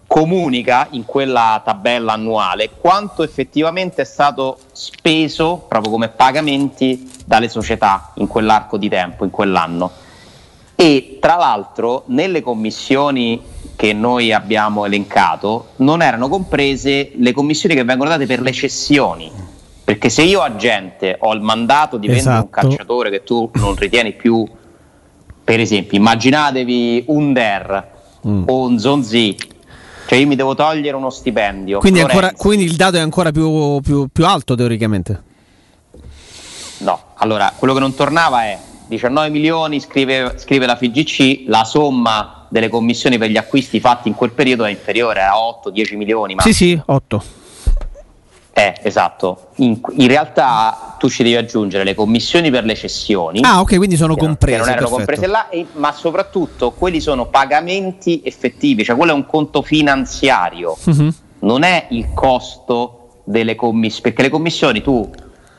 comunica 0.06 0.88
in 0.92 1.04
quella 1.04 1.60
tabella 1.62 2.14
annuale 2.14 2.70
quanto 2.80 3.22
effettivamente 3.22 4.02
è 4.02 4.04
stato 4.06 4.58
speso 4.72 5.66
proprio 5.68 5.92
come 5.92 6.08
pagamenti 6.08 7.10
dalle 7.26 7.48
società 7.50 8.12
in 8.14 8.26
quell'arco 8.26 8.78
di 8.78 8.88
tempo, 8.88 9.24
in 9.24 9.30
quell'anno. 9.30 9.90
E 10.74 11.18
tra 11.20 11.36
l'altro 11.36 12.04
nelle 12.06 12.40
commissioni 12.40 13.40
che 13.78 13.92
noi 13.92 14.32
abbiamo 14.32 14.86
elencato 14.86 15.68
non 15.76 16.02
erano 16.02 16.28
comprese 16.28 17.12
le 17.14 17.30
commissioni 17.30 17.76
che 17.76 17.84
vengono 17.84 18.10
date 18.10 18.26
per 18.26 18.40
le 18.40 18.50
cessioni. 18.50 19.30
Perché 19.84 20.08
se 20.10 20.22
io 20.22 20.40
agente 20.40 21.16
ho 21.20 21.32
il 21.32 21.40
mandato 21.40 21.96
di 21.96 22.08
vendere 22.08 22.28
un 22.28 22.34
Esatto. 22.38 22.50
calciatore 22.50 23.08
che 23.08 23.22
tu 23.22 23.48
non 23.54 23.76
ritieni 23.76 24.14
più, 24.14 24.44
per 25.44 25.60
esempio, 25.60 25.96
immaginatevi 25.96 27.04
un 27.06 27.32
Der 27.32 27.96
Mm. 28.26 28.42
o 28.48 28.66
un 28.66 28.78
Zonzi, 28.80 29.36
cioè 30.08 30.18
io 30.18 30.26
mi 30.26 30.34
devo 30.34 30.56
togliere 30.56 30.96
uno 30.96 31.08
stipendio. 31.08 31.78
Quindi, 31.78 32.00
ancora- 32.00 32.32
quindi 32.32 32.64
il 32.64 32.74
dato 32.74 32.96
è 32.96 33.00
ancora 33.00 33.30
più, 33.30 33.78
più- 33.80 34.08
più 34.12 34.26
alto 34.26 34.56
teoricamente. 34.56 35.22
No, 36.78 37.00
allora 37.14 37.52
quello 37.56 37.74
che 37.74 37.80
non 37.80 37.94
tornava 37.94 38.42
è 38.42 38.58
19 38.88 39.28
milioni, 39.30 39.78
scrive, 39.80 40.34
scrive 40.36 40.66
la 40.66 40.74
FIGC, 40.76 41.44
la 41.46 41.62
somma 41.64 42.37
delle 42.48 42.68
commissioni 42.68 43.18
per 43.18 43.30
gli 43.30 43.36
acquisti 43.36 43.80
fatti 43.80 44.08
in 44.08 44.14
quel 44.14 44.30
periodo 44.32 44.64
è 44.64 44.70
inferiore 44.70 45.22
a 45.22 45.32
8-10 45.36 45.96
milioni, 45.96 46.34
ma 46.34 46.42
Sì, 46.42 46.52
sì, 46.52 46.80
8. 46.86 47.22
eh, 48.52 48.74
esatto. 48.82 49.48
In, 49.56 49.80
in 49.96 50.08
realtà 50.08 50.96
tu 50.98 51.08
ci 51.08 51.22
devi 51.22 51.36
aggiungere 51.36 51.84
le 51.84 51.94
commissioni 51.94 52.50
per 52.50 52.64
le 52.64 52.74
cessioni. 52.74 53.40
Ah, 53.42 53.60
ok, 53.60 53.76
quindi 53.76 53.96
sono 53.96 54.16
comprese. 54.16 54.58
non 54.58 54.68
erano 54.68 54.88
perfetto. 54.88 54.96
comprese 54.96 55.26
là, 55.26 55.48
e- 55.48 55.66
ma 55.74 55.92
soprattutto 55.92 56.72
quelli 56.72 57.00
sono 57.00 57.26
pagamenti 57.26 58.20
effettivi, 58.24 58.82
cioè 58.84 58.96
quello 58.96 59.12
è 59.12 59.14
un 59.14 59.26
conto 59.26 59.62
finanziario, 59.62 60.76
Mhm. 60.84 61.14
non 61.40 61.62
è 61.62 61.86
il 61.90 62.08
costo 62.14 63.20
delle 63.24 63.54
commissioni, 63.54 64.02
perché 64.02 64.22
le 64.22 64.30
commissioni 64.30 64.82
tu 64.82 65.08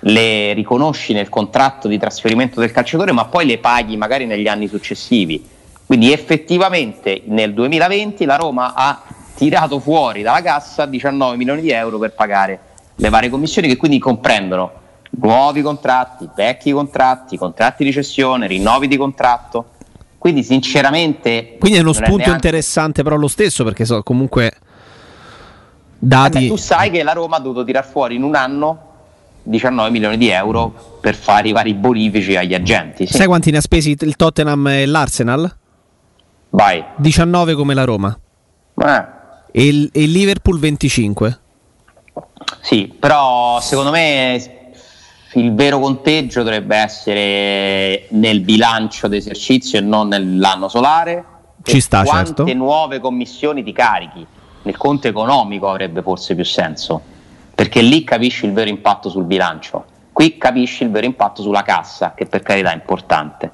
le 0.03 0.53
riconosci 0.53 1.13
nel 1.13 1.29
contratto 1.29 1.87
di 1.87 1.97
trasferimento 1.97 2.59
del 2.59 2.71
calciatore, 2.71 3.11
ma 3.11 3.25
poi 3.25 3.45
le 3.45 3.59
paghi 3.59 3.95
magari 3.95 4.25
negli 4.25 4.47
anni 4.47 4.67
successivi. 4.67 5.45
Quindi 5.89 6.13
effettivamente 6.13 7.23
nel 7.25 7.51
2020 7.51 8.23
la 8.25 8.35
Roma 8.35 8.75
ha 8.75 9.01
tirato 9.33 9.79
fuori 9.79 10.21
dalla 10.21 10.43
cassa 10.43 10.85
19 10.85 11.35
milioni 11.35 11.61
di 11.61 11.71
euro 11.71 11.97
per 11.97 12.13
pagare 12.13 12.59
le 12.93 13.09
varie 13.09 13.31
commissioni 13.31 13.67
che 13.67 13.75
quindi 13.75 13.97
comprendono 13.97 14.71
nuovi 15.09 15.63
contratti, 15.63 16.29
vecchi 16.35 16.71
contratti, 16.73 17.37
contratti 17.37 17.83
di 17.83 17.91
cessione, 17.91 18.45
rinnovi 18.45 18.87
di 18.87 18.97
contratto. 18.97 19.65
Quindi 20.19 20.43
sinceramente... 20.43 21.55
Quindi 21.57 21.79
è 21.79 21.81
uno 21.81 21.93
spunto 21.93 22.17
neanche- 22.17 22.33
interessante 22.33 23.01
però 23.01 23.15
lo 23.15 23.27
stesso 23.27 23.63
perché 23.63 23.83
so, 23.83 24.03
comunque 24.03 24.45
Eh 24.45 24.53
dati... 25.97 26.37
beh, 26.37 26.47
tu 26.49 26.55
sai 26.55 26.91
che 26.91 27.01
la 27.01 27.13
Roma 27.13 27.37
ha 27.37 27.39
dovuto 27.39 27.63
tirar 27.63 27.83
fuori 27.83 28.13
in 28.13 28.21
un 28.21 28.35
anno 28.35 28.83
19 29.41 29.89
milioni 29.89 30.17
di 30.17 30.29
euro 30.29 30.99
per 31.01 31.15
fare 31.15 31.47
i 31.47 31.51
vari 31.51 31.73
bonifici 31.73 32.35
agli 32.35 32.53
agenti. 32.53 33.07
Sì. 33.07 33.17
Sai 33.17 33.25
quanti 33.25 33.49
ne 33.49 33.57
ha 33.57 33.61
spesi 33.61 33.97
il 33.99 34.15
Tottenham 34.15 34.67
e 34.67 34.85
l'Arsenal? 34.85 35.57
Vai. 36.51 36.83
19 36.95 37.53
come 37.55 37.73
la 37.73 37.83
Roma. 37.83 38.17
Eh, 38.81 39.05
E 39.51 39.65
il, 39.65 39.89
e 39.93 40.05
Liverpool 40.05 40.59
25. 40.59 41.39
sì, 42.61 42.93
però 42.99 43.59
secondo 43.59 43.91
me 43.91 44.57
il 45.33 45.53
vero 45.53 45.79
conteggio 45.79 46.41
dovrebbe 46.41 46.75
essere 46.75 48.07
nel 48.11 48.41
bilancio 48.41 49.07
d'esercizio 49.07 49.77
e 49.77 49.81
non 49.81 50.07
nell'anno 50.07 50.67
solare. 50.67 51.25
Ci 51.61 51.81
sta, 51.81 52.03
quante 52.03 52.33
certo. 52.45 52.53
nuove 52.53 52.99
commissioni 52.99 53.63
ti 53.63 53.73
carichi? 53.73 54.25
Nel 54.61 54.77
conto 54.77 55.07
economico 55.07 55.69
avrebbe 55.69 56.01
forse 56.01 56.35
più 56.35 56.45
senso, 56.45 57.01
perché 57.53 57.81
lì 57.81 58.03
capisci 58.03 58.45
il 58.45 58.53
vero 58.53 58.69
impatto 58.69 59.09
sul 59.09 59.25
bilancio. 59.25 59.85
Qui 60.11 60.37
capisci 60.37 60.83
il 60.83 60.89
vero 60.89 61.05
impatto 61.05 61.41
sulla 61.41 61.61
cassa, 61.61 62.13
che 62.15 62.25
per 62.25 62.41
carità 62.41 62.71
è 62.71 62.75
importante. 62.75 63.51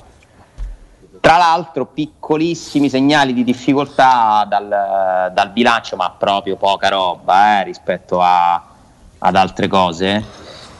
Tra 1.26 1.38
l'altro 1.38 1.88
piccolissimi 1.88 2.88
segnali 2.88 3.34
di 3.34 3.44
difficoltà 3.44 4.46
dal, 4.48 5.32
dal 5.34 5.50
bilancio, 5.50 5.96
ma 5.96 6.14
proprio 6.16 6.56
poca 6.56 6.88
roba 6.90 7.62
eh, 7.62 7.64
rispetto 7.64 8.22
a- 8.22 8.62
ad 9.18 9.36
altre 9.36 9.68
cose. 9.68 10.24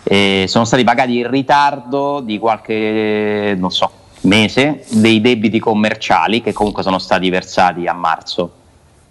Eh, 0.04 0.46
sono 0.48 0.64
stati 0.66 0.84
pagati 0.84 1.18
in 1.18 1.32
ritardo 1.32 2.20
di 2.20 2.38
qualche, 2.38 3.56
non 3.58 3.72
so, 3.72 3.90
mese 4.22 4.86
dei 4.92 5.20
debiti 5.20 5.58
commerciali 5.58 6.42
che 6.44 6.54
comunque 6.54 6.84
sono 6.84 7.00
stati 7.00 7.28
versati 7.32 7.88
a 7.88 7.94
marzo. 7.94 8.52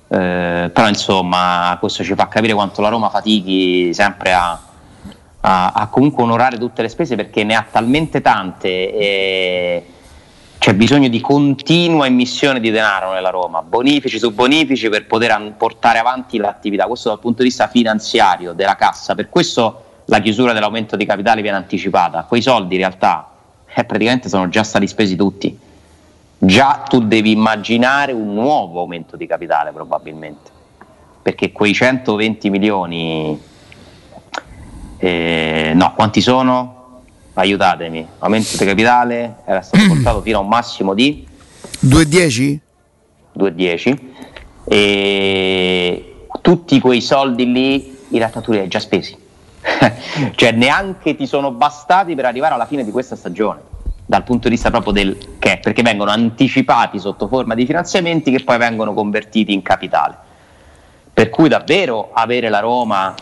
Eh, 0.07 0.70
però 0.72 0.87
insomma 0.87 1.76
questo 1.80 2.05
ci 2.05 2.14
fa 2.14 2.28
capire 2.28 2.55
quanto 2.55 2.80
la 2.80 2.91
Roma 2.91 3.09
fatichi 3.09 3.93
sempre 3.93 4.32
a, 4.35 4.57
a- 5.41 5.72
a 5.72 5.87
comunque 5.89 6.22
onorare 6.22 6.59
tutte 6.59 6.82
le 6.82 6.89
spese 6.89 7.16
perché 7.16 7.43
ne 7.43 7.57
ha 7.57 7.66
talmente 7.68 8.20
tante 8.20 8.68
e 8.97 9.87
c'è 10.65 10.73
bisogno 10.73 11.09
di 11.09 11.21
continua 11.21 12.07
emissione 12.07 12.59
di 12.59 12.71
denaro 12.71 13.12
nella 13.12 13.29
Roma, 13.29 13.61
bonifici 13.61 14.19
su 14.19 14.33
bonifici 14.33 14.89
per 14.89 15.07
poter 15.07 15.53
portare 15.59 15.99
avanti 15.99 16.39
l'attività, 16.39 16.87
questo 16.87 17.11
dal 17.11 17.19
punto 17.19 17.43
di 17.43 17.49
vista 17.49 17.69
finanziario 17.69 18.55
della 18.55 18.75
cassa, 18.75 19.15
per 19.15 19.29
questo 19.29 19.85
la 20.07 20.21
chiusura 20.21 20.55
dell'aumento 20.55 20.97
di 20.97 21.05
capitale 21.05 21.43
viene 21.43 21.59
anticipata, 21.59 22.25
quei 22.25 22.41
soldi 22.41 22.77
in 22.77 22.81
realtà 22.81 23.31
eh, 23.75 23.85
praticamente 23.85 24.31
sono 24.31 24.49
già 24.49 24.62
stati 24.62 24.87
spesi 24.87 25.17
tutti, 25.17 25.55
già 26.39 26.83
tu 26.89 27.05
devi 27.05 27.33
immaginare 27.33 28.12
un 28.12 28.33
nuovo 28.33 28.81
aumento 28.81 29.19
di 29.19 29.27
capitale 29.27 29.71
probabilmente, 29.71 30.51
perché 31.21 31.53
quei 31.53 31.75
120 31.75 32.49
milioni, 32.49 33.39
eh, 34.97 35.73
no, 35.75 35.93
quanti 35.95 36.23
sono? 36.23 36.84
Aiutatemi, 37.35 38.07
aumento 38.20 38.57
di 38.57 38.64
capitale 38.64 39.37
era 39.45 39.61
stato 39.61 39.85
portato 39.89 40.22
fino 40.22 40.39
a 40.39 40.41
un 40.41 40.49
massimo 40.49 40.95
di 40.95 41.26
2,10? 41.85 42.59
2,10 43.37 43.99
e 44.66 46.26
tutti 46.41 46.78
quei 46.78 47.01
soldi 47.01 47.51
lì 47.51 47.99
in 48.09 48.18
realtà 48.18 48.41
tu 48.41 48.53
li 48.53 48.59
hai 48.59 48.68
già 48.68 48.78
spesi, 48.78 49.16
cioè 50.37 50.53
neanche 50.53 51.16
ti 51.16 51.26
sono 51.26 51.51
bastati 51.51 52.14
per 52.14 52.24
arrivare 52.26 52.55
alla 52.55 52.66
fine 52.66 52.85
di 52.85 52.93
questa 52.93 53.16
stagione 53.16 53.72
dal 54.07 54.22
punto 54.22 54.49
di 54.49 54.55
vista 54.55 54.70
proprio 54.70 54.93
del 54.93 55.37
che, 55.39 55.59
perché 55.62 55.82
vengono 55.82 56.11
anticipati 56.11 56.99
sotto 56.99 57.26
forma 57.26 57.55
di 57.55 57.64
finanziamenti 57.64 58.30
che 58.30 58.45
poi 58.45 58.59
vengono 58.59 58.93
convertiti 58.93 59.53
in 59.53 59.62
capitale. 59.62 60.16
Per 61.12 61.30
cui 61.30 61.49
davvero 61.49 62.11
avere 62.12 62.49
la 62.49 62.61
Roma, 62.61 63.14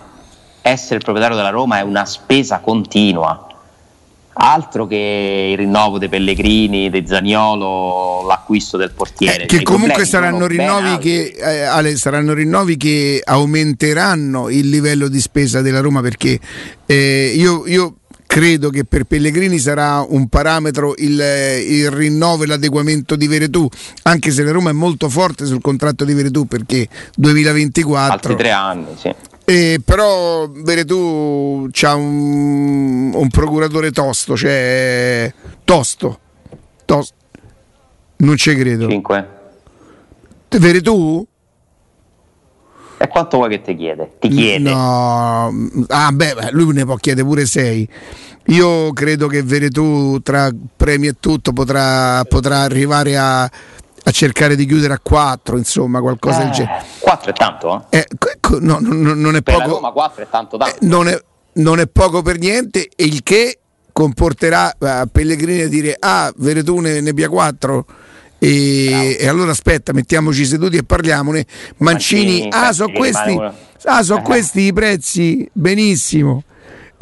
essere 0.60 0.96
il 0.96 1.02
proprietario 1.02 1.36
della 1.36 1.50
Roma 1.50 1.78
è 1.78 1.82
una 1.82 2.04
spesa 2.04 2.58
continua. 2.58 3.46
Altro 4.34 4.86
che 4.86 5.50
il 5.52 5.58
rinnovo 5.58 5.98
dei 5.98 6.08
Pellegrini, 6.08 6.88
dei 6.88 7.06
Zaniolo, 7.06 8.24
l'acquisto 8.26 8.76
del 8.76 8.90
portiere. 8.90 9.44
Eh, 9.44 9.46
che 9.46 9.62
comunque 9.62 10.06
saranno 10.06 10.46
rinnovi 10.46 10.98
che, 10.98 11.34
eh, 11.36 11.62
Ale, 11.62 11.96
saranno 11.96 12.32
rinnovi 12.32 12.76
che 12.76 13.20
aumenteranno 13.22 14.48
il 14.48 14.68
livello 14.68 15.08
di 15.08 15.20
spesa 15.20 15.60
della 15.60 15.80
Roma 15.80 16.00
perché 16.00 16.38
eh, 16.86 17.32
io, 17.36 17.66
io 17.66 17.96
credo 18.32 18.70
che 18.70 18.86
per 18.86 19.04
Pellegrini 19.04 19.58
sarà 19.58 20.02
un 20.08 20.26
parametro 20.28 20.94
il, 20.96 21.20
il 21.20 21.90
rinnovo 21.90 22.44
e 22.44 22.46
l'adeguamento 22.46 23.14
di 23.14 23.26
Veretù 23.26 23.68
anche 24.04 24.30
se 24.30 24.42
la 24.42 24.52
Roma 24.52 24.70
è 24.70 24.72
molto 24.72 25.10
forte 25.10 25.44
sul 25.44 25.60
contratto 25.60 26.06
di 26.06 26.14
Veretù 26.14 26.46
perché 26.46 26.88
2024 27.14 28.12
altri 28.12 28.36
tre 28.36 28.50
anni, 28.50 28.86
sì. 28.96 29.14
Eh, 29.44 29.80
però 29.84 30.48
Veretù 30.48 31.68
c'ha 31.70 31.94
un, 31.94 33.12
un 33.14 33.28
procuratore 33.28 33.90
tosto, 33.90 34.36
cioè 34.36 35.32
tosto, 35.64 36.18
tosto. 36.84 37.14
Non 38.18 38.36
ci 38.36 38.54
credo. 38.54 38.88
Cinque. 38.88 39.28
Veretù? 40.48 41.26
E 42.98 43.08
quanto 43.08 43.38
vuoi 43.38 43.48
che 43.48 43.62
ti 43.62 43.74
chiede? 43.74 44.12
Ti 44.20 44.28
chiede. 44.28 44.70
No, 44.70 45.52
ah, 45.88 46.12
beh, 46.12 46.34
beh, 46.34 46.48
lui 46.52 46.72
ne 46.72 46.84
può 46.84 46.94
chiedere 46.94 47.26
pure 47.26 47.46
6. 47.46 47.88
Io 48.46 48.92
credo 48.92 49.26
che 49.26 49.42
Veretù 49.42 50.20
tra 50.22 50.50
premi 50.76 51.08
e 51.08 51.16
tutto 51.18 51.52
potrà, 51.52 52.22
potrà 52.24 52.60
arrivare 52.60 53.16
a, 53.16 53.50
a 54.04 54.10
cercare 54.10 54.56
di 54.56 54.66
chiudere 54.66 54.94
a 54.94 55.00
4, 55.00 55.56
insomma, 55.56 56.00
qualcosa 56.00 56.40
eh, 56.40 56.44
del 56.44 56.52
genere. 56.52 56.84
4 56.98 57.30
è 57.30 57.34
tanto, 57.34 57.86
eh? 57.90 57.98
eh 57.98 58.06
no, 58.60 58.78
no, 58.80 59.14
non 59.14 59.36
è 59.36 59.42
per 59.42 59.56
poco. 59.56 59.68
Roma 59.68 59.90
4 59.90 60.22
è 60.22 60.28
tanto 60.28 60.56
tanto. 60.56 60.74
Eh, 60.74 60.78
non, 60.86 61.08
è, 61.08 61.22
non, 61.54 61.80
è, 61.80 61.86
poco 61.86 62.22
per 62.22 62.38
niente, 62.38 62.88
il 62.96 63.22
che 63.22 63.58
comporterà 63.92 64.74
a 64.78 65.06
Pellegrini 65.10 65.62
a 65.62 65.68
dire 65.68 65.96
ah, 65.98 66.32
Veretù 66.36 66.78
ne, 66.78 67.00
ne 67.00 67.14
pia 67.14 67.28
4. 67.28 67.86
E, 68.38 69.16
e, 69.20 69.28
allora 69.28 69.52
aspetta, 69.52 69.92
mettiamoci 69.92 70.44
seduti 70.44 70.76
e 70.76 70.82
parliamone. 70.82 71.46
Mancini, 71.78 72.40
Mancini 72.40 72.48
ah, 72.50 72.72
sono 72.72 72.92
questi, 72.92 73.40
ah, 73.84 74.02
so 74.02 74.18
questi 74.18 74.60
i 74.62 74.72
prezzi, 74.72 75.48
benissimo 75.52 76.42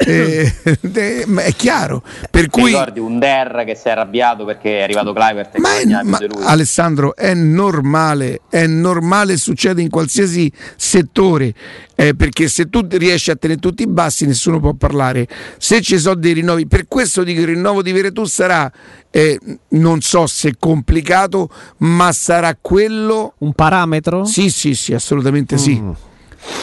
eh, 0.05 0.53
è 1.45 1.53
chiaro. 1.55 2.03
Per 2.29 2.43
Ti 2.43 2.49
cui... 2.49 2.71
ricordi 2.71 2.99
un 2.99 3.19
Der 3.19 3.63
che 3.65 3.75
si 3.75 3.87
è 3.87 3.91
arrabbiato 3.91 4.45
perché 4.45 4.79
è 4.79 4.83
arrivato 4.83 5.13
Clivert 5.13 5.57
ma, 5.57 5.77
è, 5.77 6.03
ma 6.03 6.19
Alessandro 6.45 7.15
è 7.15 7.33
normale, 7.33 8.41
è 8.49 8.65
normale, 8.65 9.37
succede 9.37 9.81
in 9.81 9.89
qualsiasi 9.89 10.51
settore. 10.75 11.53
Eh, 11.95 12.15
perché 12.15 12.47
se 12.47 12.67
tu 12.67 12.87
riesci 12.89 13.29
a 13.29 13.35
tenere 13.35 13.59
tutti 13.59 13.83
i 13.83 13.87
bassi 13.87 14.25
nessuno 14.25 14.59
può 14.59 14.73
parlare 14.73 15.27
se 15.59 15.81
ci 15.81 15.99
sono 15.99 16.15
dei 16.15 16.33
rinnovi 16.33 16.65
per 16.65 16.87
questo 16.87 17.21
dico 17.21 17.41
il 17.41 17.47
rinnovo 17.47 17.83
di 17.83 17.91
Veretù 17.91 18.23
sarà 18.23 18.71
eh, 19.11 19.37
non 19.71 20.01
so 20.01 20.25
se 20.25 20.55
complicato 20.57 21.49
ma 21.79 22.11
sarà 22.11 22.57
quello 22.59 23.35
un 23.39 23.53
parametro? 23.53 24.25
sì 24.25 24.49
sì 24.49 24.73
sì 24.73 24.95
assolutamente 24.95 25.55
mm. 25.55 25.57
sì 25.57 25.83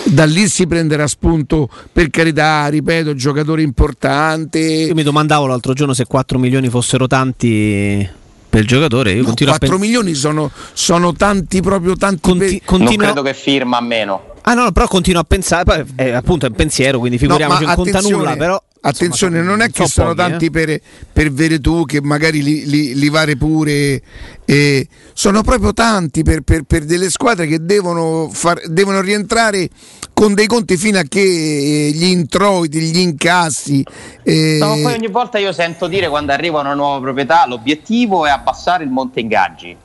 da 0.05 0.25
lì 0.25 0.49
si 0.49 0.67
prenderà 0.67 1.07
spunto 1.07 1.69
per 1.93 2.11
carità, 2.11 2.67
ripeto, 2.69 3.15
giocatore 3.15 3.63
importante. 3.63 4.59
Io 4.59 4.95
mi 4.95 5.03
domandavo 5.03 5.47
l'altro 5.47 5.73
giorno 5.73 5.95
se 5.95 6.05
4 6.07 6.39
milioni 6.39 6.69
fossero 6.69 7.07
tanti 7.07 8.09
per 8.49 8.61
il 8.61 8.67
giocatore. 8.67 9.13
Io 9.13 9.23
no, 9.23 9.35
4 9.35 9.57
pens- 9.59 9.81
milioni 9.81 10.15
sono, 10.15 10.51
sono, 10.73 11.13
tanti, 11.13 11.61
proprio 11.61 11.97
tanti. 11.97 12.21
Conti- 12.21 12.59
per... 12.59 12.65
continuo... 12.65 13.05
Non 13.05 13.13
credo 13.13 13.23
che 13.23 13.35
firma 13.35 13.79
a 13.79 13.83
meno. 13.83 14.23
Ah 14.43 14.55
no, 14.55 14.73
però 14.73 14.87
continuo 14.87 15.21
a 15.21 15.25
pensare, 15.25 15.87
eh, 15.97 16.13
appunto 16.13 16.47
è 16.47 16.49
un 16.49 16.55
pensiero, 16.55 16.99
quindi 16.99 17.19
figuriamoci, 17.19 17.65
no, 17.65 17.67
non 17.67 17.77
conta 17.77 18.01
nulla, 18.01 18.35
però 18.35 18.63
Attenzione, 18.81 19.43
non 19.43 19.61
è 19.61 19.71
che 19.71 19.87
sono 19.87 20.15
pochi, 20.15 20.29
tanti 20.29 20.45
eh? 20.47 20.51
per, 20.51 20.81
per 21.13 21.33
Veretù 21.33 21.85
che 21.85 22.01
magari 22.01 22.43
li, 22.43 22.65
li, 22.65 22.95
li 22.95 23.09
vare 23.09 23.37
pure, 23.37 24.01
eh, 24.45 24.87
sono 25.13 25.43
proprio 25.43 25.73
tanti 25.73 26.23
per, 26.23 26.43
per, 26.43 26.63
per 26.63 26.85
delle 26.85 27.11
squadre 27.11 27.49
che 27.49 27.65
devono, 27.65 28.29
far, 28.31 28.61
devono, 28.69 29.01
rientrare 29.01 29.69
con 30.13 30.33
dei 30.35 30.47
conti 30.47 30.77
fino 30.77 30.99
a 30.99 31.03
che 31.03 31.21
eh, 31.21 31.91
gli 31.91 32.05
introiti, 32.05 32.79
gli 32.81 32.99
incassi. 32.99 33.85
Eh... 34.23 34.59
No, 34.61 34.75
poi 34.81 34.95
ogni 34.95 35.09
volta 35.09 35.39
io 35.39 35.53
sento 35.53 35.89
dire 35.89 36.09
quando 36.09 36.31
arriva 36.31 36.61
una 36.61 36.75
nuova 36.75 37.01
proprietà 37.01 37.47
l'obiettivo 37.47 38.27
è 38.27 38.31
abbassare 38.31 38.85
il 38.85 38.91
monte 38.91 39.19
ingaggi. 39.19 39.77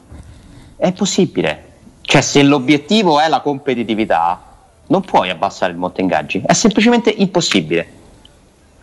È 0.75 0.91
possibile. 0.93 1.71
Cioè 2.01 2.21
se 2.21 2.43
l'obiettivo 2.43 3.19
è 3.19 3.27
la 3.27 3.41
competitività, 3.41 4.39
non 4.87 5.01
puoi 5.01 5.31
abbassare 5.31 5.71
il 5.71 5.79
monte 5.79 6.01
ingaggi. 6.01 6.43
È 6.45 6.53
semplicemente 6.53 7.09
impossibile 7.09 8.01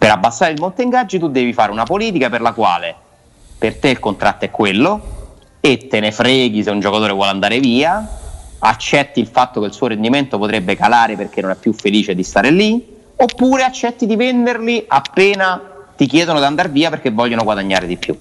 per 0.00 0.10
abbassare 0.10 0.52
il 0.52 0.58
monte 0.58 0.82
ingaggi 0.82 1.18
tu 1.18 1.28
devi 1.28 1.52
fare 1.52 1.70
una 1.70 1.84
politica 1.84 2.30
per 2.30 2.40
la 2.40 2.54
quale 2.54 2.94
per 3.58 3.76
te 3.76 3.90
il 3.90 3.98
contratto 3.98 4.46
è 4.46 4.50
quello 4.50 5.18
e 5.60 5.88
te 5.88 6.00
ne 6.00 6.10
freghi 6.10 6.62
se 6.62 6.70
un 6.70 6.80
giocatore 6.80 7.12
vuole 7.12 7.28
andare 7.28 7.60
via, 7.60 8.08
accetti 8.60 9.20
il 9.20 9.26
fatto 9.26 9.60
che 9.60 9.66
il 9.66 9.74
suo 9.74 9.88
rendimento 9.88 10.38
potrebbe 10.38 10.74
calare 10.74 11.16
perché 11.16 11.42
non 11.42 11.50
è 11.50 11.54
più 11.54 11.74
felice 11.74 12.14
di 12.14 12.22
stare 12.22 12.50
lì, 12.50 12.96
oppure 13.14 13.62
accetti 13.62 14.06
di 14.06 14.16
venderli 14.16 14.86
appena 14.88 15.60
ti 15.94 16.06
chiedono 16.06 16.38
di 16.38 16.46
andare 16.46 16.70
via 16.70 16.88
perché 16.88 17.10
vogliono 17.10 17.44
guadagnare 17.44 17.86
di 17.86 17.98
più. 17.98 18.18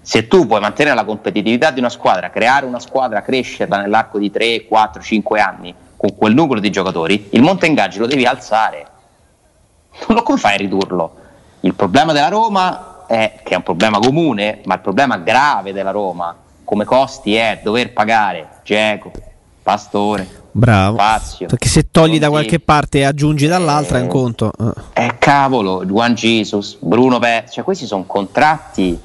Se 0.00 0.26
tu 0.26 0.46
puoi 0.46 0.60
mantenere 0.60 0.96
la 0.96 1.04
competitività 1.04 1.70
di 1.70 1.80
una 1.80 1.90
squadra, 1.90 2.30
creare 2.30 2.64
una 2.64 2.80
squadra, 2.80 3.20
crescerla 3.20 3.82
nell'arco 3.82 4.18
di 4.18 4.30
3, 4.30 4.64
4, 4.64 5.02
5 5.02 5.38
anni 5.38 5.74
con 5.98 6.16
quel 6.16 6.32
numero 6.32 6.60
di 6.60 6.70
giocatori, 6.70 7.26
il 7.32 7.42
monte 7.42 7.66
ingaggi 7.66 7.98
lo 7.98 8.06
devi 8.06 8.24
alzare 8.24 8.86
non 10.08 10.22
come 10.22 10.38
fai 10.38 10.54
a 10.54 10.58
ridurlo? 10.58 11.14
Il 11.60 11.74
problema 11.74 12.12
della 12.12 12.28
Roma 12.28 13.06
è 13.06 13.40
che 13.42 13.54
è 13.54 13.56
un 13.56 13.62
problema 13.62 13.98
comune, 13.98 14.60
ma 14.64 14.74
il 14.74 14.80
problema 14.80 15.18
grave 15.18 15.72
della 15.72 15.90
Roma 15.90 16.34
come 16.64 16.84
costi 16.84 17.34
è 17.34 17.60
dover 17.62 17.92
pagare 17.92 18.48
Geco, 18.62 19.10
Pastore, 19.62 20.40
Bravo. 20.52 20.96
Fazio. 20.96 21.46
Perché 21.46 21.68
se 21.68 21.90
togli 21.90 22.18
da 22.18 22.28
qualche 22.28 22.58
parte 22.60 22.98
e 22.98 23.04
aggiungi 23.04 23.46
dall'altra 23.46 23.98
è 23.98 24.02
un 24.02 24.08
conto. 24.08 24.52
Eh, 24.94 25.04
eh 25.04 25.18
cavolo, 25.18 25.84
Juan 25.84 26.14
Jesus, 26.14 26.76
Bruno 26.80 27.18
Perez, 27.18 27.52
cioè 27.52 27.64
questi 27.64 27.86
sono 27.86 28.04
contratti. 28.04 28.98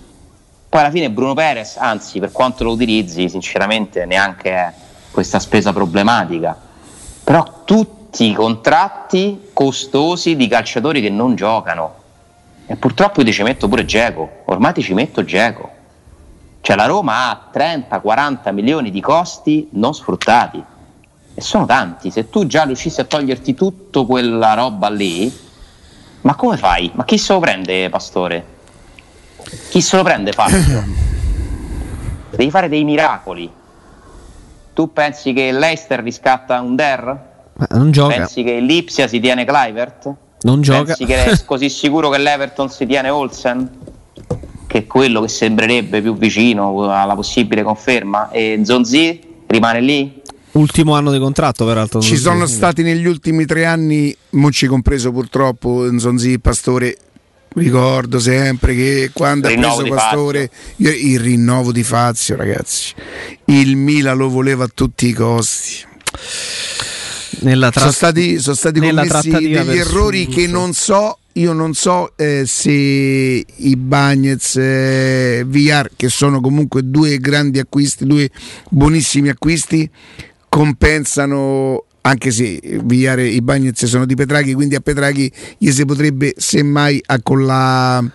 Poi 0.67 0.79
alla 0.79 0.91
fine 0.91 1.09
Bruno 1.09 1.33
Perez, 1.33 1.77
anzi, 1.77 2.19
per 2.19 2.31
quanto 2.31 2.63
lo 2.63 2.71
utilizzi, 2.71 3.29
sinceramente 3.29 4.05
neanche 4.05 4.73
questa 5.11 5.39
spesa 5.39 5.71
problematica. 5.71 6.57
Però 7.23 7.61
tutti 7.63 8.05
tutti 8.16 8.30
i 8.30 8.34
contratti 8.34 9.49
costosi 9.51 10.38
di 10.38 10.47
calciatori 10.47 11.01
che 11.01 11.09
non 11.09 11.36
giocano. 11.36 11.95
E 12.66 12.78
purtroppo 12.78 13.20
io 13.20 13.26
ti 13.26 13.34
ci 13.34 13.43
metto 13.43 13.68
pure 13.68 13.84
Geco, 13.84 14.43
ormai 14.45 14.72
ti 14.72 14.82
ci 14.82 14.93
metto 14.93 15.26
Geco. 15.26 15.70
Cioè 16.61 16.78
la 16.78 16.86
Roma 16.86 17.30
ha 17.30 17.51
30-40 17.53 18.53
milioni 18.53 18.89
di 18.89 19.01
costi 19.01 19.68
non 19.74 19.93
sfruttati. 19.93 20.63
E 21.34 21.41
sono 21.41 21.66
tanti. 21.66 22.09
Se 22.09 22.30
tu 22.30 22.47
già 22.47 22.63
riuscissi 22.63 23.01
a 23.01 23.03
toglierti 23.03 23.53
tutta 23.53 24.05
quella 24.05 24.53
roba 24.53 24.89
lì, 24.89 25.30
ma 26.22 26.36
come 26.36 26.55
fai? 26.55 26.89
Ma 26.93 27.03
chi 27.03 27.18
se 27.18 27.34
lo 27.34 27.39
prende, 27.39 27.89
Pastore? 27.89 28.45
Chi 29.70 29.82
se 29.82 29.97
lo 29.97 30.03
prende 30.03 30.32
Fazio? 30.32 30.84
Devi 32.30 32.49
fare 32.49 32.70
dei 32.70 32.86
miracoli. 32.86 33.51
Tu 34.74 34.93
pensi 34.93 35.34
che 35.34 35.51
l'Eister 35.51 36.01
riscatta 36.01 36.61
un 36.61 36.78
Der? 36.78 37.34
Ma 37.58 37.68
non 37.72 37.91
gioca. 37.91 38.16
Pensi 38.16 38.43
che 38.43 38.60
l'Ipsia 38.60 39.08
si 39.08 39.20
tiene 39.20 39.45
Clivert? 39.45 40.14
Non 40.41 40.62
gioca. 40.62 40.95
Pensi 40.95 41.06
che 41.06 41.26
è 41.26 41.43
così 41.45 41.70
sicuro 41.70 42.10
che 42.10 42.18
l'Everton 42.18 42.70
si 42.70 42.86
tiene 42.86 43.10
Olsen? 43.10 43.70
Che 44.68 44.78
è 44.78 44.86
quello 44.86 45.22
che 45.22 45.30
sembrerebbe 45.30 46.01
più 46.01 46.18
vicino 46.18 46.91
alla 46.91 47.16
possibile 47.16 47.64
conferma? 47.64 48.30
E 48.30 48.62
Zonzi 48.64 49.22
rimane 49.47 49.80
lì? 49.80 50.22
Ultimo 50.51 50.95
anno 50.95 51.12
di 51.12 51.20
contratto, 51.20 51.66
peraltro. 51.66 52.01
Ci 52.01 52.18
sono 52.18 52.45
stati 52.45 52.82
negli 52.82 53.06
ultimi 53.06 53.45
tre 53.45 53.66
anni, 53.66 54.16
Monci 54.32 54.68
compreso 54.68 55.12
purtroppo, 55.12 55.88
Zonzi 55.97 56.39
Pastore. 56.39 56.97
Ricordo 57.56 58.20
sempre 58.20 58.76
che 58.76 59.12
quando 59.14 59.47
ha 59.47 59.51
preso 59.53 59.86
Pastore, 59.86 60.49
io, 60.78 60.91
il 60.91 61.20
rinnovo 61.22 61.72
di 61.72 61.84
Fazio, 61.84 62.36
ragazzi, 62.36 62.93
il 63.45 63.78
Mila 63.78 64.14
lo 64.14 64.30
voleva 64.30 64.66
a 64.66 64.70
tutti 64.74 65.08
i 65.08 65.14
costi 65.14 65.86
nella 67.39 67.69
tra- 67.69 67.81
sono 67.81 67.91
stati, 67.91 68.39
sono 68.39 68.55
stati 68.55 68.79
commessi 68.79 69.29
degli 69.29 69.55
errori 69.55 70.27
che 70.27 70.47
non 70.47 70.73
so 70.73 71.19
io 71.38 71.51
non 71.51 71.73
so 71.73 72.13
eh, 72.15 72.43
se 72.45 72.71
i 72.71 73.75
Bagnets 73.75 74.55
eh, 74.55 75.43
VR 75.45 75.89
che 75.95 76.07
sono 76.07 76.39
comunque 76.39 76.89
due 76.89 77.17
grandi 77.17 77.59
acquisti 77.59 78.05
due 78.05 78.29
buonissimi 78.69 79.27
acquisti 79.27 79.89
compensano 80.47 81.83
anche 82.01 82.31
se 82.31 82.59
VR 82.83 83.19
e 83.19 83.27
i 83.27 83.41
Bagnets 83.41 83.86
sono 83.86 84.05
di 84.05 84.15
Petraghi 84.15 84.53
quindi 84.53 84.75
a 84.75 84.79
Petraghi 84.79 85.29
gli 85.57 85.71
si 85.71 85.83
potrebbe 85.83 86.33
semmai 86.38 87.01
accollare 87.05 88.09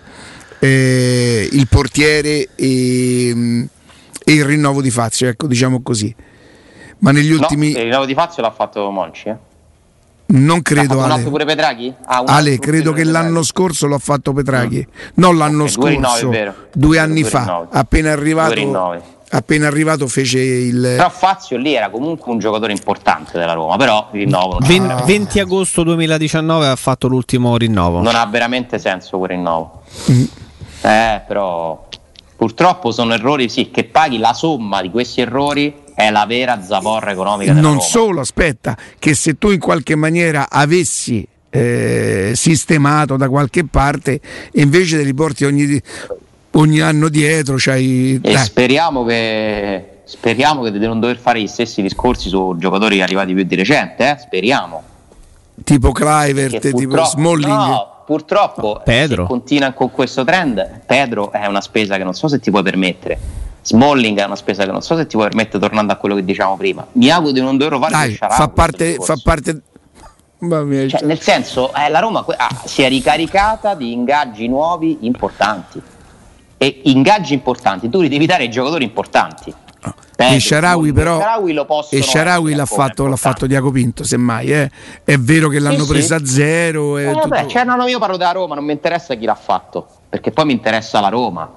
eh, 0.58 1.46
il 1.52 1.68
portiere 1.68 2.48
e, 2.54 3.66
e 4.24 4.32
il 4.32 4.44
rinnovo 4.44 4.80
di 4.80 4.90
Fazio 4.90 5.28
ecco 5.28 5.46
diciamo 5.46 5.82
così 5.82 6.14
ma 7.00 7.10
negli 7.12 7.30
ultimi... 7.30 7.72
No, 7.72 7.78
il 7.78 7.84
rinnovo 7.84 8.06
di 8.06 8.14
Fazio 8.14 8.42
l'ha 8.42 8.50
fatto 8.50 8.90
Monci, 8.90 9.28
eh? 9.28 9.36
Non 10.30 10.62
credo 10.62 10.98
un 10.98 11.10
Ale. 11.10 11.24
pure 11.24 11.44
Petraghi? 11.44 11.92
Ah, 12.04 12.22
Ale, 12.24 12.58
credo 12.58 12.92
che 12.92 13.02
l'anno 13.02 13.42
scorso 13.42 13.88
l'ha 13.88 13.98
fatto 13.98 14.32
Petraghi. 14.32 14.86
Mm. 14.88 15.06
Non 15.14 15.36
l'anno 15.36 15.64
okay, 15.64 15.96
scorso, 16.00 16.28
due, 16.28 16.54
due 16.72 16.98
anni 16.98 17.22
due 17.22 17.30
fa, 17.30 17.66
appena 17.70 18.12
arrivato 18.12 19.18
appena 19.32 19.68
arrivato 19.68 20.08
fece 20.08 20.40
il 20.40 20.80
però 20.96 21.08
Fazio 21.08 21.56
lì 21.56 21.74
era 21.74 21.88
comunque 21.88 22.32
un 22.32 22.38
giocatore 22.38 22.72
importante 22.72 23.38
della 23.38 23.52
Roma 23.52 23.76
però 23.76 24.08
il 24.10 24.22
rinnovo 24.22 24.58
non 24.58 24.68
20, 24.68 24.92
ah. 24.92 25.04
20 25.04 25.38
agosto 25.38 25.82
2019 25.84 26.66
ha 26.66 26.74
fatto 26.74 27.06
l'ultimo 27.06 27.56
rinnovo 27.56 28.00
non 28.00 28.16
ha 28.16 28.26
veramente 28.26 28.80
senso 28.80 29.18
quel 29.18 29.30
rinnovo 29.30 29.82
mm. 30.10 30.24
eh 30.82 31.22
però 31.28 31.86
purtroppo 32.34 32.90
sono 32.90 33.14
errori 33.14 33.48
sì 33.48 33.70
che 33.70 33.84
paghi 33.84 34.18
la 34.18 34.32
somma 34.32 34.82
di 34.82 34.90
questi 34.90 35.20
errori 35.20 35.72
è 35.94 36.10
la 36.10 36.26
vera 36.26 36.62
zavorra 36.62 37.10
economica 37.10 37.52
della 37.52 37.62
non 37.62 37.76
Roma. 37.76 37.86
solo 37.86 38.20
aspetta 38.20 38.76
che 38.98 39.14
se 39.14 39.38
tu 39.38 39.50
in 39.50 39.60
qualche 39.60 39.94
maniera 39.94 40.48
avessi 40.50 41.26
eh, 41.50 42.32
sistemato 42.34 43.16
da 43.16 43.28
qualche 43.28 43.64
parte 43.64 44.20
e 44.52 44.62
invece 44.62 44.98
te 44.98 45.02
li 45.02 45.14
porti 45.14 45.44
ogni, 45.44 45.80
ogni 46.52 46.80
anno 46.80 47.08
dietro 47.08 47.56
c'hai, 47.58 48.20
e 48.22 48.36
speriamo 48.38 49.04
che 49.04 49.84
speriamo 50.04 50.62
che 50.62 50.72
di 50.72 50.78
non 50.78 51.00
dover 51.00 51.18
fare 51.18 51.40
gli 51.40 51.46
stessi 51.46 51.82
discorsi 51.82 52.28
su 52.28 52.56
giocatori 52.58 53.02
arrivati 53.02 53.34
più 53.34 53.44
di 53.44 53.54
recente 53.54 54.10
eh? 54.10 54.16
speriamo 54.18 54.82
tipo 55.62 55.92
Clivert, 55.92 56.72
tipo 56.74 57.04
Smalling 57.04 57.46
no, 57.46 58.02
purtroppo 58.06 58.80
Pedro. 58.84 59.22
se 59.22 59.28
continua 59.28 59.72
con 59.72 59.90
questo 59.90 60.24
trend 60.24 60.80
Pedro 60.86 61.30
è 61.32 61.46
una 61.46 61.60
spesa 61.60 61.96
che 61.96 62.04
non 62.04 62.14
so 62.14 62.28
se 62.28 62.40
ti 62.40 62.50
puoi 62.50 62.62
permettere 62.62 63.18
Smalling 63.62 64.18
è 64.18 64.24
una 64.24 64.36
spesa 64.36 64.64
che 64.64 64.70
non 64.70 64.82
so 64.82 64.96
se 64.96 65.06
ti 65.06 65.16
puoi 65.16 65.28
permettere 65.28 65.58
tornando 65.58 65.92
a 65.92 65.96
quello 65.96 66.14
che 66.14 66.24
diciamo 66.24 66.56
prima. 66.56 66.86
Mi 66.92 67.10
auguro 67.10 67.32
di 67.32 67.40
non 67.40 67.56
doverlo 67.56 67.78
fare 67.80 67.92
Dai, 67.92 68.14
fa 68.14 68.48
parte, 68.48 68.96
fa 69.00 69.16
parte 69.22 69.62
cioè, 70.40 70.88
cioè, 70.88 71.02
nel 71.02 71.20
senso, 71.20 71.72
eh, 71.74 71.90
la 71.90 71.98
Roma 71.98 72.24
ah, 72.36 72.62
si 72.64 72.82
è 72.82 72.88
ricaricata 72.88 73.74
di 73.74 73.92
ingaggi 73.92 74.48
nuovi 74.48 74.98
importanti. 75.02 75.80
E 76.56 76.80
ingaggi 76.84 77.34
importanti, 77.34 77.88
tu 77.88 78.00
li 78.00 78.08
devi 78.08 78.26
dare 78.26 78.44
ai 78.44 78.50
giocatori 78.50 78.84
importanti. 78.84 79.54
Oh. 79.82 79.94
e 80.16 80.38
Sharawi 80.38 80.92
però 80.92 81.18
e 81.88 82.02
Sharawi 82.02 82.52
l'ha 82.52 82.66
fatto, 82.66 83.06
l'ha 83.06 83.16
fatto 83.16 83.46
Diaco 83.46 83.70
Pinto 83.70 84.04
semmai 84.04 84.52
eh. 84.52 84.70
è 85.04 85.16
vero 85.16 85.48
che 85.48 85.58
l'hanno 85.58 85.84
sì, 85.84 85.88
presa 85.88 86.16
a 86.16 86.26
zero 86.26 86.98
eh, 86.98 87.10
vabbè, 87.10 87.46
cioè, 87.46 87.64
no, 87.64 87.76
no, 87.76 87.86
io 87.86 87.98
parlo 87.98 88.18
della 88.18 88.32
Roma 88.32 88.54
non 88.54 88.64
mi 88.66 88.72
interessa 88.72 89.14
chi 89.14 89.24
l'ha 89.24 89.34
fatto 89.34 89.86
perché 90.10 90.32
poi 90.32 90.44
mi 90.44 90.52
interessa 90.52 91.00
la 91.00 91.08
Roma 91.08 91.50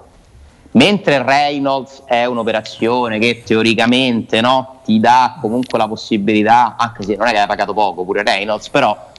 mentre 0.74 1.24
Reynolds 1.24 2.04
è 2.06 2.26
un'operazione 2.26 3.20
che 3.20 3.44
teoricamente 3.44 4.42
no, 4.42 4.80
ti 4.84 5.00
dà 5.00 5.38
comunque 5.42 5.78
la 5.78 5.88
possibilità 5.88 6.76
anche 6.78 7.04
se 7.04 7.16
non 7.16 7.28
è 7.28 7.32
che 7.32 7.40
hai 7.40 7.48
pagato 7.48 7.74
poco 7.74 8.04
pure 8.04 8.24
Reynolds 8.24 8.70
però 8.70 9.12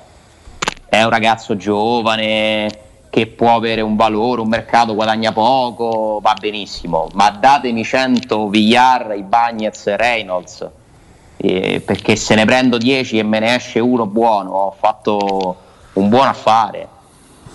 è 0.88 1.02
un 1.02 1.10
ragazzo 1.10 1.56
giovane 1.56 2.82
che 3.14 3.28
può 3.28 3.54
avere 3.54 3.80
un 3.80 3.94
valore, 3.94 4.40
un 4.40 4.48
mercato 4.48 4.92
guadagna 4.96 5.32
poco, 5.32 6.18
va 6.20 6.34
benissimo, 6.36 7.06
ma 7.12 7.30
datemi 7.30 7.84
100 7.84 8.48
Villar, 8.48 9.14
Ibagnez, 9.16 9.94
Reynolds, 9.94 10.68
eh, 11.36 11.80
perché 11.84 12.16
se 12.16 12.34
ne 12.34 12.44
prendo 12.44 12.76
10 12.76 13.18
e 13.18 13.22
me 13.22 13.38
ne 13.38 13.54
esce 13.54 13.78
uno 13.78 14.06
buono, 14.06 14.50
ho 14.50 14.74
fatto 14.76 15.56
un 15.92 16.08
buon 16.08 16.26
affare. 16.26 16.88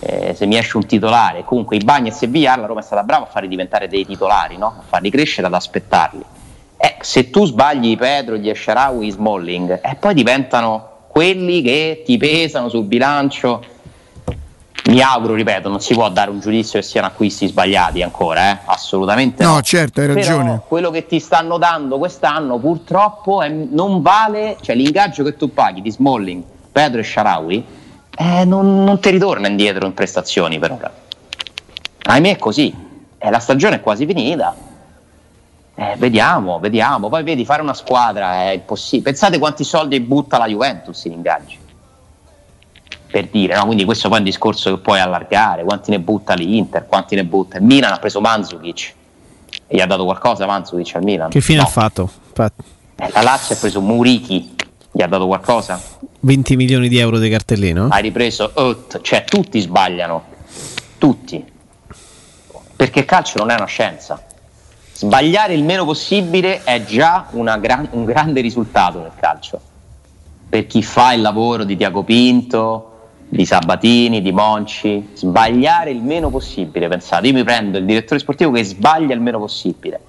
Eh, 0.02 0.34
se 0.34 0.46
mi 0.46 0.56
esce 0.56 0.78
un 0.78 0.86
titolare, 0.86 1.44
comunque 1.44 1.76
i 1.76 1.84
Bagnets 1.84 2.22
e 2.22 2.26
Villar 2.26 2.58
la 2.58 2.66
Roma 2.66 2.80
è 2.80 2.82
stata 2.82 3.02
brava 3.02 3.24
a 3.24 3.28
farli 3.28 3.48
diventare 3.48 3.86
dei 3.86 4.06
titolari, 4.06 4.56
no? 4.56 4.66
a 4.66 4.82
farli 4.86 5.10
crescere, 5.10 5.46
ad 5.46 5.54
aspettarli. 5.54 6.22
Eh, 6.78 6.96
se 7.00 7.28
tu 7.28 7.44
sbagli 7.44 7.96
Pedro, 7.98 8.36
gli 8.36 8.48
Esharawi, 8.48 9.10
Smalling, 9.10 9.70
e 9.72 9.80
eh, 9.82 9.94
poi 9.96 10.14
diventano 10.14 10.88
quelli 11.08 11.60
che 11.60 12.02
ti 12.06 12.16
pesano 12.16 12.70
sul 12.70 12.84
bilancio 12.84 13.62
mi 14.86 15.02
auguro, 15.02 15.34
ripeto, 15.34 15.68
non 15.68 15.80
si 15.80 15.94
può 15.94 16.08
dare 16.08 16.30
un 16.30 16.40
giudizio 16.40 16.80
che 16.80 16.84
siano 16.84 17.06
acquisti 17.06 17.46
sbagliati 17.46 18.02
ancora, 18.02 18.50
eh? 18.50 18.58
assolutamente 18.64 19.44
no. 19.44 19.54
No, 19.54 19.60
certo, 19.60 20.00
hai 20.00 20.06
ragione. 20.06 20.44
Però 20.44 20.64
quello 20.66 20.90
che 20.90 21.06
ti 21.06 21.20
stanno 21.20 21.58
dando 21.58 21.98
quest'anno 21.98 22.58
purtroppo 22.58 23.42
è, 23.42 23.48
non 23.48 24.00
vale, 24.02 24.56
cioè 24.60 24.74
l'ingaggio 24.74 25.22
che 25.22 25.36
tu 25.36 25.52
paghi 25.52 25.82
di 25.82 25.90
Smalling, 25.90 26.42
Pedro 26.72 27.00
e 27.00 27.04
Sharawi 27.04 27.64
eh, 28.16 28.44
non, 28.44 28.84
non 28.84 29.00
ti 29.00 29.10
ritorna 29.10 29.48
indietro 29.48 29.86
in 29.86 29.94
prestazioni 29.94 30.58
per 30.58 30.72
ora. 30.72 30.92
Ahimè 32.02 32.32
è 32.32 32.38
così, 32.38 32.74
eh, 33.18 33.30
la 33.30 33.38
stagione 33.38 33.76
è 33.76 33.80
quasi 33.80 34.06
finita. 34.06 34.54
Eh, 35.74 35.94
vediamo, 35.96 36.58
vediamo. 36.58 37.08
Poi 37.08 37.22
vedi, 37.22 37.44
fare 37.44 37.62
una 37.62 37.74
squadra 37.74 38.42
è 38.42 38.50
impossibile. 38.50 39.10
Pensate 39.10 39.38
quanti 39.38 39.64
soldi 39.64 40.00
butta 40.00 40.38
la 40.38 40.46
Juventus 40.46 41.04
in 41.04 41.12
ingaggi 41.12 41.58
per 43.10 43.26
dire, 43.28 43.56
no? 43.56 43.66
quindi 43.66 43.84
questo 43.84 44.08
poi 44.08 44.18
è 44.18 44.20
un 44.20 44.26
discorso 44.26 44.72
che 44.72 44.80
puoi 44.80 45.00
allargare, 45.00 45.64
quanti 45.64 45.90
ne 45.90 45.98
butta 45.98 46.34
l'Inter, 46.34 46.86
quanti 46.86 47.16
ne 47.16 47.24
butta 47.24 47.58
il 47.58 47.64
Milan 47.64 47.92
ha 47.92 47.98
preso 47.98 48.20
Manzukic 48.20 48.94
e 49.66 49.76
gli 49.76 49.80
ha 49.80 49.86
dato 49.86 50.04
qualcosa 50.04 50.46
Manzukic 50.46 50.94
al 50.94 51.02
Milan? 51.02 51.28
Che 51.28 51.40
fine 51.40 51.58
no. 51.58 51.64
ha 51.64 51.68
fatto? 51.68 52.10
Eh, 52.94 53.10
la 53.12 53.22
Lazio 53.22 53.56
ha 53.56 53.58
preso 53.58 53.80
Murichi, 53.80 54.54
gli 54.92 55.02
ha 55.02 55.08
dato 55.08 55.26
qualcosa? 55.26 55.80
20 56.22 56.56
milioni 56.56 56.88
di 56.88 56.98
euro 56.98 57.18
di 57.18 57.30
cartellino? 57.30 57.88
Hai 57.90 58.02
ripreso 58.02 58.52
Ut, 58.54 59.00
cioè 59.00 59.24
tutti 59.24 59.58
sbagliano, 59.60 60.24
tutti, 60.98 61.42
perché 62.76 63.00
il 63.00 63.04
calcio 63.06 63.38
non 63.38 63.50
è 63.50 63.54
una 63.54 63.64
scienza. 63.64 64.22
Sbagliare 64.92 65.54
il 65.54 65.64
meno 65.64 65.86
possibile 65.86 66.62
è 66.62 66.84
già 66.84 67.26
gran, 67.30 67.88
un 67.92 68.04
grande 68.04 68.42
risultato 68.42 69.00
nel 69.00 69.12
calcio. 69.18 69.60
Per 70.46 70.66
chi 70.66 70.82
fa 70.82 71.14
il 71.14 71.22
lavoro 71.22 71.64
di 71.64 71.74
Tiago 71.74 72.02
Pinto, 72.02 72.86
di 73.26 73.46
Sabatini, 73.46 74.20
di 74.20 74.32
Monci, 74.32 75.10
sbagliare 75.14 75.90
il 75.90 76.02
meno 76.02 76.28
possibile, 76.28 76.88
pensate, 76.88 77.28
io 77.28 77.32
mi 77.32 77.44
prendo 77.44 77.78
il 77.78 77.86
direttore 77.86 78.20
sportivo 78.20 78.50
che 78.50 78.64
sbaglia 78.64 79.14
il 79.14 79.20
meno 79.20 79.38
possibile 79.38 80.00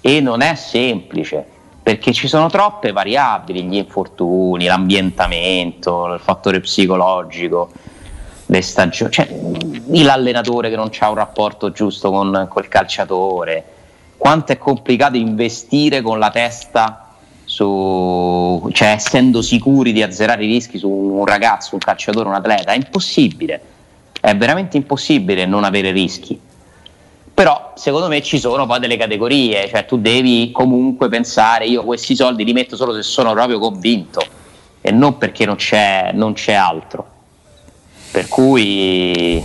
e 0.00 0.20
non 0.20 0.40
è 0.40 0.56
semplice 0.56 1.46
perché 1.84 2.14
ci 2.14 2.28
sono 2.28 2.48
troppe 2.48 2.92
variabili, 2.92 3.62
gli 3.62 3.76
infortuni, 3.76 4.64
l'ambientamento, 4.64 6.14
il 6.14 6.18
fattore 6.18 6.60
psicologico, 6.60 7.70
le 8.46 8.62
stagioni, 8.62 9.12
cioè, 9.12 9.28
l'allenatore 10.02 10.70
che 10.70 10.76
non 10.76 10.88
ha 10.98 11.08
un 11.10 11.14
rapporto 11.14 11.72
giusto 11.72 12.10
con 12.10 12.46
col 12.48 12.68
calciatore, 12.68 13.64
quanto 14.16 14.52
è 14.52 14.56
complicato 14.56 15.18
investire 15.18 16.00
con 16.00 16.18
la 16.18 16.30
testa 16.30 17.16
su, 17.44 18.66
cioè 18.72 18.88
essendo 18.88 19.42
sicuri 19.42 19.92
di 19.92 20.02
azzerare 20.02 20.44
i 20.44 20.46
rischi 20.46 20.78
su 20.78 20.88
un 20.88 21.26
ragazzo, 21.26 21.74
un 21.74 21.80
calciatore, 21.80 22.26
un 22.26 22.34
atleta, 22.34 22.72
è 22.72 22.76
impossibile, 22.76 23.60
è 24.22 24.34
veramente 24.34 24.78
impossibile 24.78 25.44
non 25.44 25.64
avere 25.64 25.90
rischi. 25.90 26.40
Però 27.34 27.72
secondo 27.74 28.06
me 28.06 28.22
ci 28.22 28.38
sono 28.38 28.64
poi 28.64 28.78
delle 28.78 28.96
categorie, 28.96 29.68
cioè 29.68 29.84
tu 29.86 29.98
devi 29.98 30.52
comunque 30.52 31.08
pensare 31.08 31.66
io 31.66 31.82
questi 31.82 32.14
soldi 32.14 32.44
li 32.44 32.52
metto 32.52 32.76
solo 32.76 32.94
se 32.94 33.02
sono 33.02 33.32
proprio 33.32 33.58
convinto 33.58 34.24
e 34.80 34.92
non 34.92 35.18
perché 35.18 35.44
non 35.44 35.56
c'è, 35.56 36.12
non 36.14 36.34
c'è 36.34 36.52
altro. 36.52 37.04
Per 38.12 38.28
cui 38.28 39.42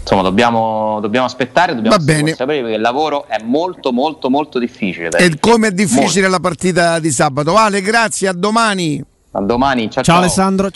insomma 0.00 0.22
dobbiamo, 0.22 0.98
dobbiamo 1.00 1.26
aspettare, 1.26 1.76
dobbiamo 1.76 1.96
Va 1.96 2.02
bene. 2.02 2.34
sapere 2.34 2.62
perché 2.62 2.74
il 2.76 2.80
lavoro 2.80 3.26
è 3.28 3.36
molto 3.44 3.92
molto 3.92 4.28
molto 4.28 4.58
difficile. 4.58 5.10
E 5.10 5.38
come 5.38 5.68
è 5.68 5.72
difficile 5.72 6.22
molto. 6.22 6.30
la 6.30 6.40
partita 6.40 6.98
di 6.98 7.12
sabato. 7.12 7.52
Vale, 7.52 7.80
grazie, 7.80 8.26
a 8.26 8.32
domani. 8.32 9.04
A 9.32 9.40
domani, 9.40 9.82
ciao, 9.82 10.02
ciao, 10.02 10.02
ciao. 10.02 10.16
Alessandro, 10.16 10.64
ciao 10.64 10.72